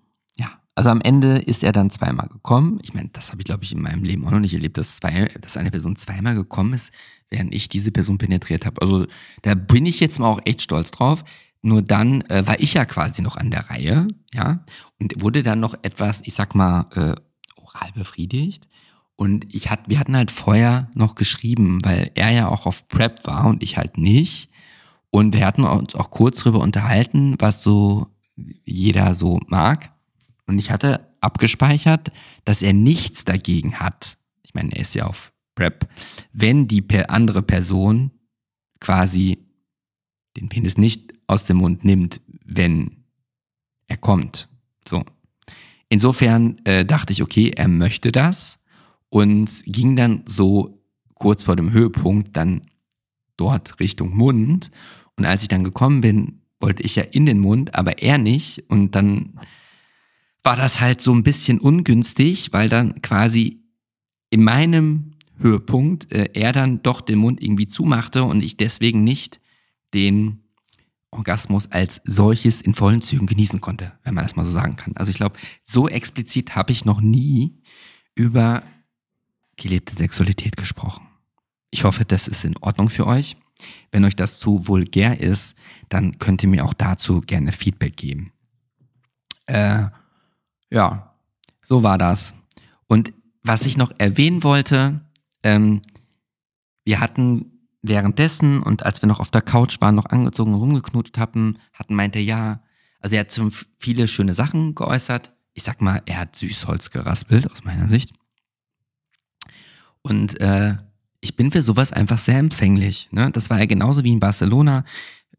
also 0.78 0.90
am 0.90 1.00
Ende 1.00 1.38
ist 1.38 1.64
er 1.64 1.72
dann 1.72 1.90
zweimal 1.90 2.28
gekommen. 2.28 2.78
Ich 2.84 2.94
meine, 2.94 3.08
das 3.12 3.32
habe 3.32 3.40
ich, 3.40 3.46
glaube 3.46 3.64
ich, 3.64 3.72
in 3.72 3.82
meinem 3.82 4.04
Leben 4.04 4.24
auch 4.24 4.30
noch 4.30 4.38
nicht 4.38 4.54
erlebt, 4.54 4.78
dass, 4.78 4.98
zwei, 4.98 5.28
dass 5.40 5.56
eine 5.56 5.72
Person 5.72 5.96
zweimal 5.96 6.36
gekommen 6.36 6.72
ist, 6.72 6.92
während 7.30 7.52
ich 7.52 7.68
diese 7.68 7.90
Person 7.90 8.16
penetriert 8.16 8.64
habe. 8.64 8.80
Also 8.80 9.04
da 9.42 9.56
bin 9.56 9.86
ich 9.86 9.98
jetzt 9.98 10.20
mal 10.20 10.28
auch 10.28 10.40
echt 10.44 10.62
stolz 10.62 10.92
drauf. 10.92 11.24
Nur 11.62 11.82
dann 11.82 12.20
äh, 12.28 12.46
war 12.46 12.60
ich 12.60 12.74
ja 12.74 12.84
quasi 12.84 13.22
noch 13.22 13.36
an 13.36 13.50
der 13.50 13.68
Reihe, 13.68 14.06
ja, 14.32 14.64
und 15.00 15.20
wurde 15.20 15.42
dann 15.42 15.58
noch 15.58 15.74
etwas, 15.82 16.20
ich 16.22 16.34
sag 16.34 16.54
mal, 16.54 16.86
äh, 16.92 17.16
oral 17.60 17.90
befriedigt. 17.96 18.68
Und 19.16 19.52
ich 19.52 19.70
hat, 19.70 19.80
wir 19.88 19.98
hatten 19.98 20.14
halt 20.14 20.30
vorher 20.30 20.92
noch 20.94 21.16
geschrieben, 21.16 21.80
weil 21.82 22.12
er 22.14 22.30
ja 22.30 22.46
auch 22.46 22.66
auf 22.66 22.86
Prep 22.86 23.26
war 23.26 23.46
und 23.46 23.64
ich 23.64 23.78
halt 23.78 23.98
nicht. 23.98 24.48
Und 25.10 25.34
wir 25.34 25.44
hatten 25.44 25.64
uns 25.64 25.96
auch 25.96 26.10
kurz 26.10 26.38
drüber 26.38 26.60
unterhalten, 26.60 27.34
was 27.40 27.64
so 27.64 28.06
jeder 28.64 29.16
so 29.16 29.40
mag. 29.48 29.97
Und 30.48 30.58
ich 30.58 30.70
hatte 30.70 31.06
abgespeichert, 31.20 32.10
dass 32.44 32.62
er 32.62 32.72
nichts 32.72 33.24
dagegen 33.24 33.78
hat. 33.78 34.16
Ich 34.42 34.54
meine, 34.54 34.74
er 34.74 34.80
ist 34.80 34.94
ja 34.94 35.06
auf 35.06 35.32
Prep, 35.54 35.88
wenn 36.32 36.66
die 36.66 36.84
andere 37.08 37.42
Person 37.42 38.10
quasi 38.80 39.38
den 40.36 40.48
Penis 40.48 40.78
nicht 40.78 41.12
aus 41.26 41.44
dem 41.44 41.58
Mund 41.58 41.84
nimmt, 41.84 42.20
wenn 42.44 43.04
er 43.88 43.98
kommt. 43.98 44.48
So. 44.88 45.04
Insofern 45.90 46.56
äh, 46.64 46.84
dachte 46.84 47.12
ich, 47.12 47.22
okay, 47.22 47.50
er 47.54 47.68
möchte 47.68 48.10
das 48.10 48.58
und 49.10 49.50
ging 49.66 49.96
dann 49.96 50.22
so 50.26 50.82
kurz 51.14 51.42
vor 51.42 51.56
dem 51.56 51.72
Höhepunkt 51.72 52.36
dann 52.36 52.62
dort 53.36 53.80
Richtung 53.80 54.16
Mund. 54.16 54.70
Und 55.16 55.26
als 55.26 55.42
ich 55.42 55.48
dann 55.48 55.64
gekommen 55.64 56.00
bin, 56.00 56.40
wollte 56.60 56.82
ich 56.82 56.96
ja 56.96 57.02
in 57.02 57.26
den 57.26 57.38
Mund, 57.38 57.74
aber 57.74 58.00
er 58.00 58.16
nicht. 58.16 58.64
Und 58.68 58.94
dann 58.94 59.38
war 60.42 60.56
das 60.56 60.80
halt 60.80 61.00
so 61.00 61.12
ein 61.12 61.22
bisschen 61.22 61.58
ungünstig, 61.58 62.52
weil 62.52 62.68
dann 62.68 63.02
quasi 63.02 63.62
in 64.30 64.42
meinem 64.42 65.12
Höhepunkt 65.38 66.12
äh, 66.12 66.30
er 66.34 66.52
dann 66.52 66.82
doch 66.82 67.00
den 67.00 67.18
Mund 67.18 67.42
irgendwie 67.42 67.68
zumachte 67.68 68.24
und 68.24 68.42
ich 68.42 68.56
deswegen 68.56 69.04
nicht 69.04 69.40
den 69.94 70.42
Orgasmus 71.10 71.70
als 71.70 72.00
solches 72.04 72.60
in 72.60 72.74
vollen 72.74 73.00
Zügen 73.00 73.26
genießen 73.26 73.60
konnte, 73.60 73.92
wenn 74.04 74.14
man 74.14 74.24
das 74.24 74.36
mal 74.36 74.44
so 74.44 74.50
sagen 74.50 74.76
kann. 74.76 74.94
Also 74.96 75.10
ich 75.10 75.16
glaube, 75.16 75.38
so 75.62 75.88
explizit 75.88 76.54
habe 76.54 76.72
ich 76.72 76.84
noch 76.84 77.00
nie 77.00 77.62
über 78.14 78.62
gelebte 79.56 79.94
Sexualität 79.94 80.56
gesprochen. 80.56 81.06
Ich 81.70 81.84
hoffe, 81.84 82.04
das 82.04 82.28
ist 82.28 82.44
in 82.44 82.56
Ordnung 82.58 82.88
für 82.90 83.06
euch. 83.06 83.36
Wenn 83.90 84.04
euch 84.04 84.16
das 84.16 84.38
zu 84.38 84.68
vulgär 84.68 85.20
ist, 85.20 85.54
dann 85.88 86.18
könnt 86.18 86.42
ihr 86.42 86.48
mir 86.48 86.64
auch 86.64 86.74
dazu 86.74 87.20
gerne 87.20 87.52
Feedback 87.52 87.96
geben. 87.96 88.32
Äh, 89.46 89.86
ja, 90.70 91.14
so 91.62 91.82
war 91.82 91.98
das. 91.98 92.34
Und 92.86 93.12
was 93.42 93.66
ich 93.66 93.76
noch 93.76 93.92
erwähnen 93.98 94.42
wollte, 94.42 95.00
ähm, 95.42 95.82
wir 96.84 97.00
hatten 97.00 97.58
währenddessen 97.82 98.62
und 98.62 98.84
als 98.84 99.02
wir 99.02 99.06
noch 99.06 99.20
auf 99.20 99.30
der 99.30 99.42
Couch 99.42 99.80
waren, 99.80 99.94
noch 99.94 100.06
angezogen 100.06 100.54
und 100.54 100.60
rumgeknutet 100.60 101.18
hatten, 101.18 101.58
hatten 101.72 101.94
meinte 101.94 102.18
ja, 102.18 102.62
also 103.00 103.14
er 103.14 103.20
hat 103.20 103.30
so 103.30 103.48
viele 103.78 104.08
schöne 104.08 104.34
Sachen 104.34 104.74
geäußert. 104.74 105.32
Ich 105.54 105.62
sag 105.62 105.80
mal, 105.80 106.02
er 106.06 106.18
hat 106.18 106.36
Süßholz 106.36 106.90
geraspelt, 106.90 107.50
aus 107.50 107.64
meiner 107.64 107.88
Sicht. 107.88 108.12
Und 110.02 110.40
äh, 110.40 110.76
ich 111.20 111.36
bin 111.36 111.50
für 111.50 111.62
sowas 111.62 111.92
einfach 111.92 112.18
sehr 112.18 112.38
empfänglich. 112.38 113.08
Ne? 113.10 113.30
Das 113.32 113.50
war 113.50 113.58
ja 113.58 113.66
genauso 113.66 114.04
wie 114.04 114.12
in 114.12 114.20
Barcelona, 114.20 114.84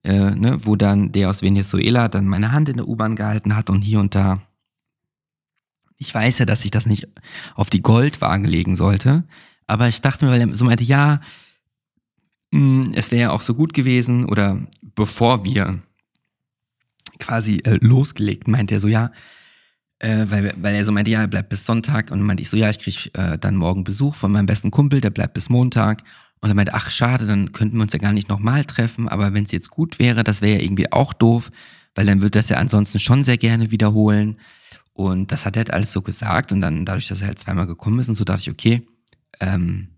äh, 0.04 0.32
ne, 0.32 0.60
wo 0.66 0.76
dann 0.76 1.12
der 1.12 1.30
aus 1.30 1.42
Venezuela 1.42 2.08
dann 2.08 2.28
meine 2.28 2.52
Hand 2.52 2.70
in 2.70 2.78
der 2.78 2.88
U-Bahn 2.88 3.16
gehalten 3.16 3.56
hat 3.56 3.70
und 3.70 3.82
hier 3.82 4.00
und 4.00 4.16
da. 4.16 4.42
Ich 6.00 6.14
weiß 6.14 6.40
ja, 6.40 6.46
dass 6.46 6.66
ich 6.66 6.72
das 6.72 6.86
nicht 6.86 7.08
auf 7.56 7.70
die 7.70 7.82
Goldwaage 7.82 8.48
legen 8.48 8.76
sollte, 8.76 9.26
aber 9.68 9.88
ich 9.88 10.02
dachte 10.02 10.26
mir, 10.26 10.32
weil 10.32 10.42
er 10.42 10.56
so 10.56 10.66
meinte, 10.66 10.84
ja, 10.84 11.22
hm, 12.54 12.92
es 12.96 13.12
wäre 13.12 13.22
ja 13.22 13.32
auch 13.32 13.42
so 13.42 13.54
gut 13.54 13.74
gewesen 13.74 14.26
oder 14.26 14.60
bevor 14.96 15.46
wir 15.46 15.80
quasi 17.20 17.58
äh, 17.66 17.78
losgelegt, 17.82 18.48
meinte 18.48 18.76
er 18.76 18.80
so, 18.80 18.88
ja, 18.88 19.12
äh, 20.00 20.26
weil, 20.30 20.54
weil 20.58 20.76
er 20.76 20.86
so 20.86 20.92
meinte, 20.92 21.12
ja, 21.12 21.22
er 21.22 21.28
bleibt 21.28 21.50
bis 21.50 21.66
Sonntag. 21.66 22.12
Und 22.12 22.22
meinte 22.22 22.42
ich 22.42 22.50
so, 22.50 22.58
ja, 22.58 22.70
ich 22.70 22.80
krieg 22.80 23.12
äh, 23.18 23.38
dann 23.38 23.56
morgen 23.56 23.84
Besuch 23.84 24.16
von 24.16 24.32
meinem 24.32 24.46
besten 24.46 24.72
Kumpel, 24.72 25.02
der 25.02 25.10
bleibt 25.10 25.34
bis 25.34 25.50
Montag. 25.50 26.02
Und 26.42 26.50
er 26.50 26.56
meinte, 26.56 26.74
ach 26.74 26.90
schade, 26.90 27.28
dann 27.28 27.52
könnten 27.52 27.78
wir 27.78 27.84
uns 27.84 27.94
ja 27.94 28.00
gar 28.00 28.14
nicht 28.14 28.30
nochmal 28.30 28.64
treffen, 28.64 29.10
aber 29.10 29.34
wenn 29.34 29.44
es 29.44 29.52
jetzt 29.52 29.70
gut 29.70 30.00
wäre, 30.00 30.24
das 30.24 30.42
wäre 30.42 30.58
ja 30.58 30.64
irgendwie 30.64 30.90
auch 30.92 31.12
doof, 31.12 31.52
weil 31.96 32.06
dann 32.06 32.22
würde 32.22 32.40
das 32.40 32.48
ja 32.48 32.58
ansonsten 32.58 33.02
schon 33.02 33.26
sehr 33.26 33.38
gerne 33.38 33.72
wiederholen. 33.72 34.38
Und 35.00 35.32
das 35.32 35.46
hat 35.46 35.56
er 35.56 35.62
halt 35.62 35.72
alles 35.72 35.94
so 35.94 36.02
gesagt 36.02 36.52
und 36.52 36.60
dann 36.60 36.84
dadurch, 36.84 37.08
dass 37.08 37.22
er 37.22 37.28
halt 37.28 37.40
zweimal 37.40 37.68
gekommen 37.68 38.00
ist 38.00 38.10
und 38.10 38.16
so, 38.16 38.26
dachte 38.26 38.42
ich, 38.42 38.52
okay, 38.52 38.86
ähm, 39.40 39.92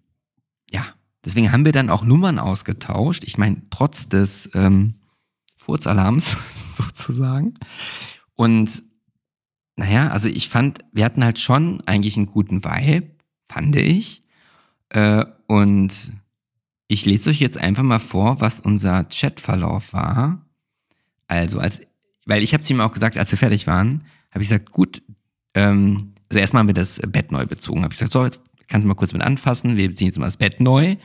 ja, 0.69 0.85
deswegen 1.25 1.51
haben 1.51 1.65
wir 1.65 1.71
dann 1.71 1.89
auch 1.89 2.03
Nummern 2.03 2.37
ausgetauscht. 2.37 3.23
Ich 3.23 3.39
meine, 3.39 3.63
trotz 3.71 4.09
des 4.09 4.47
ähm, 4.53 4.93
Furzalarms 5.57 6.37
sozusagen. 6.75 7.55
Und 8.35 8.83
naja, 9.75 10.09
also 10.09 10.29
ich 10.29 10.49
fand, 10.49 10.85
wir 10.91 11.03
hatten 11.03 11.23
halt 11.23 11.39
schon 11.39 11.81
eigentlich 11.87 12.15
einen 12.15 12.27
guten 12.27 12.63
Vibe, 12.63 13.09
fand 13.47 13.75
ich. 13.75 14.21
Äh, 14.89 15.25
und 15.47 16.11
ich 16.87 17.07
lese 17.07 17.31
euch 17.31 17.39
jetzt 17.39 17.57
einfach 17.57 17.81
mal 17.81 17.97
vor, 17.97 18.39
was 18.39 18.59
unser 18.59 19.05
Chatverlauf 19.05 19.93
war. 19.93 20.45
Also, 21.25 21.59
als, 21.59 21.81
weil 22.27 22.43
ich 22.43 22.53
habe 22.53 22.61
zu 22.61 22.73
ihm 22.73 22.81
auch 22.81 22.91
gesagt, 22.91 23.17
als 23.17 23.31
wir 23.31 23.39
fertig 23.39 23.65
waren, 23.65 24.03
habe 24.31 24.43
ich 24.43 24.49
gesagt, 24.49 24.71
gut, 24.71 25.01
ähm, 25.53 26.13
also 26.29 26.39
erstmal 26.39 26.61
haben 26.61 26.67
wir 26.67 26.73
das 26.73 26.99
Bett 27.07 27.31
neu 27.31 27.45
bezogen. 27.45 27.83
Habe 27.83 27.93
ich 27.93 27.99
gesagt, 27.99 28.13
so, 28.13 28.23
jetzt 28.23 28.41
kannst 28.67 28.85
du 28.85 28.87
mal 28.87 28.95
kurz 28.95 29.13
mit 29.13 29.21
anfassen, 29.21 29.77
wir 29.77 29.89
beziehen 29.89 30.07
jetzt 30.07 30.17
mal 30.17 30.25
das 30.25 30.37
Bett 30.37 30.59
neu. 30.59 30.95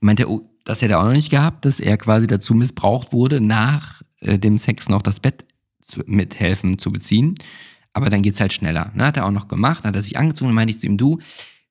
Meinte 0.00 0.24
er, 0.24 0.30
oh, 0.30 0.50
das 0.64 0.80
hätte 0.80 0.94
er 0.94 1.00
auch 1.00 1.04
noch 1.04 1.12
nicht 1.12 1.30
gehabt, 1.30 1.64
dass 1.64 1.80
er 1.80 1.96
quasi 1.98 2.26
dazu 2.26 2.54
missbraucht 2.54 3.12
wurde, 3.12 3.40
nach 3.40 4.02
äh, 4.20 4.38
dem 4.38 4.58
Sex 4.58 4.88
noch 4.88 5.02
das 5.02 5.20
Bett 5.20 5.44
zu, 5.82 6.00
mithelfen 6.06 6.78
zu 6.78 6.90
beziehen. 6.90 7.34
Aber 7.92 8.08
dann 8.08 8.22
geht's 8.22 8.40
halt 8.40 8.52
schneller. 8.52 8.92
Ne? 8.94 9.04
Hat 9.04 9.16
er 9.16 9.26
auch 9.26 9.30
noch 9.32 9.48
gemacht, 9.48 9.84
hat 9.84 9.96
er 9.96 10.02
sich 10.02 10.16
angezogen, 10.16 10.50
dann 10.50 10.54
meinte 10.54 10.72
ich 10.72 10.80
zu 10.80 10.86
ihm, 10.86 10.96
du, 10.96 11.18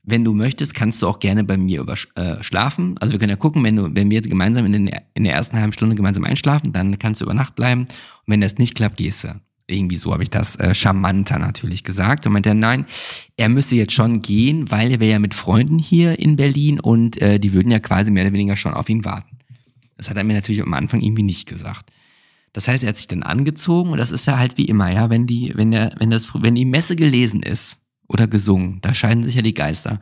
wenn 0.04 0.24
du 0.24 0.34
möchtest, 0.34 0.74
kannst 0.74 1.02
du 1.02 1.08
auch 1.08 1.20
gerne 1.20 1.44
bei 1.44 1.58
mir 1.58 1.82
über, 1.82 1.96
äh, 2.16 2.44
schlafen. 2.44 2.98
Also 3.00 3.14
wir 3.14 3.20
können 3.20 3.30
ja 3.30 3.36
gucken, 3.36 3.64
wenn, 3.64 3.76
du, 3.76 3.96
wenn 3.96 4.10
wir 4.10 4.22
gemeinsam 4.22 4.66
in, 4.66 4.74
den, 4.74 4.92
in 5.14 5.24
der 5.24 5.34
ersten 5.34 5.58
halben 5.58 5.74
Stunde 5.74 5.96
gemeinsam 5.96 6.24
einschlafen, 6.24 6.74
dann 6.74 7.00
kannst 7.00 7.22
du 7.22 7.26
über 7.26 7.34
Nacht 7.34 7.56
bleiben. 7.56 7.82
Und 7.82 7.90
wenn 8.28 8.42
das 8.42 8.58
nicht 8.58 8.76
klappt, 8.76 8.98
gehst 8.98 9.24
du. 9.24 9.40
Irgendwie 9.70 9.98
so 9.98 10.12
habe 10.12 10.24
ich 10.24 10.30
das 10.30 10.56
äh, 10.56 10.74
charmanter 10.74 11.40
natürlich 11.40 11.84
gesagt. 11.84 12.26
Und 12.26 12.34
meinte 12.34 12.54
nein, 12.56 12.86
er 13.38 13.50
müsste 13.50 13.76
jetzt 13.76 13.94
schon 13.94 14.22
gehen, 14.22 14.72
weil 14.72 14.92
er 14.92 15.00
wäre 15.00 15.12
ja 15.12 15.20
mit 15.20 15.34
Freunden 15.34 15.80
hier 15.80 16.20
in 16.20 16.36
Berlin 16.36 16.80
und 16.80 17.22
äh, 17.22 17.40
die 17.40 17.54
würden 17.54 17.72
ja 17.72 17.80
quasi 17.80 18.12
mehr 18.12 18.24
oder 18.24 18.34
weniger 18.34 18.58
schon 18.58 18.74
auf 18.74 18.90
ihn 18.90 19.06
warten. 19.06 19.38
Das 19.98 20.10
hat 20.10 20.18
er 20.18 20.24
mir 20.24 20.34
natürlich 20.34 20.62
am 20.62 20.74
Anfang 20.74 21.02
irgendwie 21.02 21.24
nicht 21.24 21.48
gesagt. 21.48 21.92
Das 22.54 22.68
heißt, 22.68 22.84
er 22.84 22.90
hat 22.90 22.98
sich 22.98 23.08
dann 23.08 23.24
angezogen 23.24 23.92
und 23.92 23.98
das 23.98 24.12
ist 24.12 24.26
ja 24.26 24.38
halt 24.38 24.58
wie 24.58 24.66
immer, 24.66 24.92
ja, 24.92 25.10
wenn 25.10 25.28
die, 25.28 25.52
wenn 25.56 25.72
der, 25.72 25.94
wenn 26.00 26.10
das, 26.10 26.34
wenn 26.34 26.56
die 26.56 26.66
Messe 26.66 26.96
gelesen 26.96 27.44
ist, 27.44 27.78
oder 28.10 28.28
gesungen. 28.28 28.82
Da 28.82 28.94
scheiden 28.94 29.24
sich 29.24 29.36
ja 29.36 29.42
die 29.42 29.54
Geister. 29.54 30.02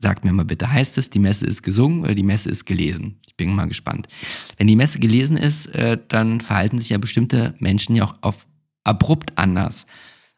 Sagt 0.00 0.24
mir 0.24 0.32
mal 0.32 0.44
bitte, 0.44 0.70
heißt 0.70 0.98
es, 0.98 1.10
die 1.10 1.18
Messe 1.18 1.46
ist 1.46 1.62
gesungen 1.62 2.00
oder 2.00 2.14
die 2.14 2.24
Messe 2.24 2.50
ist 2.50 2.64
gelesen? 2.64 3.20
Ich 3.26 3.36
bin 3.36 3.54
mal 3.54 3.68
gespannt. 3.68 4.08
Wenn 4.56 4.66
die 4.66 4.76
Messe 4.76 4.98
gelesen 4.98 5.36
ist, 5.36 5.66
äh, 5.66 5.98
dann 6.08 6.40
verhalten 6.40 6.78
sich 6.78 6.88
ja 6.88 6.98
bestimmte 6.98 7.54
Menschen 7.58 7.94
ja 7.94 8.04
auch 8.04 8.14
auf 8.22 8.46
abrupt 8.84 9.32
anders. 9.36 9.86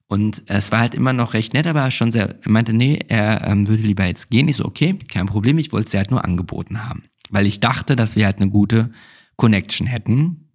Und 0.09 0.44
es 0.47 0.70
war 0.70 0.80
halt 0.80 0.94
immer 0.94 1.12
noch 1.12 1.34
recht 1.34 1.53
nett, 1.53 1.66
aber 1.66 1.90
schon 1.90 2.12
sehr, 2.12 2.36
er 2.40 2.51
meinte, 2.51 2.72
nee, 2.72 2.99
er 3.09 3.47
ähm, 3.47 3.66
würde 3.66 3.82
lieber 3.82 4.05
jetzt 4.05 4.30
gehen. 4.30 4.49
Ich 4.49 4.57
so, 4.57 4.64
okay, 4.64 4.97
kein 5.12 5.26
Problem, 5.26 5.59
ich 5.59 5.72
wollte 5.72 5.88
es 5.88 5.94
halt 5.94 6.12
nur 6.12 6.24
angeboten 6.24 6.88
haben. 6.88 7.05
Weil 7.30 7.47
ich 7.47 7.59
dachte, 7.59 7.97
dass 7.97 8.14
wir 8.14 8.24
halt 8.24 8.36
eine 8.36 8.51
gute 8.51 8.90
Connection 9.36 9.86
hätten. 9.86 10.49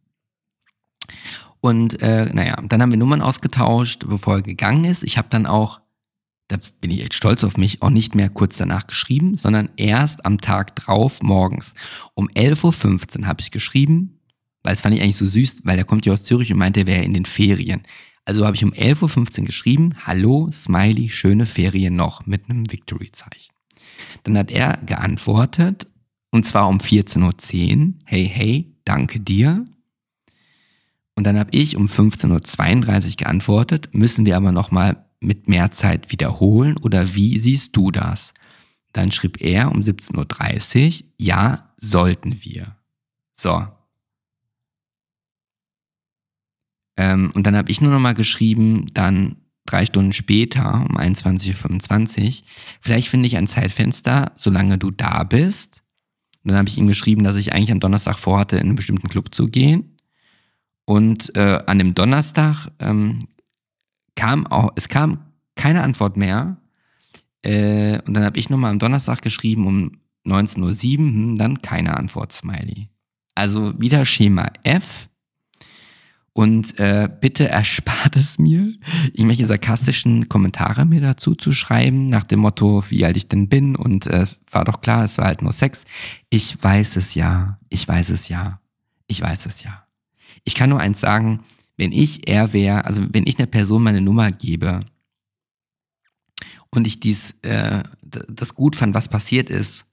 Und 1.59 2.01
äh, 2.01 2.29
naja, 2.33 2.55
dann 2.63 2.81
haben 2.81 2.91
wir 2.91 2.97
Nummern 2.97 3.21
ausgetauscht, 3.21 4.05
bevor 4.07 4.35
er 4.35 4.41
gegangen 4.41 4.85
ist. 4.85 5.03
Ich 5.03 5.17
habe 5.17 5.27
dann 5.29 5.45
auch 5.45 5.81
da 6.51 6.57
bin 6.81 6.91
ich 6.91 7.01
echt 7.01 7.13
stolz 7.13 7.43
auf 7.43 7.57
mich, 7.57 7.81
auch 7.81 7.89
nicht 7.89 8.13
mehr 8.13 8.29
kurz 8.29 8.57
danach 8.57 8.85
geschrieben, 8.85 9.37
sondern 9.37 9.69
erst 9.77 10.25
am 10.25 10.41
Tag 10.41 10.75
drauf 10.75 11.21
morgens. 11.21 11.73
Um 12.13 12.27
11.15 12.27 13.21
Uhr 13.21 13.27
habe 13.27 13.41
ich 13.41 13.51
geschrieben, 13.51 14.19
weil 14.63 14.73
es 14.73 14.81
fand 14.81 14.95
ich 14.95 15.01
eigentlich 15.01 15.17
so 15.17 15.25
süß, 15.25 15.57
weil 15.63 15.77
er 15.77 15.85
kommt 15.85 16.05
ja 16.05 16.13
aus 16.13 16.23
Zürich 16.23 16.51
und 16.51 16.59
meinte, 16.59 16.81
er 16.81 16.87
wäre 16.87 17.03
in 17.03 17.13
den 17.13 17.25
Ferien. 17.25 17.81
Also 18.25 18.45
habe 18.45 18.55
ich 18.55 18.63
um 18.63 18.73
11.15 18.73 19.39
Uhr 19.39 19.45
geschrieben, 19.45 19.95
hallo, 20.05 20.49
Smiley, 20.51 21.09
schöne 21.09 21.45
Ferien 21.45 21.95
noch, 21.95 22.25
mit 22.25 22.49
einem 22.49 22.71
Victory-Zeichen. 22.71 23.53
Dann 24.23 24.37
hat 24.37 24.51
er 24.51 24.77
geantwortet, 24.77 25.87
und 26.31 26.45
zwar 26.45 26.69
um 26.69 26.77
14.10 26.77 27.87
Uhr, 27.87 27.93
hey, 28.05 28.29
hey, 28.31 28.75
danke 28.85 29.19
dir. 29.19 29.65
Und 31.15 31.25
dann 31.25 31.37
habe 31.37 31.49
ich 31.51 31.75
um 31.75 31.87
15.32 31.87 33.09
Uhr 33.09 33.15
geantwortet, 33.17 33.89
müssen 33.93 34.25
wir 34.25 34.37
aber 34.37 34.51
nochmal 34.51 35.05
mit 35.19 35.47
mehr 35.47 35.71
Zeit 35.71 36.11
wiederholen 36.11 36.77
oder 36.77 37.13
wie 37.15 37.37
siehst 37.37 37.75
du 37.75 37.91
das? 37.91 38.33
Dann 38.93 39.11
schrieb 39.11 39.41
er 39.41 39.71
um 39.71 39.81
17.30 39.81 41.01
Uhr, 41.01 41.07
ja, 41.17 41.73
sollten 41.77 42.43
wir. 42.43 42.75
So. 43.35 43.67
Ähm, 46.97 47.31
und 47.33 47.45
dann 47.47 47.55
habe 47.55 47.71
ich 47.71 47.81
nur 47.81 47.91
noch 47.91 47.99
mal 47.99 48.13
geschrieben, 48.13 48.87
dann 48.93 49.37
drei 49.65 49.85
Stunden 49.85 50.13
später, 50.13 50.85
um 50.89 50.97
21.25 50.97 52.25
Uhr, 52.25 52.47
vielleicht 52.81 53.07
finde 53.07 53.27
ich 53.27 53.37
ein 53.37 53.47
Zeitfenster, 53.47 54.31
solange 54.35 54.77
du 54.77 54.91
da 54.91 55.23
bist. 55.23 55.81
Und 56.43 56.49
dann 56.49 56.57
habe 56.57 56.69
ich 56.69 56.77
ihm 56.77 56.87
geschrieben, 56.87 57.23
dass 57.23 57.35
ich 57.35 57.53
eigentlich 57.53 57.71
am 57.71 57.79
Donnerstag 57.79 58.17
vorhatte, 58.17 58.57
in 58.57 58.67
einen 58.67 58.75
bestimmten 58.75 59.09
Club 59.09 59.33
zu 59.33 59.47
gehen. 59.47 59.97
Und 60.85 61.35
äh, 61.37 61.61
an 61.67 61.77
dem 61.77 61.93
Donnerstag 61.93 62.71
ähm, 62.79 63.27
kam 64.15 64.47
auch, 64.47 64.71
es 64.75 64.89
kam 64.89 65.19
keine 65.55 65.83
Antwort 65.83 66.17
mehr. 66.17 66.57
Äh, 67.43 67.99
und 68.05 68.13
dann 68.13 68.23
habe 68.23 68.39
ich 68.39 68.49
nochmal 68.49 68.71
am 68.71 68.79
Donnerstag 68.79 69.21
geschrieben 69.21 69.67
um 69.67 69.91
19.07 70.25 70.59
Uhr, 70.63 70.97
hm, 70.97 71.37
dann 71.37 71.61
keine 71.61 71.95
Antwort, 71.95 72.33
Smiley. 72.33 72.89
Also 73.35 73.79
wieder 73.79 74.05
Schema 74.05 74.51
F. 74.63 75.07
Und 76.33 76.79
äh, 76.79 77.09
bitte 77.19 77.49
erspart 77.49 78.15
es 78.15 78.39
mir, 78.39 78.73
irgendwelche 79.11 79.47
sarkastischen 79.47 80.29
Kommentare 80.29 80.85
mir 80.85 81.01
dazu 81.01 81.35
zu 81.35 81.51
schreiben, 81.51 82.07
nach 82.07 82.23
dem 82.23 82.39
Motto, 82.39 82.83
wie 82.89 83.03
alt 83.03 83.17
ich 83.17 83.27
denn 83.27 83.49
bin. 83.49 83.75
Und 83.75 84.07
äh, 84.07 84.25
war 84.49 84.63
doch 84.63 84.81
klar, 84.81 85.03
es 85.03 85.17
war 85.17 85.25
halt 85.25 85.41
nur 85.41 85.51
Sex. 85.51 85.83
Ich 86.29 86.61
weiß 86.63 86.95
es 86.95 87.15
ja, 87.15 87.59
ich 87.69 87.85
weiß 87.85 88.09
es 88.11 88.29
ja, 88.29 88.61
ich 89.07 89.21
weiß 89.21 89.45
es 89.45 89.63
ja. 89.63 89.85
Ich 90.45 90.55
kann 90.55 90.69
nur 90.69 90.79
eins 90.79 91.01
sagen, 91.01 91.43
wenn 91.75 91.91
ich 91.91 92.29
er 92.29 92.53
wäre, 92.53 92.85
also 92.85 93.05
wenn 93.11 93.27
ich 93.27 93.37
einer 93.37 93.47
Person 93.47 93.83
meine 93.83 94.01
Nummer 94.01 94.31
gebe 94.31 94.81
und 96.69 96.87
ich 96.87 97.01
dies, 97.01 97.35
äh, 97.41 97.83
das 98.01 98.55
gut 98.55 98.77
fand, 98.77 98.93
was 98.93 99.09
passiert 99.09 99.49
ist, 99.49 99.85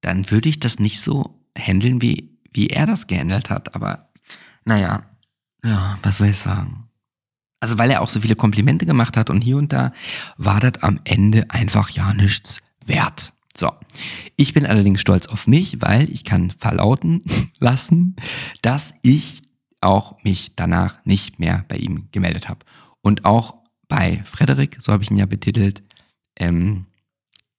dann 0.00 0.30
würde 0.30 0.48
ich 0.48 0.58
das 0.58 0.80
nicht 0.80 1.00
so 1.00 1.38
handeln, 1.56 2.02
wie, 2.02 2.38
wie 2.52 2.68
er 2.68 2.86
das 2.86 3.06
gehandelt 3.06 3.50
hat. 3.50 3.74
Aber 3.76 4.09
naja, 4.64 5.02
ja, 5.64 5.98
was 6.02 6.18
soll 6.18 6.28
ich 6.28 6.38
sagen? 6.38 6.88
Also 7.60 7.76
weil 7.76 7.90
er 7.90 8.00
auch 8.00 8.08
so 8.08 8.20
viele 8.20 8.36
Komplimente 8.36 8.86
gemacht 8.86 9.16
hat 9.16 9.28
und 9.28 9.42
hier 9.42 9.58
und 9.58 9.72
da, 9.72 9.92
war 10.38 10.60
das 10.60 10.82
am 10.82 11.00
Ende 11.04 11.50
einfach 11.50 11.90
ja 11.90 12.14
nichts 12.14 12.62
wert. 12.86 13.34
So, 13.56 13.72
ich 14.36 14.54
bin 14.54 14.64
allerdings 14.64 15.00
stolz 15.00 15.26
auf 15.26 15.46
mich, 15.46 15.82
weil 15.82 16.10
ich 16.10 16.24
kann 16.24 16.50
verlauten 16.50 17.22
lassen, 17.58 18.16
dass 18.62 18.94
ich 19.02 19.42
auch 19.80 20.22
mich 20.24 20.54
danach 20.56 21.04
nicht 21.04 21.38
mehr 21.38 21.64
bei 21.68 21.76
ihm 21.76 22.08
gemeldet 22.12 22.48
habe. 22.48 22.64
Und 23.02 23.24
auch 23.24 23.56
bei 23.88 24.22
Frederik, 24.24 24.76
so 24.80 24.92
habe 24.92 25.02
ich 25.02 25.10
ihn 25.10 25.18
ja 25.18 25.26
betitelt, 25.26 25.82
ähm, 26.36 26.86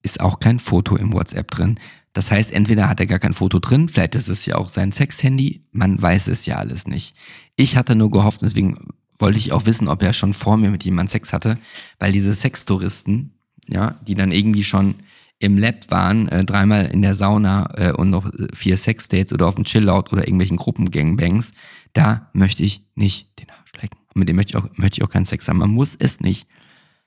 ist 0.02 0.20
auch 0.20 0.40
kein 0.40 0.60
Foto 0.60 0.96
im 0.96 1.14
WhatsApp 1.14 1.52
drin. 1.52 1.80
Das 2.14 2.30
heißt, 2.30 2.52
entweder 2.52 2.90
hat 2.90 3.00
er 3.00 3.06
gar 3.06 3.20
kein 3.20 3.34
Foto 3.34 3.60
drin, 3.60 3.88
vielleicht 3.88 4.16
ist 4.16 4.28
es 4.28 4.46
ja 4.46 4.56
auch 4.56 4.70
sein 4.70 4.92
Sexhandy, 4.92 5.64
man 5.72 6.02
weiß 6.02 6.28
es 6.28 6.46
ja 6.46 6.58
alles 6.58 6.86
nicht. 6.86 7.16
Ich 7.56 7.78
hatte 7.78 7.96
nur 7.96 8.12
gehofft, 8.12 8.42
deswegen 8.42 8.90
wollte 9.18 9.38
ich 9.38 9.54
auch 9.54 9.66
wissen, 9.66 9.88
ob 9.88 10.04
er 10.04 10.14
schon 10.14 10.34
vor 10.34 10.58
mir 10.58 10.72
mit 10.72 10.84
jemandem 10.84 11.12
Sex 11.12 11.32
hatte, 11.32 11.58
weil 12.00 12.12
diese 12.12 12.36
Sextouristen, 12.36 13.34
ja, 13.70 13.96
die 14.06 14.16
dann 14.16 14.32
irgendwie 14.32 14.64
schon 14.64 14.96
im 15.40 15.58
Lab 15.58 15.90
waren, 15.90 16.28
äh, 16.28 16.44
dreimal 16.44 16.86
in 16.88 17.02
der 17.02 17.16
Sauna 17.16 17.70
äh, 17.76 17.92
und 17.94 18.10
noch 18.10 18.30
vier 18.54 18.78
Sexdates 18.78 19.34
oder 19.34 19.48
auf 19.48 19.56
dem 19.56 19.64
Chillout 19.64 20.12
oder 20.12 20.28
irgendwelchen 20.28 20.58
Gruppengangbangs, 20.58 21.54
da 21.94 22.30
möchte 22.34 22.64
ich 22.64 22.86
nicht 22.96 23.40
den 23.40 23.50
Arsch 23.50 23.72
lecken. 23.82 23.98
Mit 24.14 24.30
dem 24.30 24.36
möchte 24.36 24.52
ich, 24.52 24.64
auch, 24.64 24.70
möchte 24.78 25.00
ich 25.00 25.04
auch 25.04 25.10
keinen 25.10 25.26
Sex 25.26 25.48
haben. 25.48 25.58
Man 25.58 25.72
muss 25.72 25.96
es 25.98 26.20
nicht 26.20 26.48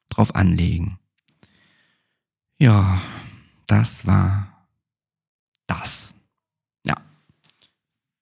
drauf 0.08 0.34
anlegen. 0.34 0.98
Ja, 2.58 3.00
das 3.66 4.06
war 4.06 4.53
das. 5.66 6.14
Ja. 6.86 6.96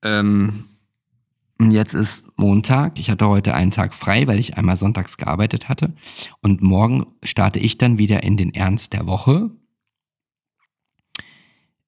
Ähm, 0.03 0.69
und 1.59 1.71
jetzt 1.71 1.95
ist 1.95 2.27
Montag. 2.37 2.99
Ich 2.99 3.09
hatte 3.09 3.29
heute 3.29 3.55
einen 3.55 3.71
Tag 3.71 3.95
frei, 3.95 4.27
weil 4.27 4.41
ich 4.41 4.57
einmal 4.57 4.77
sonntags 4.77 5.17
gearbeitet 5.17 5.69
hatte. 5.69 5.95
Und 6.41 6.61
morgen 6.61 7.07
starte 7.23 7.61
ich 7.61 7.79
dann 7.79 7.99
wieder 7.99 8.25
in 8.25 8.37
den 8.37 8.53
Ernst 8.53 8.93
der 8.93 9.07
Woche. 9.07 9.51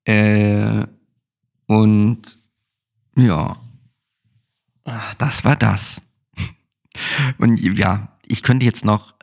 Äh, 0.05 0.87
und 1.67 2.39
ja, 3.17 3.57
das 5.19 5.45
war 5.45 5.57
das. 5.57 6.01
Und 7.39 7.59
ja, 7.59 8.17
ich 8.27 8.43
könnte 8.43 8.67
jetzt 8.67 8.85
noch 8.85 9.15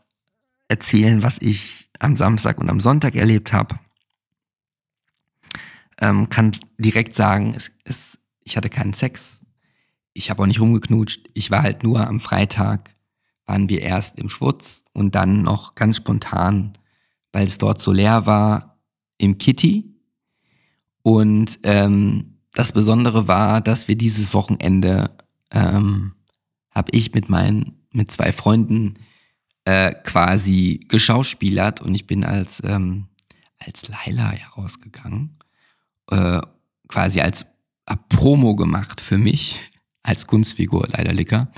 erzählen, 0.67 1.21
was 1.23 1.37
ich 1.39 1.89
am 1.99 2.15
Samstag 2.15 2.59
und 2.59 2.69
am 2.69 2.79
Sonntag 2.79 3.15
erlebt 3.15 3.53
habe. 3.53 3.79
Ähm, 6.01 6.29
kann 6.29 6.51
direkt 6.77 7.15
sagen, 7.15 7.53
es, 7.55 7.71
es, 7.85 8.19
ich 8.43 8.57
hatte 8.57 8.69
keinen 8.69 8.93
Sex. 8.93 9.39
Ich 10.13 10.29
habe 10.29 10.43
auch 10.43 10.47
nicht 10.47 10.59
rumgeknutscht. 10.59 11.29
Ich 11.33 11.51
war 11.51 11.63
halt 11.63 11.83
nur 11.83 12.05
am 12.05 12.19
Freitag, 12.19 12.95
waren 13.45 13.69
wir 13.69 13.81
erst 13.81 14.19
im 14.19 14.27
Schwutz 14.27 14.83
und 14.93 15.15
dann 15.15 15.43
noch 15.43 15.75
ganz 15.75 15.97
spontan, 15.97 16.77
weil 17.31 17.47
es 17.47 17.57
dort 17.57 17.79
so 17.79 17.91
leer 17.91 18.25
war, 18.25 18.81
im 19.17 19.37
Kitty. 19.37 19.95
Und 21.03 21.59
ähm, 21.63 22.39
das 22.53 22.71
Besondere 22.71 23.27
war, 23.27 23.61
dass 23.61 23.87
wir 23.87 23.95
dieses 23.95 24.33
Wochenende 24.33 25.15
ähm, 25.51 26.13
habe 26.71 26.91
ich 26.91 27.13
mit 27.13 27.29
meinen 27.29 27.85
mit 27.91 28.11
zwei 28.11 28.31
Freunden 28.31 28.95
äh, 29.65 29.93
quasi 30.03 30.85
geschauspielert 30.87 31.81
und 31.81 31.93
ich 31.93 32.07
bin 32.07 32.23
als 32.23 32.61
ähm, 32.65 33.07
als 33.59 33.87
Laila 33.87 34.31
herausgegangen, 34.31 35.37
äh, 36.11 36.39
quasi 36.87 37.21
als 37.21 37.45
Promo 38.09 38.55
gemacht 38.55 39.01
für 39.01 39.17
mich 39.17 39.59
als 40.03 40.27
Kunstfigur 40.27 40.87
Laila 40.89 41.11
Licker. 41.11 41.51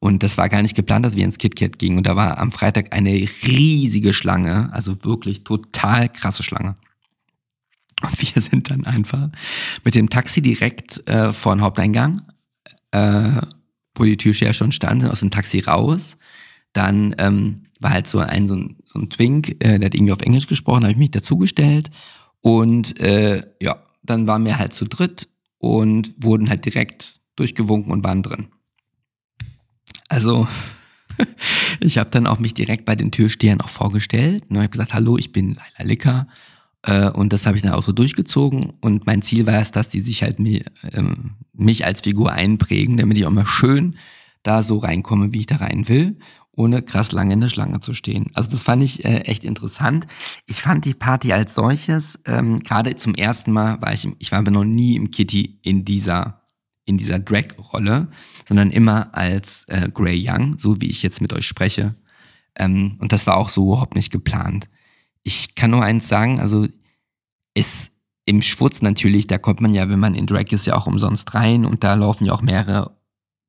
Und 0.00 0.22
das 0.22 0.38
war 0.38 0.48
gar 0.48 0.62
nicht 0.62 0.76
geplant, 0.76 1.04
dass 1.04 1.16
wir 1.16 1.24
ins 1.24 1.38
KitKat 1.38 1.78
gingen. 1.78 1.98
Und 1.98 2.06
da 2.06 2.14
war 2.14 2.38
am 2.38 2.52
Freitag 2.52 2.92
eine 2.92 3.10
riesige 3.10 4.14
Schlange, 4.14 4.72
also 4.72 5.02
wirklich 5.04 5.42
total 5.42 6.08
krasse 6.08 6.42
Schlange. 6.42 6.76
Und 8.02 8.34
wir 8.34 8.42
sind 8.42 8.70
dann 8.70 8.86
einfach 8.86 9.28
mit 9.84 9.94
dem 9.94 10.08
Taxi 10.08 10.40
direkt 10.40 11.06
äh, 11.08 11.32
vor 11.32 11.54
den 11.54 11.62
Haupteingang, 11.62 12.22
äh, 12.92 13.40
wo 13.96 14.04
die 14.04 14.16
Türsteher 14.16 14.52
schon 14.52 14.72
standen, 14.72 15.08
aus 15.08 15.20
dem 15.20 15.30
Taxi 15.30 15.60
raus. 15.60 16.16
Dann 16.72 17.14
ähm, 17.18 17.64
war 17.80 17.90
halt 17.90 18.06
so 18.06 18.20
ein, 18.20 18.46
so 18.46 18.54
ein, 18.54 18.76
so 18.84 19.00
ein 19.00 19.10
Twink, 19.10 19.56
äh, 19.64 19.78
der 19.78 19.86
hat 19.86 19.94
irgendwie 19.94 20.12
auf 20.12 20.22
Englisch 20.22 20.46
gesprochen, 20.46 20.82
habe 20.82 20.92
ich 20.92 20.98
mich 20.98 21.10
dazugestellt. 21.10 21.90
Und 22.40 23.00
äh, 23.00 23.42
ja, 23.60 23.82
dann 24.08 24.26
waren 24.26 24.44
wir 24.44 24.58
halt 24.58 24.72
zu 24.72 24.84
dritt 24.84 25.28
und 25.58 26.14
wurden 26.22 26.48
halt 26.48 26.64
direkt 26.64 27.20
durchgewunken 27.36 27.92
und 27.92 28.04
waren 28.04 28.22
drin. 28.22 28.48
Also, 30.08 30.48
ich 31.80 31.98
habe 31.98 32.10
dann 32.10 32.26
auch 32.26 32.38
mich 32.38 32.54
direkt 32.54 32.84
bei 32.84 32.96
den 32.96 33.10
Türstehern 33.10 33.60
auch 33.60 33.68
vorgestellt 33.68 34.44
und 34.48 34.56
habe 34.56 34.68
gesagt, 34.68 34.94
hallo, 34.94 35.18
ich 35.18 35.32
bin 35.32 35.54
Laila 35.54 35.88
Licker 35.88 36.28
äh, 36.82 37.10
und 37.10 37.32
das 37.32 37.46
habe 37.46 37.56
ich 37.56 37.62
dann 37.62 37.72
auch 37.72 37.82
so 37.82 37.92
durchgezogen. 37.92 38.72
Und 38.80 39.06
mein 39.06 39.22
Ziel 39.22 39.46
war 39.46 39.60
es, 39.60 39.72
dass 39.72 39.88
die 39.88 40.00
sich 40.00 40.22
halt 40.22 40.38
mir, 40.38 40.64
ähm, 40.92 41.36
mich 41.52 41.84
als 41.84 42.00
Figur 42.00 42.32
einprägen, 42.32 42.96
damit 42.96 43.18
ich 43.18 43.26
auch 43.26 43.30
mal 43.30 43.46
schön 43.46 43.96
da 44.42 44.62
so 44.62 44.78
reinkomme, 44.78 45.32
wie 45.32 45.40
ich 45.40 45.46
da 45.46 45.56
rein 45.56 45.88
will, 45.88 46.18
ohne 46.58 46.82
krass 46.82 47.12
lange 47.12 47.34
in 47.34 47.40
der 47.40 47.48
Schlange 47.48 47.80
zu 47.80 47.94
stehen. 47.94 48.30
Also 48.34 48.50
das 48.50 48.62
fand 48.62 48.82
ich 48.82 49.04
äh, 49.04 49.20
echt 49.20 49.44
interessant. 49.44 50.06
Ich 50.46 50.60
fand 50.60 50.84
die 50.84 50.94
Party 50.94 51.32
als 51.32 51.54
solches, 51.54 52.18
ähm, 52.26 52.60
gerade 52.60 52.96
zum 52.96 53.14
ersten 53.14 53.52
Mal 53.52 53.80
war 53.80 53.92
ich, 53.92 54.08
ich 54.18 54.32
war 54.32 54.40
aber 54.40 54.50
noch 54.50 54.64
nie 54.64 54.96
im 54.96 55.10
Kitty 55.10 55.58
in 55.62 55.84
dieser 55.84 56.42
in 56.84 56.96
dieser 56.96 57.18
Drag-Rolle, 57.18 58.08
sondern 58.48 58.70
immer 58.70 59.14
als 59.14 59.64
äh, 59.68 59.90
Grey 59.92 60.26
Young, 60.26 60.56
so 60.56 60.80
wie 60.80 60.88
ich 60.88 61.02
jetzt 61.02 61.20
mit 61.20 61.34
euch 61.34 61.46
spreche. 61.46 61.94
Ähm, 62.54 62.96
und 62.98 63.12
das 63.12 63.26
war 63.26 63.36
auch 63.36 63.50
so 63.50 63.66
überhaupt 63.66 63.94
nicht 63.94 64.10
geplant 64.10 64.70
ich 65.28 65.54
kann 65.54 65.70
nur 65.70 65.82
eins 65.82 66.08
sagen, 66.08 66.40
also 66.40 66.66
ist 67.54 67.90
im 68.24 68.40
Schwutz 68.40 68.80
natürlich, 68.80 69.26
da 69.26 69.36
kommt 69.36 69.60
man 69.60 69.74
ja, 69.74 69.88
wenn 69.88 70.00
man 70.00 70.14
in 70.14 70.26
Drag 70.26 70.50
ist, 70.50 70.66
ja 70.66 70.74
auch 70.74 70.86
umsonst 70.86 71.34
rein 71.34 71.66
und 71.66 71.84
da 71.84 71.94
laufen 71.94 72.24
ja 72.24 72.32
auch 72.32 72.42
mehrere 72.42 72.96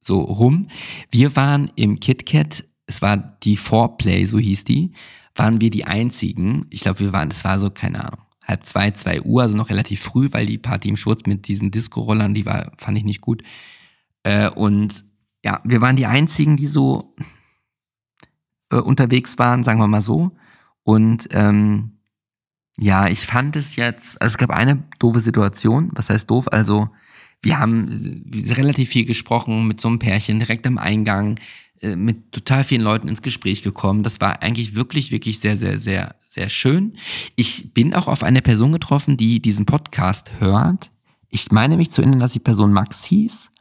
so 0.01 0.21
rum. 0.21 0.67
Wir 1.09 1.35
waren 1.35 1.71
im 1.75 1.99
KitKat, 1.99 2.65
es 2.89 3.03
war 3.03 3.17
die 3.43 3.55
Foreplay, 3.55 4.25
so 4.25 4.39
hieß 4.39 4.63
die, 4.63 4.93
waren 5.35 5.61
wir 5.61 5.69
die 5.69 5.85
einzigen. 5.85 6.65
Ich 6.71 6.81
glaube, 6.81 6.99
wir 7.01 7.13
waren, 7.13 7.29
es 7.29 7.45
war 7.45 7.59
so, 7.59 7.69
keine 7.69 8.03
Ahnung, 8.03 8.25
halb 8.43 8.65
zwei, 8.65 8.89
zwei 8.91 9.21
Uhr, 9.21 9.43
also 9.43 9.55
noch 9.55 9.69
relativ 9.69 10.01
früh, 10.01 10.27
weil 10.31 10.47
die 10.47 10.57
Party 10.57 10.89
im 10.89 10.97
Schwutz 10.97 11.21
mit 11.27 11.47
diesen 11.47 11.69
Disco-Rollern, 11.69 12.33
die 12.33 12.47
war, 12.47 12.71
fand 12.77 12.97
ich 12.97 13.03
nicht 13.03 13.21
gut. 13.21 13.43
Äh, 14.23 14.49
und 14.49 15.05
ja, 15.45 15.61
wir 15.63 15.81
waren 15.81 15.97
die 15.97 16.07
einzigen, 16.07 16.57
die 16.57 16.65
so 16.65 17.13
äh, 18.71 18.77
unterwegs 18.77 19.37
waren, 19.37 19.63
sagen 19.63 19.79
wir 19.79 19.87
mal 19.87 20.01
so. 20.01 20.31
Und 20.81 21.27
ähm, 21.31 21.99
ja, 22.79 23.07
ich 23.07 23.27
fand 23.27 23.55
es 23.55 23.75
jetzt, 23.75 24.19
also 24.19 24.33
es 24.33 24.37
gab 24.39 24.49
eine 24.49 24.83
doofe 24.97 25.19
Situation, 25.19 25.91
was 25.93 26.09
heißt 26.09 26.27
doof? 26.27 26.47
Also 26.51 26.89
wir 27.43 27.59
haben 27.59 28.25
relativ 28.49 28.89
viel 28.89 29.05
gesprochen 29.05 29.67
mit 29.67 29.79
so 29.79 29.89
einem 29.89 29.99
Pärchen 29.99 30.39
direkt 30.39 30.65
am 30.65 30.79
Eingang, 30.79 31.39
mit 31.81 32.31
total 32.31 32.63
vielen 32.63 32.81
Leuten 32.81 33.07
ins 33.07 33.21
Gespräch 33.21 33.61
gekommen. 33.61 34.03
Das 34.03 34.19
war 34.21 34.41
eigentlich 34.41 34.75
wirklich, 34.75 35.11
wirklich 35.11 35.39
sehr, 35.39 35.57
sehr, 35.57 35.79
sehr, 35.79 36.15
sehr 36.27 36.49
schön. 36.49 36.95
Ich 37.35 37.73
bin 37.73 37.93
auch 37.93 38.07
auf 38.07 38.23
eine 38.23 38.41
Person 38.41 38.71
getroffen, 38.71 39.17
die 39.17 39.41
diesen 39.41 39.65
Podcast 39.65 40.31
hört. 40.39 40.91
Ich 41.29 41.51
meine 41.51 41.77
mich 41.77 41.91
zu 41.91 42.01
erinnern, 42.01 42.19
dass 42.19 42.33
die 42.33 42.39
Person 42.39 42.73
Max 42.73 43.05
hieß. 43.05 43.51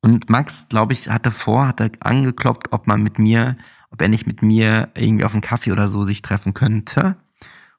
Und 0.00 0.30
Max, 0.30 0.66
glaube 0.68 0.92
ich, 0.92 1.08
hatte 1.08 1.30
vor, 1.30 1.66
hatte 1.66 1.90
angekloppt, 2.00 2.72
ob 2.72 2.86
man 2.86 3.02
mit 3.02 3.18
mir 3.18 3.56
ob 3.90 4.02
er 4.02 4.08
nicht 4.08 4.26
mit 4.26 4.42
mir 4.42 4.90
irgendwie 4.96 5.24
auf 5.24 5.32
einen 5.32 5.40
Kaffee 5.40 5.72
oder 5.72 5.88
so 5.88 6.04
sich 6.04 6.22
treffen 6.22 6.54
könnte. 6.54 7.16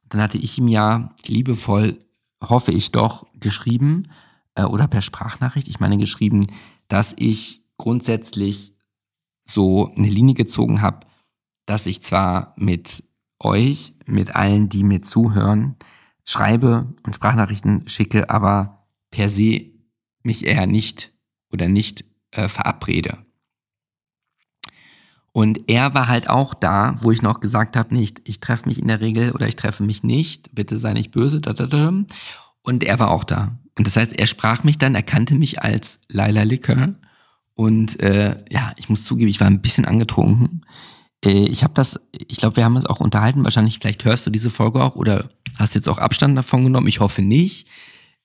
Und 0.03 0.13
dann 0.13 0.21
hatte 0.21 0.37
ich 0.37 0.57
ihm 0.57 0.67
ja 0.67 1.13
liebevoll, 1.25 1.99
hoffe 2.43 2.71
ich 2.71 2.91
doch, 2.91 3.27
geschrieben 3.39 4.09
äh, 4.55 4.63
oder 4.63 4.87
per 4.87 5.01
Sprachnachricht, 5.01 5.67
ich 5.67 5.79
meine 5.79 5.97
geschrieben, 5.97 6.47
dass 6.87 7.13
ich 7.17 7.63
grundsätzlich 7.77 8.73
so 9.49 9.93
eine 9.95 10.09
Linie 10.09 10.35
gezogen 10.35 10.81
habe, 10.81 11.07
dass 11.65 11.85
ich 11.85 12.01
zwar 12.01 12.53
mit 12.57 13.03
euch, 13.39 13.93
mit 14.05 14.35
allen, 14.35 14.69
die 14.69 14.83
mir 14.83 15.01
zuhören, 15.01 15.75
schreibe 16.25 16.93
und 17.05 17.15
Sprachnachrichten 17.15 17.87
schicke, 17.87 18.29
aber 18.29 18.87
per 19.11 19.29
se 19.29 19.71
mich 20.23 20.45
eher 20.45 20.67
nicht 20.67 21.13
oder 21.51 21.67
nicht 21.67 22.05
äh, 22.31 22.47
verabrede. 22.47 23.17
Und 25.31 25.69
er 25.69 25.93
war 25.93 26.07
halt 26.07 26.29
auch 26.29 26.53
da, 26.53 26.95
wo 27.01 27.11
ich 27.11 27.21
noch 27.21 27.39
gesagt 27.39 27.77
habe, 27.77 27.93
nicht, 27.93 28.21
ich 28.27 28.39
treffe 28.39 28.67
mich 28.67 28.79
in 28.79 28.87
der 28.87 28.99
Regel 28.99 29.31
oder 29.31 29.47
ich 29.47 29.55
treffe 29.55 29.83
mich 29.83 30.03
nicht, 30.03 30.53
bitte 30.53 30.77
sei 30.77 30.93
nicht 30.93 31.11
böse. 31.11 31.39
Und 32.61 32.83
er 32.83 32.99
war 32.99 33.11
auch 33.11 33.23
da. 33.23 33.57
Und 33.77 33.87
das 33.87 33.95
heißt, 33.95 34.13
er 34.13 34.27
sprach 34.27 34.63
mich 34.63 34.77
dann, 34.77 34.95
er 34.95 35.03
kannte 35.03 35.35
mich 35.35 35.61
als 35.61 36.01
Laila 36.09 36.43
Licker. 36.43 36.95
Und 37.59 37.99
äh, 37.99 38.41
ja, 38.49 38.71
ich 38.77 38.87
muss 38.87 39.03
zugeben, 39.03 39.29
ich 39.29 39.39
war 39.39 39.47
ein 39.47 39.61
bisschen 39.61 39.85
angetrunken. 39.85 40.65
Äh, 41.25 41.45
ich 41.49 41.63
habe 41.63 41.73
das, 41.73 41.99
ich 42.13 42.37
glaube, 42.37 42.55
wir 42.55 42.63
haben 42.63 42.77
uns 42.77 42.85
auch 42.85 42.99
unterhalten. 42.99 43.43
Wahrscheinlich, 43.43 43.79
vielleicht 43.79 44.05
hörst 44.05 44.25
du 44.25 44.29
diese 44.29 44.49
Folge 44.49 44.81
auch 44.81 44.95
oder 44.95 45.27
hast 45.57 45.75
jetzt 45.75 45.89
auch 45.89 45.97
Abstand 45.97 46.37
davon 46.37 46.63
genommen. 46.63 46.87
Ich 46.87 47.01
hoffe 47.01 47.21
nicht. 47.21 47.67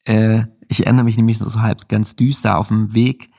Äh, 0.05 0.45
ich 0.69 0.87
erinnere 0.87 1.05
mich 1.05 1.17
nämlich 1.17 1.39
so 1.39 1.61
halb 1.61 1.89
ganz 1.89 2.15
düster 2.15 2.59
auf 2.59 2.69
dem 2.69 2.95
Weg 2.95 3.31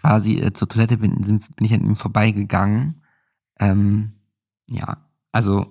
quasi 0.00 0.36
äh, 0.38 0.52
zur 0.52 0.68
Toilette 0.68 0.98
bin, 0.98 1.14
bin 1.16 1.66
ich 1.66 1.72
an 1.72 1.84
ihm 1.84 1.96
vorbeigegangen 1.96 3.00
ähm, 3.58 4.12
ja, 4.68 4.98
also 5.32 5.66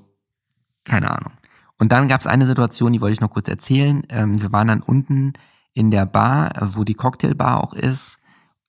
keine 0.84 1.12
Ahnung. 1.12 1.34
Und 1.80 1.92
dann 1.92 2.08
gab 2.08 2.22
es 2.22 2.28
eine 2.28 2.48
Situation, 2.48 2.94
die 2.94 3.02
wollte 3.02 3.14
ich 3.14 3.22
noch 3.22 3.30
kurz 3.30 3.48
erzählen. 3.48 4.04
Ähm, 4.10 4.42
wir 4.42 4.52
waren 4.52 4.68
dann 4.68 4.82
unten 4.82 5.34
in 5.74 5.92
der 5.92 6.06
Bar, 6.06 6.52
wo 6.60 6.84
die 6.84 6.96
Cocktailbar 6.96 7.64
auch 7.64 7.74
ist, 7.74 8.18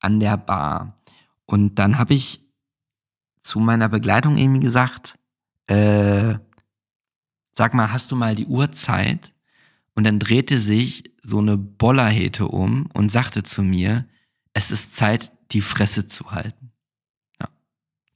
an 0.00 0.20
der 0.20 0.36
Bar. 0.36 0.94
Und 1.48 1.78
dann 1.80 1.98
habe 1.98 2.14
ich 2.14 2.44
zu 3.40 3.58
meiner 3.58 3.88
Begleitung 3.88 4.36
irgendwie 4.36 4.60
gesagt, 4.60 5.18
äh, 5.66 6.34
sag 7.56 7.74
mal, 7.74 7.92
hast 7.92 8.12
du 8.12 8.16
mal 8.16 8.36
die 8.36 8.46
Uhrzeit? 8.46 9.32
Und 9.94 10.04
dann 10.04 10.20
drehte 10.20 10.60
sich 10.60 11.12
so 11.22 11.38
eine 11.38 11.56
Bollerhete 11.56 12.46
um 12.46 12.86
und 12.92 13.10
sagte 13.10 13.42
zu 13.42 13.62
mir, 13.62 14.06
es 14.52 14.70
ist 14.70 14.94
Zeit, 14.94 15.32
die 15.50 15.60
Fresse 15.60 16.06
zu 16.06 16.30
halten 16.30 16.68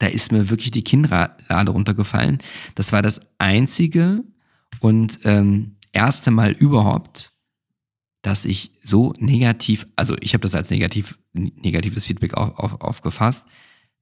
da 0.02 0.08
ist 0.08 0.32
mir 0.32 0.50
wirklich 0.50 0.72
die 0.72 0.82
Kinnlade 0.82 1.70
runtergefallen. 1.70 2.38
Das 2.74 2.90
war 2.90 3.02
das 3.02 3.20
Einzige. 3.38 4.24
Und 4.80 5.20
ähm, 5.22 5.76
erste 5.92 6.32
Mal 6.32 6.50
überhaupt, 6.50 7.30
dass 8.20 8.44
ich 8.44 8.72
so 8.82 9.14
negativ, 9.20 9.86
also 9.94 10.16
ich 10.20 10.34
habe 10.34 10.42
das 10.42 10.56
als 10.56 10.70
negativ, 10.70 11.18
negatives 11.32 12.06
Feedback 12.06 12.34
auf, 12.34 12.58
auf, 12.58 12.80
aufgefasst, 12.80 13.44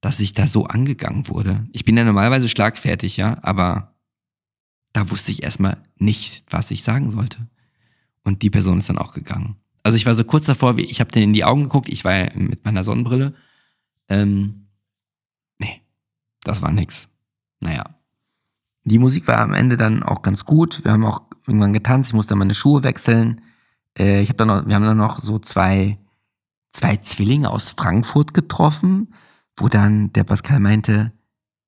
dass 0.01 0.19
ich 0.19 0.33
da 0.33 0.47
so 0.47 0.65
angegangen 0.65 1.27
wurde. 1.27 1.67
Ich 1.71 1.85
bin 1.85 1.97
ja 1.97 2.03
normalerweise 2.03 2.49
schlagfertig, 2.49 3.17
ja, 3.17 3.37
aber 3.43 3.95
da 4.93 5.09
wusste 5.09 5.31
ich 5.31 5.43
erstmal 5.43 5.77
nicht, 5.97 6.43
was 6.49 6.71
ich 6.71 6.83
sagen 6.83 7.11
sollte. 7.11 7.47
Und 8.23 8.41
die 8.41 8.49
Person 8.49 8.79
ist 8.79 8.89
dann 8.89 8.97
auch 8.97 9.13
gegangen. 9.13 9.55
Also 9.83 9.95
ich 9.95 10.05
war 10.05 10.13
so 10.13 10.23
kurz 10.23 10.45
davor, 10.45 10.77
ich 10.77 10.99
habe 10.99 11.11
denen 11.11 11.29
in 11.29 11.33
die 11.33 11.43
Augen 11.43 11.63
geguckt, 11.63 11.89
ich 11.89 12.03
war 12.03 12.13
ja 12.13 12.29
mit 12.35 12.65
meiner 12.65 12.83
Sonnenbrille. 12.83 13.33
Ähm, 14.09 14.67
nee, 15.57 15.81
das 16.43 16.61
war 16.61 16.71
nix. 16.71 17.09
Naja. 17.59 17.83
Die 18.83 18.99
Musik 18.99 19.27
war 19.27 19.39
am 19.39 19.53
Ende 19.53 19.77
dann 19.77 20.03
auch 20.03 20.21
ganz 20.21 20.45
gut. 20.45 20.83
Wir 20.83 20.91
haben 20.91 21.05
auch 21.05 21.21
irgendwann 21.47 21.73
getanzt, 21.73 22.09
ich 22.09 22.13
musste 22.15 22.35
meine 22.35 22.55
Schuhe 22.55 22.83
wechseln. 22.83 23.41
Äh, 23.97 24.21
ich 24.21 24.29
habe 24.29 24.37
dann 24.37 24.47
noch, 24.47 24.67
wir 24.67 24.75
haben 24.75 24.83
dann 24.83 24.97
noch 24.97 25.19
so 25.19 25.39
zwei, 25.39 25.97
zwei 26.71 26.97
Zwillinge 26.97 27.49
aus 27.49 27.71
Frankfurt 27.71 28.33
getroffen, 28.33 29.13
wo 29.57 29.67
dann 29.67 30.11
der 30.13 30.23
Pascal 30.23 30.59
meinte, 30.59 31.11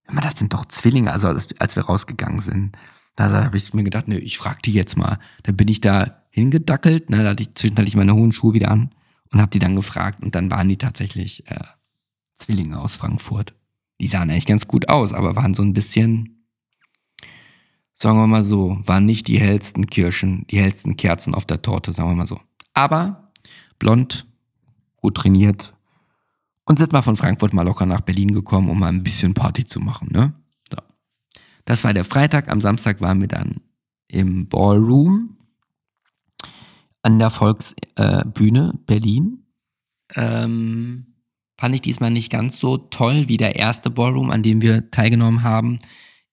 das 0.08 0.40
sind 0.40 0.54
doch 0.54 0.66
Zwillinge, 0.66 1.12
also 1.12 1.28
als, 1.28 1.50
als 1.60 1.76
wir 1.76 1.84
rausgegangen 1.84 2.40
sind. 2.40 2.78
Da 3.16 3.32
habe 3.32 3.58
ich 3.58 3.74
mir 3.74 3.84
gedacht, 3.84 4.08
ne, 4.08 4.18
ich 4.20 4.38
frag 4.38 4.62
die 4.64 4.74
jetzt 4.74 4.98
mal. 4.98 5.20
Dann 5.44 5.56
bin 5.56 5.68
ich 5.68 5.82
da 5.82 6.24
hingedackelt, 6.30 7.10
ne, 7.10 7.24
da 7.24 7.30
hatte 7.30 7.44
ich 7.44 7.54
zwischendurch 7.56 7.96
meine 7.96 8.16
hohen 8.16 8.32
Schuhe 8.32 8.54
wieder 8.54 8.72
an 8.72 8.90
und 9.32 9.40
habe 9.40 9.52
die 9.52 9.60
dann 9.60 9.76
gefragt 9.76 10.24
und 10.24 10.36
dann 10.36 10.50
waren 10.50 10.70
die 10.70 10.78
tatsächlich 10.78 11.50
äh, 11.50 11.60
Zwillinge 12.38 12.80
aus 12.80 12.96
Frankfurt. 12.96 13.54
Die 14.02 14.08
sahen 14.08 14.30
eigentlich 14.30 14.46
ganz 14.46 14.68
gut 14.68 14.90
aus, 14.90 15.14
aber 15.14 15.36
waren 15.36 15.54
so 15.54 15.62
ein 15.62 15.74
bisschen, 15.74 16.48
sagen 17.94 18.18
wir 18.18 18.28
mal 18.28 18.44
so, 18.44 18.80
waren 18.86 19.06
nicht 19.06 19.28
die 19.28 19.40
hellsten 19.40 19.88
Kirschen, 19.88 20.46
die 20.48 20.60
hellsten 20.60 20.98
Kerzen 20.98 21.36
auf 21.36 21.46
der 21.46 21.62
Torte, 21.62 21.94
sagen 21.94 22.10
wir 22.10 22.16
mal 22.16 22.28
so. 22.28 22.40
Aber 22.74 23.32
blond, 23.78 24.26
gut 25.04 25.16
trainiert 25.16 25.74
und 26.66 26.80
sind 26.80 26.94
mal 26.94 27.02
von 27.02 27.18
Frankfurt 27.18 27.54
mal 27.54 27.64
locker 27.64 27.86
nach 27.86 28.02
Berlin 28.02 28.32
gekommen, 28.32 28.70
um 28.70 28.80
mal 28.80 28.88
ein 28.88 29.04
bisschen 29.04 29.34
Party 29.34 29.66
zu 29.66 29.80
machen, 29.80 30.10
ne? 30.12 30.34
So. 30.72 30.78
Das 31.66 31.84
war 31.84 31.94
der 31.94 32.06
Freitag, 32.06 32.50
am 32.50 32.62
Samstag 32.62 33.02
waren 33.02 33.20
wir 33.20 33.28
dann 33.28 33.58
im 34.08 34.48
Ballroom 34.48 35.38
an 37.02 37.20
der 37.20 37.30
Volksbühne 37.30 38.74
äh, 38.74 38.78
Berlin. 38.86 39.46
Ähm, 40.16 41.16
fand 41.60 41.76
ich 41.76 41.82
diesmal 41.82 42.12
nicht 42.12 42.32
ganz 42.32 42.58
so 42.60 42.78
toll 42.78 43.28
wie 43.28 43.38
der 43.38 43.58
erste 43.58 43.90
Ballroom, 43.90 44.32
an 44.32 44.42
dem 44.42 44.62
wir 44.62 44.90
teilgenommen 44.90 45.44
haben 45.44 45.80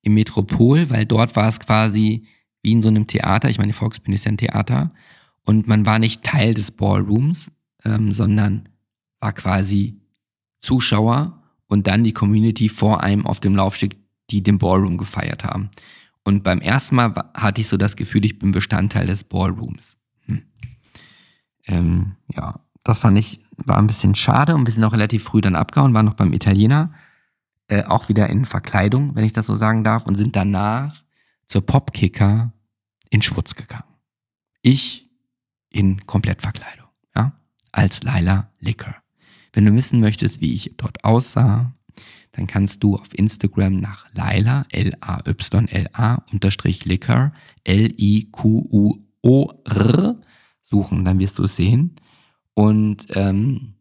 im 0.03 0.15
Metropol, 0.15 0.91
weil 0.91 1.07
dort 1.07 1.35
war 1.35 1.49
es 1.49 1.59
quasi 1.59 2.25
wie 2.63 2.73
in 2.73 2.83
so 2.83 2.89
einem 2.89 3.09
Theater. 3.09 3.51
Ich 3.51 3.59
meine, 3.59 3.73
die 3.73 3.79
Volksbühne 3.79 4.15
ist 4.15 4.25
ja 4.25 4.31
ein 4.31 4.39
Theater. 4.39 4.93
Und 5.45 5.67
man 5.67 5.87
war 5.87 5.99
nicht 5.99 6.23
Teil 6.23 6.55
des 6.55 6.71
Ballrooms, 6.71 7.51
ähm, 7.85 8.13
sondern 8.13 8.69
war 9.21 9.33
quasi 9.33 10.01
Zuschauer 10.61 11.43
und 11.67 11.87
dann 11.87 12.05
die 12.05 12.13
Community 12.13 12.69
vor 12.69 13.03
einem 13.03 13.27
auf 13.27 13.41
dem 13.41 13.55
Laufsteg, 13.55 13.99
die 14.31 14.43
den 14.43 14.59
Ballroom 14.59 14.99
gefeiert 14.99 15.45
haben. 15.45 15.71
Und 16.25 16.45
beim 16.45 16.61
ersten 16.61 16.97
Mal 16.97 17.15
hatte 17.35 17.61
ich 17.61 17.69
so 17.69 17.77
das 17.77 17.97
Gefühl, 17.97 18.25
ich 18.25 18.39
bin 18.39 18.53
Bestandteil 18.53 19.07
des 19.07 19.25
Ballrooms. 19.25 19.97
Ähm, 21.67 22.17
ja, 22.35 22.61
das 22.85 22.99
fand 22.99 23.19
ich, 23.19 23.41
war 23.57 23.79
ein 23.79 23.87
bisschen 23.87 24.15
schade 24.15 24.55
und 24.55 24.67
wir 24.67 24.73
sind 24.73 24.85
auch 24.85 24.93
relativ 24.93 25.25
früh 25.25 25.41
dann 25.41 25.55
abgehauen, 25.55 25.95
waren 25.95 26.07
noch 26.07 26.15
beim 26.15 26.33
Italiener, 26.33 26.93
äh, 27.69 27.85
auch 27.85 28.09
wieder 28.09 28.29
in 28.29 28.45
Verkleidung, 28.45 29.15
wenn 29.15 29.25
ich 29.25 29.33
das 29.33 29.47
so 29.47 29.55
sagen 29.55 29.85
darf, 29.85 30.07
und 30.07 30.17
sind 30.17 30.35
danach 30.35 31.05
zur 31.47 31.65
Popkicker 31.65 32.53
in 33.11 33.23
Schwutz 33.23 33.55
gegangen. 33.55 33.85
Ich 34.63 35.09
in 35.69 36.05
Komplettverkleidung, 36.07 36.80
als 37.73 38.03
Laila 38.03 38.51
Liquor. 38.59 38.97
Wenn 39.53 39.67
du 39.67 39.75
wissen 39.75 40.01
möchtest, 40.01 40.41
wie 40.41 40.55
ich 40.55 40.75
dort 40.77 41.05
aussah, 41.05 41.75
dann 42.33 42.47
kannst 42.47 42.83
du 42.83 42.95
auf 42.95 43.13
Instagram 43.13 43.81
nach 43.81 44.07
Laila, 44.13 44.65
L-A-Y-L-A, 44.71 46.15
unterstrich 46.33 46.85
Liquor, 46.85 47.33
L-I-Q-U-O-R, 47.65 49.01
suchen, 50.63 51.05
dann 51.05 51.19
wirst 51.19 51.39
du 51.39 51.45
es 51.45 51.57
sehen. 51.57 51.97
Und 52.55 53.07
ähm, 53.11 53.75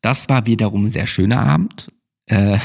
das 0.00 0.28
war 0.28 0.46
wiederum 0.46 0.86
ein 0.86 0.90
sehr 0.90 1.06
schöner 1.06 1.40
Abend. 1.40 1.92
Äh, 2.26 2.58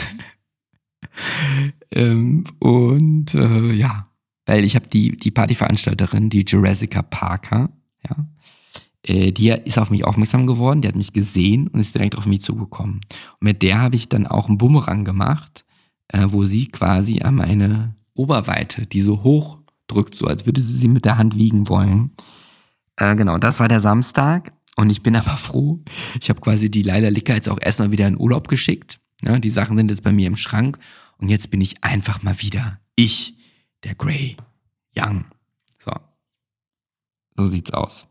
ähm, 1.91 2.45
und 2.59 3.33
äh, 3.33 3.73
ja, 3.73 4.09
weil 4.45 4.63
ich 4.63 4.75
habe 4.75 4.87
die, 4.87 5.17
die 5.17 5.31
Partyveranstalterin, 5.31 6.29
die 6.29 6.45
Jurassica 6.47 7.01
Parker, 7.01 7.69
ja, 8.09 8.15
äh, 9.03 9.31
die 9.31 9.49
ist 9.49 9.77
auf 9.77 9.89
mich 9.89 10.05
aufmerksam 10.05 10.47
geworden, 10.47 10.81
die 10.81 10.87
hat 10.87 10.95
mich 10.95 11.13
gesehen 11.13 11.67
und 11.67 11.79
ist 11.79 11.95
direkt 11.95 12.17
auf 12.17 12.25
mich 12.25 12.41
zugekommen. 12.41 13.01
Und 13.39 13.41
mit 13.41 13.61
der 13.61 13.81
habe 13.81 13.95
ich 13.95 14.09
dann 14.09 14.27
auch 14.27 14.47
einen 14.47 14.57
Bumerang 14.57 15.05
gemacht, 15.05 15.65
äh, 16.09 16.25
wo 16.27 16.45
sie 16.45 16.67
quasi 16.67 17.21
an 17.21 17.35
meine 17.35 17.95
Oberweite, 18.13 18.85
die 18.85 19.01
so 19.01 19.23
hoch 19.23 19.59
drückt, 19.87 20.15
so 20.15 20.25
als 20.25 20.45
würde 20.45 20.61
sie 20.61 20.73
sie 20.73 20.87
mit 20.87 21.05
der 21.05 21.17
Hand 21.17 21.37
wiegen 21.37 21.69
wollen, 21.69 22.11
äh, 22.97 23.15
genau, 23.15 23.37
das 23.37 23.59
war 23.59 23.67
der 23.67 23.79
Samstag. 23.79 24.51
Und 24.75 24.89
ich 24.89 25.01
bin 25.01 25.15
aber 25.15 25.37
froh. 25.37 25.79
Ich 26.19 26.29
habe 26.29 26.41
quasi 26.41 26.69
die 26.69 26.83
Leila 26.83 27.09
Licker 27.09 27.35
jetzt 27.35 27.49
auch 27.49 27.59
erstmal 27.61 27.91
wieder 27.91 28.07
in 28.07 28.19
Urlaub 28.19 28.47
geschickt. 28.47 28.99
Ja, 29.23 29.39
die 29.39 29.49
Sachen 29.49 29.77
sind 29.77 29.89
jetzt 29.89 30.03
bei 30.03 30.11
mir 30.11 30.27
im 30.27 30.37
Schrank. 30.37 30.77
Und 31.17 31.29
jetzt 31.29 31.49
bin 31.49 31.61
ich 31.61 31.83
einfach 31.83 32.21
mal 32.21 32.39
wieder 32.41 32.79
ich, 32.95 33.35
der 33.83 33.95
Grey 33.95 34.37
Young. 34.95 35.25
So. 35.79 35.91
So 37.35 37.47
sieht's 37.47 37.71
aus. 37.71 38.07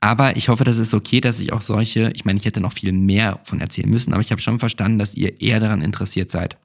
Aber 0.00 0.36
ich 0.36 0.48
hoffe, 0.48 0.64
das 0.64 0.78
ist 0.78 0.94
okay, 0.94 1.20
dass 1.20 1.40
ich 1.40 1.52
auch 1.52 1.60
solche, 1.60 2.10
ich 2.14 2.24
meine, 2.24 2.38
ich 2.38 2.46
hätte 2.46 2.60
noch 2.60 2.72
viel 2.72 2.92
mehr 2.92 3.38
von 3.44 3.60
erzählen 3.60 3.88
müssen, 3.88 4.12
aber 4.12 4.22
ich 4.22 4.30
habe 4.30 4.40
schon 4.40 4.58
verstanden, 4.58 4.98
dass 4.98 5.14
ihr 5.14 5.40
eher 5.42 5.60
daran 5.60 5.82
interessiert 5.82 6.30
seid, 6.30 6.56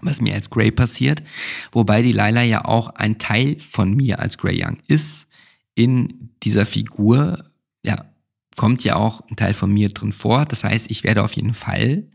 was 0.00 0.22
mir 0.22 0.34
als 0.34 0.48
Grey 0.48 0.70
passiert. 0.70 1.22
Wobei 1.70 2.00
die 2.00 2.12
Laila 2.12 2.42
ja 2.42 2.64
auch 2.64 2.88
ein 2.94 3.18
Teil 3.18 3.58
von 3.60 3.94
mir 3.94 4.20
als 4.20 4.38
Grey 4.38 4.64
Young 4.64 4.78
ist 4.88 5.28
in 5.74 6.30
dieser 6.42 6.64
Figur, 6.64 7.44
ja, 7.84 8.10
kommt 8.56 8.84
ja 8.84 8.96
auch 8.96 9.20
ein 9.30 9.36
Teil 9.36 9.54
von 9.54 9.72
mir 9.72 9.90
drin 9.90 10.12
vor. 10.12 10.46
Das 10.46 10.64
heißt, 10.64 10.90
ich 10.90 11.04
werde 11.04 11.22
auf 11.22 11.34
jeden 11.34 11.54
Fall 11.54 12.08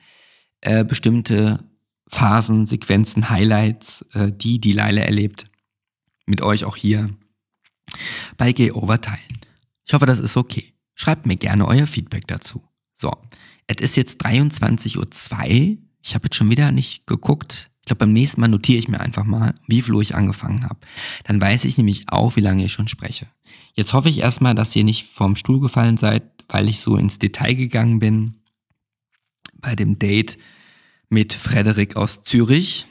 äh, 0.61 0.83
bestimmte 0.83 1.59
Phasen, 2.07 2.65
Sequenzen, 2.65 3.29
Highlights, 3.29 4.05
äh, 4.13 4.31
die 4.31 4.59
die 4.59 4.73
Leila 4.73 5.01
erlebt, 5.01 5.45
mit 6.25 6.41
euch 6.41 6.65
auch 6.65 6.75
hier 6.75 7.09
bei 8.37 8.51
Gay 8.51 8.71
Over 8.71 9.01
teilen. 9.01 9.44
Ich 9.85 9.93
hoffe, 9.93 10.05
das 10.05 10.19
ist 10.19 10.37
okay. 10.37 10.73
Schreibt 10.93 11.25
mir 11.25 11.35
gerne 11.35 11.67
euer 11.67 11.87
Feedback 11.87 12.27
dazu. 12.27 12.63
So, 12.93 13.11
es 13.67 13.81
ist 13.81 13.97
jetzt 13.97 14.25
23.02 14.25 14.97
Uhr. 14.97 15.77
Ich 16.01 16.15
habe 16.15 16.25
jetzt 16.25 16.35
schon 16.35 16.49
wieder 16.49 16.71
nicht 16.71 17.07
geguckt, 17.07 17.69
ich 17.85 17.87
glaube, 17.87 17.99
beim 17.99 18.13
nächsten 18.13 18.41
Mal 18.41 18.47
notiere 18.47 18.79
ich 18.79 18.87
mir 18.87 18.99
einfach 18.99 19.25
mal, 19.25 19.53
wie 19.67 19.79
viel 19.83 19.93
Uhr 19.93 20.01
ich 20.01 20.15
angefangen 20.15 20.63
habe. 20.63 20.79
Dann 21.25 21.39
weiß 21.39 21.65
ich 21.65 21.77
nämlich 21.77 22.09
auch, 22.09 22.35
wie 22.35 22.41
lange 22.41 22.65
ich 22.65 22.71
schon 22.71 22.87
spreche. 22.87 23.27
Jetzt 23.75 23.93
hoffe 23.93 24.09
ich 24.09 24.17
erstmal, 24.17 24.55
dass 24.55 24.75
ihr 24.75 24.83
nicht 24.83 25.05
vom 25.05 25.35
Stuhl 25.35 25.59
gefallen 25.59 25.97
seid, 25.97 26.23
weil 26.49 26.67
ich 26.67 26.79
so 26.79 26.97
ins 26.97 27.19
Detail 27.19 27.53
gegangen 27.53 27.99
bin 27.99 28.41
bei 29.53 29.75
dem 29.75 29.99
Date 29.99 30.39
mit 31.09 31.33
Frederik 31.33 31.95
aus 31.95 32.23
Zürich. 32.23 32.87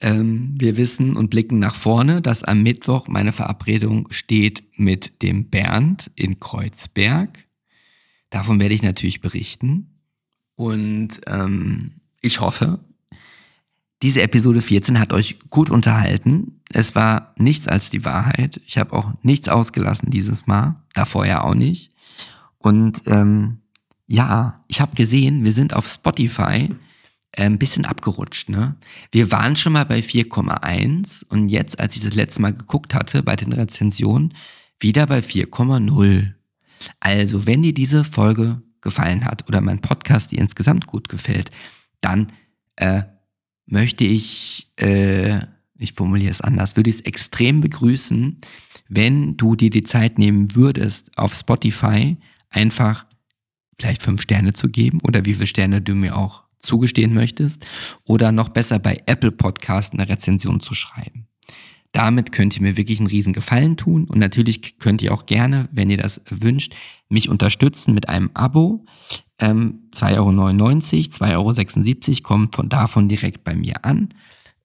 Ähm, 0.00 0.54
wir 0.58 0.76
wissen 0.76 1.16
und 1.16 1.30
blicken 1.30 1.58
nach 1.58 1.74
vorne, 1.74 2.22
dass 2.22 2.42
am 2.44 2.62
Mittwoch 2.62 3.08
meine 3.08 3.32
Verabredung 3.32 4.08
steht 4.10 4.64
mit 4.76 5.22
dem 5.22 5.50
Bernd 5.50 6.10
in 6.14 6.40
Kreuzberg. 6.40 7.46
Davon 8.30 8.60
werde 8.60 8.74
ich 8.74 8.82
natürlich 8.82 9.20
berichten. 9.20 10.00
Und 10.54 11.20
ähm, 11.26 11.92
ich 12.20 12.40
hoffe, 12.40 12.80
diese 14.02 14.22
Episode 14.22 14.62
14 14.62 14.98
hat 14.98 15.12
euch 15.12 15.38
gut 15.50 15.68
unterhalten. 15.68 16.60
Es 16.72 16.94
war 16.94 17.34
nichts 17.36 17.68
als 17.68 17.90
die 17.90 18.04
Wahrheit. 18.04 18.60
Ich 18.66 18.78
habe 18.78 18.94
auch 18.94 19.12
nichts 19.22 19.48
ausgelassen 19.48 20.10
dieses 20.10 20.46
Mal. 20.46 20.82
Davor 20.94 21.26
ja 21.26 21.42
auch 21.42 21.54
nicht. 21.54 21.92
Und 22.58 23.02
ähm, 23.06 23.58
ja, 24.06 24.64
ich 24.68 24.80
habe 24.80 24.96
gesehen, 24.96 25.44
wir 25.44 25.52
sind 25.52 25.74
auf 25.74 25.86
Spotify 25.86 26.70
ein 27.36 27.58
bisschen 27.58 27.84
abgerutscht. 27.84 28.48
Ne? 28.48 28.76
Wir 29.12 29.30
waren 29.30 29.56
schon 29.56 29.72
mal 29.72 29.84
bei 29.84 30.00
4,1 30.00 31.24
und 31.26 31.48
jetzt, 31.48 31.78
als 31.78 31.96
ich 31.96 32.02
das 32.02 32.14
letzte 32.14 32.42
Mal 32.42 32.52
geguckt 32.52 32.94
hatte 32.94 33.22
bei 33.22 33.36
den 33.36 33.52
Rezensionen, 33.52 34.34
wieder 34.80 35.06
bei 35.06 35.20
4,0. 35.20 36.34
Also, 36.98 37.46
wenn 37.46 37.62
dir 37.62 37.74
diese 37.74 38.04
Folge 38.04 38.62
gefallen 38.80 39.24
hat 39.24 39.46
oder 39.48 39.60
mein 39.60 39.80
Podcast 39.80 40.32
dir 40.32 40.38
insgesamt 40.38 40.86
gut 40.86 41.08
gefällt, 41.08 41.50
dann 42.00 42.32
äh, 42.76 43.02
möchte 43.66 44.04
ich, 44.04 44.72
äh, 44.76 45.40
ich 45.78 45.92
formuliere 45.92 46.30
es 46.30 46.40
anders, 46.40 46.76
würde 46.76 46.90
ich 46.90 46.96
es 46.96 47.02
extrem 47.02 47.60
begrüßen, 47.60 48.40
wenn 48.88 49.36
du 49.36 49.54
dir 49.54 49.70
die 49.70 49.84
Zeit 49.84 50.18
nehmen 50.18 50.54
würdest, 50.54 51.16
auf 51.16 51.34
Spotify 51.34 52.16
einfach 52.48 53.06
vielleicht 53.78 54.02
fünf 54.02 54.22
Sterne 54.22 54.52
zu 54.52 54.68
geben 54.68 55.00
oder 55.02 55.24
wie 55.24 55.34
viele 55.34 55.46
Sterne 55.46 55.80
du 55.80 55.94
mir 55.94 56.16
auch 56.16 56.44
zugestehen 56.60 57.14
möchtest 57.14 57.66
oder 58.04 58.32
noch 58.32 58.50
besser 58.50 58.78
bei 58.78 59.02
Apple 59.06 59.32
Podcast 59.32 59.92
eine 59.92 60.08
Rezension 60.08 60.60
zu 60.60 60.74
schreiben. 60.74 61.26
damit 61.92 62.30
könnt 62.30 62.54
ihr 62.56 62.62
mir 62.62 62.76
wirklich 62.76 63.00
einen 63.00 63.08
riesen 63.08 63.32
Gefallen 63.32 63.76
tun 63.76 64.04
und 64.04 64.18
natürlich 64.20 64.78
könnt 64.78 65.02
ihr 65.02 65.12
auch 65.12 65.26
gerne, 65.26 65.68
wenn 65.72 65.90
ihr 65.90 65.96
das 65.96 66.20
wünscht, 66.28 66.74
mich 67.08 67.28
unterstützen 67.28 67.94
mit 67.94 68.08
einem 68.08 68.30
Abo. 68.32 68.84
Ähm, 69.40 69.88
2,99 69.92 71.20
Euro, 71.32 71.50
2,76 71.50 72.08
Euro 72.08 72.22
kommt 72.22 72.54
von 72.54 72.68
davon 72.68 73.08
direkt 73.08 73.42
bei 73.42 73.56
mir 73.56 73.84
an. 73.84 74.14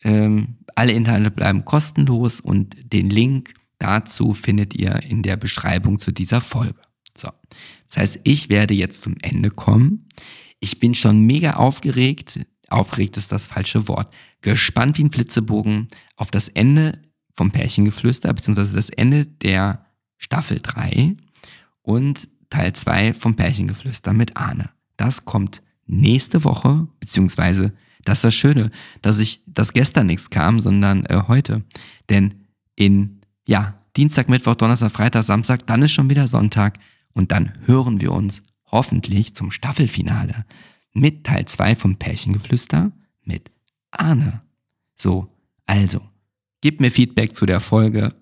Ähm, 0.03 0.57
alle 0.75 0.91
Inhalte 0.91 1.31
bleiben 1.31 1.65
kostenlos 1.65 2.39
und 2.39 2.75
den 2.93 3.09
Link 3.09 3.55
dazu 3.79 4.33
findet 4.33 4.75
ihr 4.75 5.01
in 5.03 5.23
der 5.23 5.37
Beschreibung 5.37 5.99
zu 5.99 6.11
dieser 6.11 6.41
Folge. 6.41 6.79
So. 7.17 7.29
Das 7.87 7.97
heißt, 7.97 8.19
ich 8.23 8.49
werde 8.49 8.73
jetzt 8.73 9.01
zum 9.01 9.15
Ende 9.21 9.49
kommen. 9.49 10.07
Ich 10.65 10.79
bin 10.79 10.95
schon 10.95 11.21
mega 11.21 11.57
aufgeregt. 11.57 12.39
Aufgeregt 12.69 13.17
ist 13.17 13.31
das 13.31 13.45
falsche 13.45 13.87
Wort. 13.87 14.11
Gespannt 14.41 14.97
wie 14.97 15.03
ein 15.03 15.11
Flitzebogen 15.11 15.89
auf 16.15 16.31
das 16.31 16.47
Ende 16.47 17.03
vom 17.35 17.51
Pärchengeflüster, 17.51 18.33
beziehungsweise 18.33 18.73
das 18.73 18.89
Ende 18.89 19.27
der 19.27 19.85
Staffel 20.17 20.59
3 20.59 21.17
und 21.83 22.27
Teil 22.49 22.73
2 22.73 23.13
vom 23.13 23.35
Pärchengeflüster 23.35 24.11
mit 24.11 24.37
Arne. 24.37 24.71
Das 24.97 25.23
kommt 25.23 25.61
nächste 25.85 26.43
Woche, 26.43 26.87
beziehungsweise 26.99 27.71
das 28.03 28.19
ist 28.19 28.23
das 28.23 28.33
Schöne, 28.33 28.71
dass 29.03 29.19
ich, 29.19 29.43
dass 29.45 29.71
gestern 29.71 30.07
nichts 30.07 30.31
kam, 30.31 30.59
sondern 30.59 31.05
äh, 31.05 31.21
heute. 31.27 31.63
Denn 32.09 32.45
in, 32.75 33.21
ja, 33.47 33.79
Dienstag, 33.95 34.29
Mittwoch, 34.29 34.55
Donnerstag, 34.55 34.91
Freitag, 34.91 35.25
Samstag, 35.25 35.67
dann 35.67 35.83
ist 35.83 35.91
schon 35.91 36.09
wieder 36.09 36.27
Sonntag 36.27 36.79
und 37.13 37.31
dann 37.31 37.53
hören 37.67 38.01
wir 38.01 38.11
uns 38.11 38.41
hoffentlich 38.75 39.33
zum 39.35 39.51
Staffelfinale 39.51 40.45
mit 40.91 41.23
Teil 41.23 41.45
2 41.45 41.77
vom 41.77 41.95
Pärchengeflüster 41.95 42.91
mit 43.23 43.49
Arne. 43.89 44.41
So, 44.97 45.29
also, 45.65 46.01
gebt 46.59 46.81
mir 46.81 46.91
Feedback 46.91 47.37
zu 47.37 47.45
der 47.45 47.61
Folge. 47.61 48.13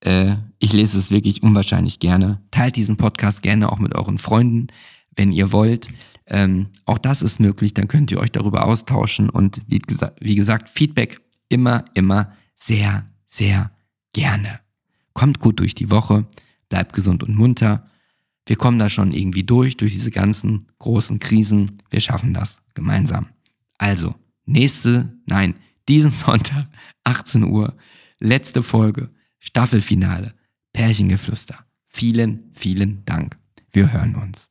Äh, 0.00 0.36
ich 0.58 0.74
lese 0.74 0.98
es 0.98 1.10
wirklich 1.10 1.42
unwahrscheinlich 1.42 1.98
gerne. 1.98 2.42
Teilt 2.50 2.76
diesen 2.76 2.98
Podcast 2.98 3.40
gerne 3.40 3.72
auch 3.72 3.78
mit 3.78 3.94
euren 3.94 4.18
Freunden, 4.18 4.66
wenn 5.16 5.32
ihr 5.32 5.50
wollt. 5.50 5.88
Ähm, 6.26 6.68
auch 6.84 6.98
das 6.98 7.22
ist 7.22 7.40
möglich, 7.40 7.72
dann 7.72 7.88
könnt 7.88 8.10
ihr 8.10 8.20
euch 8.20 8.32
darüber 8.32 8.66
austauschen 8.66 9.30
und 9.30 9.62
wie, 9.66 9.78
gesa 9.78 10.12
wie 10.20 10.34
gesagt, 10.34 10.68
Feedback 10.68 11.22
immer, 11.48 11.86
immer 11.94 12.32
sehr, 12.54 13.06
sehr 13.26 13.70
gerne. 14.12 14.60
Kommt 15.14 15.40
gut 15.40 15.58
durch 15.60 15.74
die 15.74 15.90
Woche, 15.90 16.26
bleibt 16.68 16.92
gesund 16.92 17.22
und 17.22 17.34
munter. 17.34 17.88
Wir 18.46 18.56
kommen 18.56 18.78
da 18.78 18.88
schon 18.88 19.12
irgendwie 19.12 19.42
durch, 19.42 19.76
durch 19.76 19.92
diese 19.92 20.12
ganzen 20.12 20.68
großen 20.78 21.18
Krisen. 21.18 21.82
Wir 21.90 22.00
schaffen 22.00 22.32
das 22.32 22.62
gemeinsam. 22.74 23.26
Also, 23.76 24.14
nächste, 24.46 25.12
nein, 25.26 25.56
diesen 25.88 26.10
Sonntag, 26.12 26.68
18 27.04 27.42
Uhr, 27.42 27.76
letzte 28.20 28.62
Folge, 28.62 29.10
Staffelfinale, 29.40 30.34
Pärchengeflüster. 30.72 31.66
Vielen, 31.86 32.50
vielen 32.54 33.04
Dank. 33.04 33.36
Wir 33.72 33.92
hören 33.92 34.14
uns. 34.14 34.48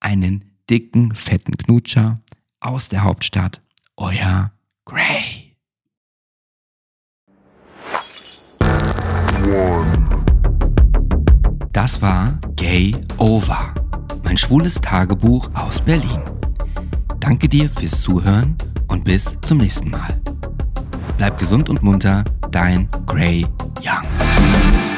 Einen 0.00 0.56
dicken, 0.68 1.14
fetten 1.14 1.56
Knutscher 1.56 2.22
aus 2.60 2.88
der 2.88 3.04
Hauptstadt. 3.04 3.60
Euer 3.96 4.52
Gray. 4.84 5.56
Das 11.76 12.00
war 12.00 12.38
Gay 12.56 12.96
Over, 13.18 13.74
mein 14.24 14.38
schwules 14.38 14.80
Tagebuch 14.80 15.50
aus 15.52 15.78
Berlin. 15.78 16.22
Danke 17.20 17.50
dir 17.50 17.68
fürs 17.68 18.00
Zuhören 18.00 18.56
und 18.88 19.04
bis 19.04 19.36
zum 19.42 19.58
nächsten 19.58 19.90
Mal. 19.90 20.18
Bleib 21.18 21.36
gesund 21.38 21.68
und 21.68 21.82
munter, 21.82 22.24
dein 22.50 22.88
Gray 23.04 23.46
Young. 23.82 24.95